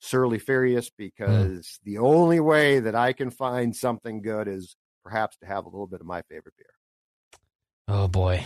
Surly 0.00 0.38
Furious 0.38 0.90
because 0.90 1.78
the 1.84 1.98
only 1.98 2.40
way 2.40 2.80
that 2.80 2.94
I 2.94 3.14
can 3.14 3.30
find 3.30 3.74
something 3.74 4.20
good 4.20 4.48
is 4.48 4.76
perhaps 5.06 5.36
to 5.38 5.46
have 5.46 5.64
a 5.64 5.68
little 5.68 5.86
bit 5.86 6.00
of 6.00 6.06
my 6.06 6.20
favorite 6.22 6.54
beer. 6.58 6.66
Oh 7.86 8.08
boy. 8.08 8.44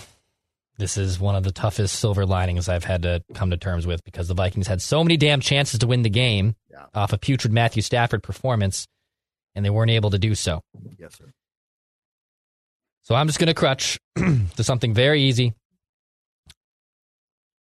This 0.77 0.97
is 0.99 1.19
one 1.19 1.35
of 1.35 1.43
the 1.43 1.53
toughest 1.53 1.99
silver 1.99 2.25
linings 2.27 2.69
I've 2.69 2.85
had 2.85 3.03
to 3.03 3.23
come 3.35 3.51
to 3.51 3.57
terms 3.57 3.87
with 3.87 4.05
because 4.05 4.29
the 4.29 4.35
Vikings 4.35 4.67
had 4.67 4.81
so 4.83 5.03
many 5.03 5.17
damn 5.17 5.41
chances 5.41 5.79
to 5.81 5.87
win 5.87 6.03
the 6.03 6.11
game 6.11 6.55
Yeah. 6.71 6.87
off 6.95 7.13
a 7.13 7.19
putrid 7.19 7.53
Matthew 7.53 7.83
Stafford 7.83 8.23
performance, 8.23 8.87
and 9.55 9.65
they 9.65 9.71
weren't 9.71 9.91
able 9.91 10.11
to 10.11 10.19
do 10.19 10.35
so. 10.35 10.63
Yes, 10.99 11.17
sir. 11.19 11.33
So 13.03 13.15
I'm 13.15 13.27
just 13.27 13.39
going 13.39 13.49
to 13.49 13.55
crutch 13.55 13.99
to 14.17 14.63
something 14.65 14.95
very 14.95 15.23
easy. 15.23 15.55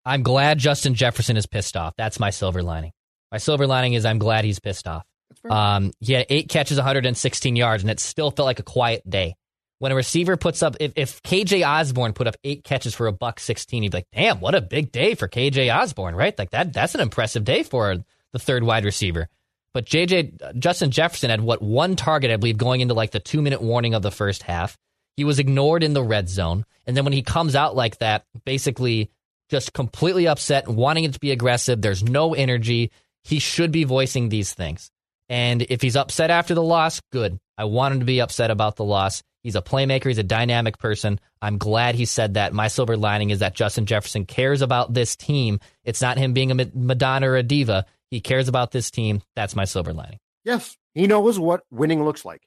I'm 0.06 0.24
glad 0.24 0.58
Justin 0.60 0.93
Jefferson 0.93 1.38
is 1.38 1.45
pissed 1.45 1.76
off. 1.76 1.93
That's 1.98 2.20
my 2.20 2.30
silver 2.30 2.62
lining. 2.64 2.91
My 3.32 3.38
silver 3.39 3.68
lining 3.68 3.93
is 3.93 4.06
I'm 4.06 4.20
glad 4.20 4.45
he's 4.45 4.60
pissed 4.60 4.88
off. 4.88 5.04
Um, 5.52 5.93
he 6.00 6.14
had 6.14 6.26
eight 6.30 6.50
catches, 6.50 6.78
116 6.78 7.56
yards, 7.56 7.84
and 7.84 7.89
it 7.89 8.00
still 8.00 8.32
felt 8.32 8.45
like 8.45 8.60
a 8.60 8.64
quiet 8.64 9.08
day. 9.10 9.36
When 9.80 9.91
a 9.91 9.95
receiver 9.95 10.38
puts 10.38 10.64
up, 10.64 10.76
if, 10.80 10.93
if 10.95 11.22
KJ 11.22 11.68
Osborne 11.68 12.14
put 12.14 12.28
up 12.28 12.36
eight 12.43 12.64
catches 12.64 12.95
for 12.95 13.08
a 13.08 13.12
buck 13.12 13.39
16, 13.39 13.84
you'd 13.84 13.91
be 13.91 13.98
like, 14.00 14.08
damn, 14.12 14.39
what 14.39 14.56
a 14.56 14.62
big 14.62 14.91
day 14.91 15.14
for 15.14 15.28
KJ 15.28 15.76
Osborne, 15.76 16.16
right? 16.16 16.38
Like 16.38 16.50
that, 16.50 16.74
that's 16.74 16.95
an 16.95 17.02
impressive 17.02 17.43
day 17.43 17.62
for 17.62 17.95
the 18.34 18.39
third 18.39 18.64
wide 18.64 18.86
receiver. 18.86 19.30
But 19.74 19.86
JJ, 19.86 20.58
Justin 20.58 20.89
Jefferson 20.89 21.30
had 21.30 21.41
what 21.41 21.62
one 21.62 21.95
target, 21.95 22.32
I 22.32 22.38
believe, 22.38 22.58
going 22.58 22.82
into 22.82 22.95
like 22.95 23.12
the 23.12 23.20
two 23.20 23.41
minute 23.41 23.62
warning 23.62 23.93
of 23.93 24.02
the 24.02 24.10
first 24.10 24.41
half. 24.41 24.78
He 25.16 25.24
was 25.24 25.38
ignored 25.38 25.84
in 25.84 25.93
the 25.93 26.04
red 26.04 26.30
zone. 26.30 26.66
And 26.88 26.98
then 26.98 27.04
when 27.04 27.14
he 27.14 27.22
comes 27.22 27.56
out 27.56 27.76
like 27.76 28.00
that, 28.00 28.26
basically 28.45 29.12
just 29.50 29.74
completely 29.74 30.28
upset, 30.28 30.68
wanting 30.68 31.04
it 31.04 31.14
to 31.14 31.20
be 31.20 31.32
aggressive, 31.32 31.82
there's 31.82 32.04
no 32.04 32.34
energy. 32.34 32.91
He 33.24 33.39
should 33.39 33.72
be 33.72 33.84
voicing 33.84 34.30
these 34.30 34.54
things. 34.54 34.89
And 35.30 35.62
if 35.64 35.82
he's 35.82 35.96
upset 35.96 36.30
after 36.30 36.54
the 36.54 36.64
loss, 36.64 37.02
good. 37.12 37.38
I 37.58 37.66
want 37.66 37.94
him 37.94 38.00
to 38.00 38.06
be 38.06 38.22
upset 38.22 38.52
about 38.52 38.76
the 38.76 38.84
loss. 38.84 39.24
He's 39.44 39.56
a 39.56 39.62
playmaker. 39.62 40.06
He's 40.08 40.18
a 40.18 40.24
dynamic 40.24 40.78
person. 40.78 41.20
I'm 41.42 41.58
glad 41.58 41.96
he 41.96 42.06
said 42.06 42.34
that. 42.34 42.54
My 42.54 42.68
silver 42.68 42.98
lining 42.98 43.30
is 43.30 43.40
that 43.40 43.56
Justin 43.56 43.86
Jefferson 43.86 44.26
cares 44.26 44.62
about 44.62 44.94
this 44.94 45.16
team. 45.16 45.60
It's 45.84 46.02
not 46.02 46.18
him 46.18 46.34
being 46.34 46.52
a 46.52 46.70
Madonna 46.74 47.30
or 47.30 47.36
a 47.36 47.44
diva. 47.44 47.86
He 48.10 48.20
cares 48.20 48.48
about 48.48 48.72
this 48.72 48.92
team. 48.92 49.22
That's 49.36 49.56
my 49.56 49.66
silver 49.66 49.94
lining. 49.94 50.20
Yes, 50.44 50.78
he 50.94 51.08
knows 51.08 51.40
what 51.40 51.64
winning 51.72 52.04
looks 52.04 52.26
like. 52.26 52.42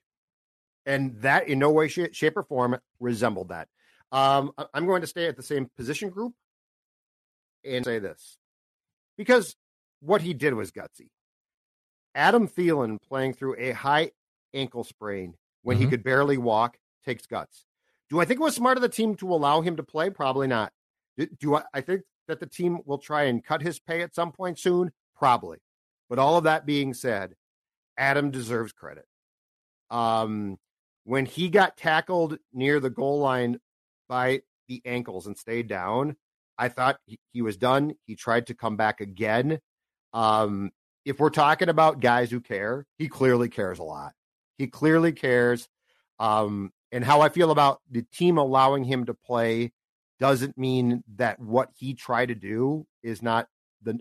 And 0.86 1.20
that 1.22 1.48
in 1.48 1.58
no 1.58 1.70
way, 1.70 1.88
shape, 1.88 2.36
or 2.36 2.42
form 2.42 2.78
resembled 2.98 3.48
that. 3.48 3.68
Um, 4.12 4.52
I'm 4.74 4.86
going 4.86 5.02
to 5.02 5.06
stay 5.06 5.26
at 5.26 5.36
the 5.36 5.42
same 5.42 5.68
position 5.76 6.08
group 6.08 6.32
and 7.64 7.84
say 7.84 7.98
this 7.98 8.38
because 9.16 9.54
what 10.00 10.22
he 10.22 10.34
did 10.34 10.54
was 10.54 10.72
gutsy. 10.72 11.08
Adam 12.14 12.48
Thielen 12.48 13.00
playing 13.00 13.34
through 13.34 13.56
a 13.58 13.72
high 13.72 14.10
ankle 14.54 14.84
sprain 14.84 15.34
when 15.62 15.76
mm-hmm. 15.76 15.84
he 15.84 15.90
could 15.90 16.02
barely 16.02 16.38
walk 16.38 16.78
takes 17.04 17.26
guts. 17.26 17.64
Do 18.08 18.20
I 18.20 18.24
think 18.24 18.40
it 18.40 18.42
was 18.42 18.54
smart 18.54 18.76
of 18.76 18.82
the 18.82 18.88
team 18.88 19.14
to 19.16 19.32
allow 19.32 19.60
him 19.60 19.76
to 19.76 19.82
play? 19.82 20.10
Probably 20.10 20.48
not. 20.48 20.72
Do 21.38 21.56
I, 21.56 21.62
I 21.72 21.80
think 21.80 22.02
that 22.28 22.40
the 22.40 22.46
team 22.46 22.80
will 22.84 22.98
try 22.98 23.24
and 23.24 23.44
cut 23.44 23.62
his 23.62 23.78
pay 23.78 24.02
at 24.02 24.14
some 24.14 24.32
point 24.32 24.58
soon? 24.58 24.90
Probably. 25.16 25.58
But 26.08 26.18
all 26.18 26.36
of 26.36 26.44
that 26.44 26.66
being 26.66 26.92
said, 26.94 27.34
Adam 27.96 28.30
deserves 28.30 28.72
credit. 28.72 29.04
Um, 29.90 30.58
when 31.04 31.26
he 31.26 31.48
got 31.48 31.76
tackled 31.76 32.38
near 32.52 32.80
the 32.80 32.90
goal 32.90 33.20
line 33.20 33.60
by 34.08 34.42
the 34.68 34.82
ankles 34.84 35.26
and 35.26 35.36
stayed 35.38 35.68
down, 35.68 36.16
I 36.58 36.68
thought 36.68 36.98
he, 37.06 37.18
he 37.32 37.42
was 37.42 37.56
done. 37.56 37.94
He 38.06 38.16
tried 38.16 38.48
to 38.48 38.54
come 38.54 38.76
back 38.76 39.00
again. 39.00 39.60
Um, 40.12 40.70
if 41.04 41.18
we're 41.18 41.30
talking 41.30 41.68
about 41.68 42.00
guys 42.00 42.30
who 42.30 42.40
care, 42.40 42.86
he 42.98 43.08
clearly 43.08 43.48
cares 43.48 43.78
a 43.78 43.84
lot. 43.84 44.12
He 44.58 44.66
clearly 44.66 45.12
cares. 45.12 45.68
Um, 46.18 46.72
and 46.92 47.04
how 47.04 47.20
I 47.20 47.28
feel 47.28 47.50
about 47.50 47.80
the 47.90 48.02
team 48.02 48.36
allowing 48.36 48.84
him 48.84 49.06
to 49.06 49.14
play 49.14 49.72
doesn't 50.18 50.58
mean 50.58 51.02
that 51.16 51.40
what 51.40 51.70
he 51.76 51.94
tried 51.94 52.26
to 52.26 52.34
do 52.34 52.86
is 53.02 53.22
not 53.22 53.48
the 53.82 53.98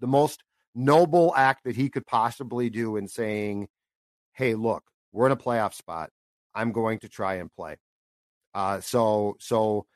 the 0.00 0.06
most 0.06 0.42
noble 0.74 1.34
act 1.36 1.64
that 1.64 1.76
he 1.76 1.88
could 1.88 2.06
possibly 2.06 2.70
do 2.70 2.96
in 2.96 3.08
saying, 3.08 3.68
"Hey, 4.32 4.54
look, 4.54 4.84
we're 5.12 5.26
in 5.26 5.32
a 5.32 5.36
playoff 5.36 5.74
spot. 5.74 6.10
I'm 6.54 6.72
going 6.72 7.00
to 7.00 7.08
try 7.08 7.34
and 7.34 7.52
play." 7.52 7.76
Uh, 8.54 8.80
so, 8.80 9.36
so 9.38 9.86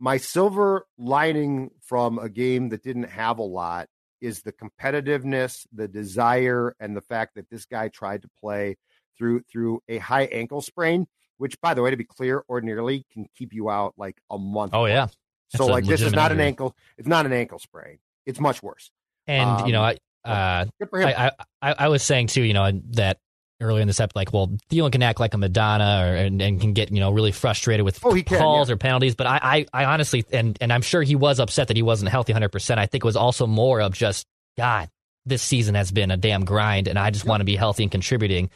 my 0.00 0.16
silver 0.16 0.86
lining 0.98 1.70
from 1.82 2.18
a 2.18 2.28
game 2.28 2.70
that 2.70 2.82
didn't 2.82 3.04
have 3.04 3.38
a 3.38 3.44
lot 3.44 3.88
is 4.20 4.42
the 4.42 4.52
competitiveness, 4.52 5.66
the 5.72 5.88
desire, 5.88 6.74
and 6.80 6.96
the 6.96 7.00
fact 7.00 7.34
that 7.36 7.48
this 7.50 7.64
guy 7.64 7.88
tried 7.88 8.22
to 8.22 8.28
play 8.40 8.76
through 9.16 9.42
through 9.50 9.82
a 9.88 9.98
high 9.98 10.24
ankle 10.24 10.60
sprain, 10.60 11.06
which, 11.38 11.60
by 11.60 11.74
the 11.74 11.82
way, 11.82 11.90
to 11.90 11.96
be 11.96 12.04
clear, 12.04 12.44
ordinarily 12.48 13.06
can 13.12 13.26
keep 13.36 13.52
you 13.52 13.70
out 13.70 13.94
like 13.96 14.16
a 14.30 14.38
month. 14.38 14.74
Oh 14.74 14.86
yeah. 14.86 15.08
So 15.56 15.66
like 15.66 15.84
this 15.84 16.00
is 16.00 16.12
not 16.12 16.30
injury. 16.30 16.44
an 16.44 16.48
ankle. 16.48 16.76
It's 16.96 17.08
not 17.08 17.26
an 17.26 17.32
ankle 17.32 17.58
sprain. 17.58 17.98
It's 18.26 18.40
much 18.40 18.62
worse. 18.62 18.90
And 19.26 19.48
um, 19.48 19.66
you 19.66 19.72
know, 19.72 19.82
I, 19.82 19.96
uh, 20.24 20.66
I, 20.92 21.32
I, 21.60 21.74
I 21.78 21.88
was 21.88 22.02
saying 22.02 22.28
too, 22.28 22.42
you 22.42 22.52
know, 22.52 22.70
that 22.90 23.18
earlier 23.60 23.82
in 23.82 23.86
this 23.86 24.00
episode, 24.00 24.16
like, 24.16 24.32
well, 24.32 24.48
Thielen 24.70 24.92
can 24.92 25.02
act 25.02 25.20
like 25.20 25.34
a 25.34 25.38
Madonna 25.38 26.04
or, 26.06 26.16
and, 26.16 26.40
and 26.40 26.60
can 26.60 26.72
get, 26.72 26.90
you 26.90 27.00
know, 27.00 27.10
really 27.10 27.32
frustrated 27.32 27.84
with 27.84 28.04
oh, 28.04 28.12
can, 28.12 28.38
calls 28.38 28.68
yeah. 28.68 28.74
or 28.74 28.76
penalties. 28.76 29.14
But 29.14 29.26
I, 29.26 29.66
I, 29.72 29.82
I 29.82 29.84
honestly, 29.86 30.24
and, 30.32 30.56
and 30.60 30.72
I'm 30.72 30.82
sure 30.82 31.02
he 31.02 31.16
was 31.16 31.40
upset 31.40 31.68
that 31.68 31.76
he 31.76 31.82
wasn't 31.82 32.10
healthy 32.10 32.32
100%. 32.32 32.78
I 32.78 32.86
think 32.86 33.04
it 33.04 33.06
was 33.06 33.16
also 33.16 33.46
more 33.46 33.80
of 33.80 33.92
just, 33.92 34.26
God, 34.56 34.88
this 35.26 35.42
season 35.42 35.74
has 35.74 35.90
been 35.90 36.10
a 36.10 36.16
damn 36.16 36.44
grind 36.44 36.88
and 36.88 36.98
I 36.98 37.10
just 37.10 37.24
want 37.24 37.40
to 37.40 37.44
be 37.44 37.56
healthy 37.56 37.84
and 37.84 37.92
contributing 37.92 38.50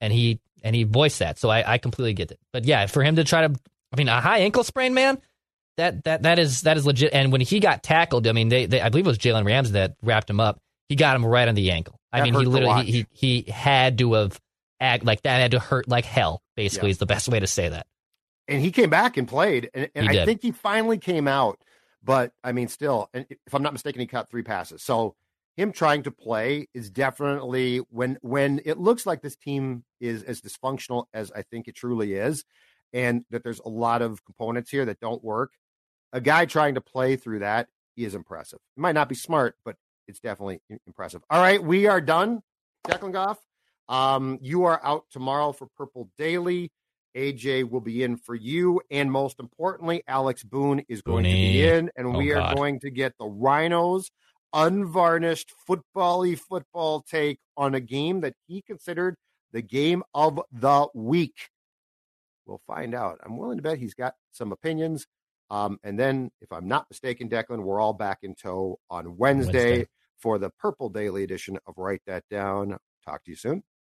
and 0.00 0.12
he 0.12 0.40
and 0.62 0.74
he 0.74 0.84
voiced 0.84 1.20
that. 1.20 1.38
So 1.38 1.48
I, 1.48 1.74
I 1.74 1.78
completely 1.78 2.14
get 2.14 2.30
it. 2.30 2.38
But 2.52 2.64
yeah, 2.64 2.86
for 2.86 3.02
him 3.02 3.16
to 3.16 3.24
try 3.24 3.46
to, 3.46 3.54
I 3.92 3.96
mean, 3.96 4.08
a 4.08 4.20
high 4.20 4.38
ankle 4.38 4.64
sprain, 4.64 4.94
man, 4.94 5.18
that 5.76 6.04
that 6.04 6.22
that 6.22 6.38
is 6.38 6.62
that 6.62 6.76
is 6.76 6.86
legit. 6.86 7.12
And 7.12 7.32
when 7.32 7.40
he 7.40 7.60
got 7.60 7.82
tackled, 7.82 8.26
I 8.26 8.32
mean, 8.32 8.48
they, 8.48 8.66
they 8.66 8.80
I 8.80 8.88
believe 8.88 9.06
it 9.06 9.08
was 9.08 9.18
Jalen 9.18 9.44
Ramsey 9.44 9.72
that 9.72 9.96
wrapped 10.02 10.28
him 10.28 10.40
up. 10.40 10.60
He 10.90 10.96
got 10.96 11.14
him 11.14 11.24
right 11.24 11.46
on 11.46 11.54
the 11.54 11.70
ankle. 11.70 12.00
I 12.12 12.20
mean, 12.20 12.34
he 12.34 12.44
literally 12.44 12.84
he, 12.84 13.06
he, 13.12 13.44
he 13.44 13.50
had 13.52 13.98
to 13.98 14.14
have 14.14 14.40
act 14.80 15.04
like 15.04 15.22
that 15.22 15.40
had 15.40 15.52
to 15.52 15.60
hurt 15.60 15.86
like 15.86 16.04
hell. 16.04 16.42
Basically, 16.56 16.88
yeah. 16.88 16.90
is 16.90 16.98
the 16.98 17.06
best 17.06 17.28
way 17.28 17.38
to 17.38 17.46
say 17.46 17.68
that. 17.68 17.86
And 18.48 18.60
he 18.60 18.72
came 18.72 18.90
back 18.90 19.16
and 19.16 19.28
played, 19.28 19.70
and, 19.72 19.88
and 19.94 20.08
I 20.08 20.24
think 20.24 20.42
he 20.42 20.50
finally 20.50 20.98
came 20.98 21.28
out. 21.28 21.60
But 22.02 22.32
I 22.42 22.50
mean, 22.50 22.66
still, 22.66 23.08
and 23.14 23.24
if 23.30 23.54
I'm 23.54 23.62
not 23.62 23.72
mistaken, 23.72 24.00
he 24.00 24.08
caught 24.08 24.28
three 24.28 24.42
passes. 24.42 24.82
So 24.82 25.14
him 25.56 25.70
trying 25.70 26.02
to 26.02 26.10
play 26.10 26.66
is 26.74 26.90
definitely 26.90 27.78
when 27.90 28.18
when 28.22 28.60
it 28.64 28.76
looks 28.76 29.06
like 29.06 29.22
this 29.22 29.36
team 29.36 29.84
is 30.00 30.24
as 30.24 30.40
dysfunctional 30.40 31.04
as 31.14 31.30
I 31.30 31.42
think 31.42 31.68
it 31.68 31.76
truly 31.76 32.14
is, 32.14 32.44
and 32.92 33.24
that 33.30 33.44
there's 33.44 33.60
a 33.60 33.68
lot 33.68 34.02
of 34.02 34.24
components 34.24 34.72
here 34.72 34.86
that 34.86 34.98
don't 34.98 35.22
work. 35.22 35.52
A 36.12 36.20
guy 36.20 36.46
trying 36.46 36.74
to 36.74 36.80
play 36.80 37.14
through 37.14 37.38
that 37.38 37.68
is 37.96 38.16
impressive. 38.16 38.58
It 38.76 38.80
might 38.80 38.96
not 38.96 39.08
be 39.08 39.14
smart, 39.14 39.54
but 39.64 39.76
it's 40.10 40.20
definitely 40.20 40.60
impressive. 40.86 41.22
All 41.30 41.40
right, 41.40 41.62
we 41.62 41.86
are 41.86 42.00
done. 42.00 42.42
Declan 42.86 43.12
Goff, 43.12 43.38
um, 43.88 44.38
you 44.42 44.64
are 44.64 44.84
out 44.84 45.04
tomorrow 45.10 45.52
for 45.52 45.68
Purple 45.76 46.10
Daily. 46.18 46.70
AJ 47.16 47.68
will 47.70 47.80
be 47.80 48.02
in 48.02 48.16
for 48.16 48.34
you, 48.34 48.80
and 48.90 49.10
most 49.10 49.40
importantly, 49.40 50.02
Alex 50.06 50.44
Boone 50.44 50.82
is 50.88 51.02
going 51.02 51.24
Booney. 51.24 51.30
to 51.30 51.34
be 51.34 51.68
in, 51.68 51.90
and 51.96 52.08
oh, 52.08 52.18
we 52.18 52.32
are 52.32 52.40
God. 52.40 52.56
going 52.56 52.80
to 52.80 52.90
get 52.90 53.14
the 53.18 53.26
Rhinos 53.26 54.10
unvarnished 54.52 55.52
football-y 55.66 56.34
football 56.34 57.02
take 57.02 57.38
on 57.56 57.74
a 57.74 57.80
game 57.80 58.20
that 58.20 58.34
he 58.48 58.62
considered 58.62 59.16
the 59.52 59.62
game 59.62 60.02
of 60.14 60.40
the 60.52 60.88
week. 60.94 61.48
We'll 62.46 62.62
find 62.66 62.94
out. 62.94 63.20
I'm 63.24 63.36
willing 63.36 63.58
to 63.58 63.62
bet 63.62 63.78
he's 63.78 63.94
got 63.94 64.14
some 64.32 64.50
opinions. 64.52 65.06
Um, 65.50 65.78
and 65.82 65.98
then, 65.98 66.30
if 66.40 66.52
I'm 66.52 66.68
not 66.68 66.86
mistaken, 66.90 67.28
Declan, 67.28 67.62
we're 67.62 67.80
all 67.80 67.92
back 67.92 68.18
in 68.22 68.34
tow 68.36 68.78
on 68.88 69.16
Wednesday, 69.16 69.52
Wednesday. 69.52 69.88
For 70.20 70.38
the 70.38 70.50
Purple 70.50 70.88
Daily 70.88 71.24
edition 71.24 71.58
of 71.66 71.74
Write 71.78 72.02
That 72.06 72.24
Down. 72.30 72.76
Talk 73.04 73.24
to 73.24 73.30
you 73.30 73.36
soon. 73.36 73.62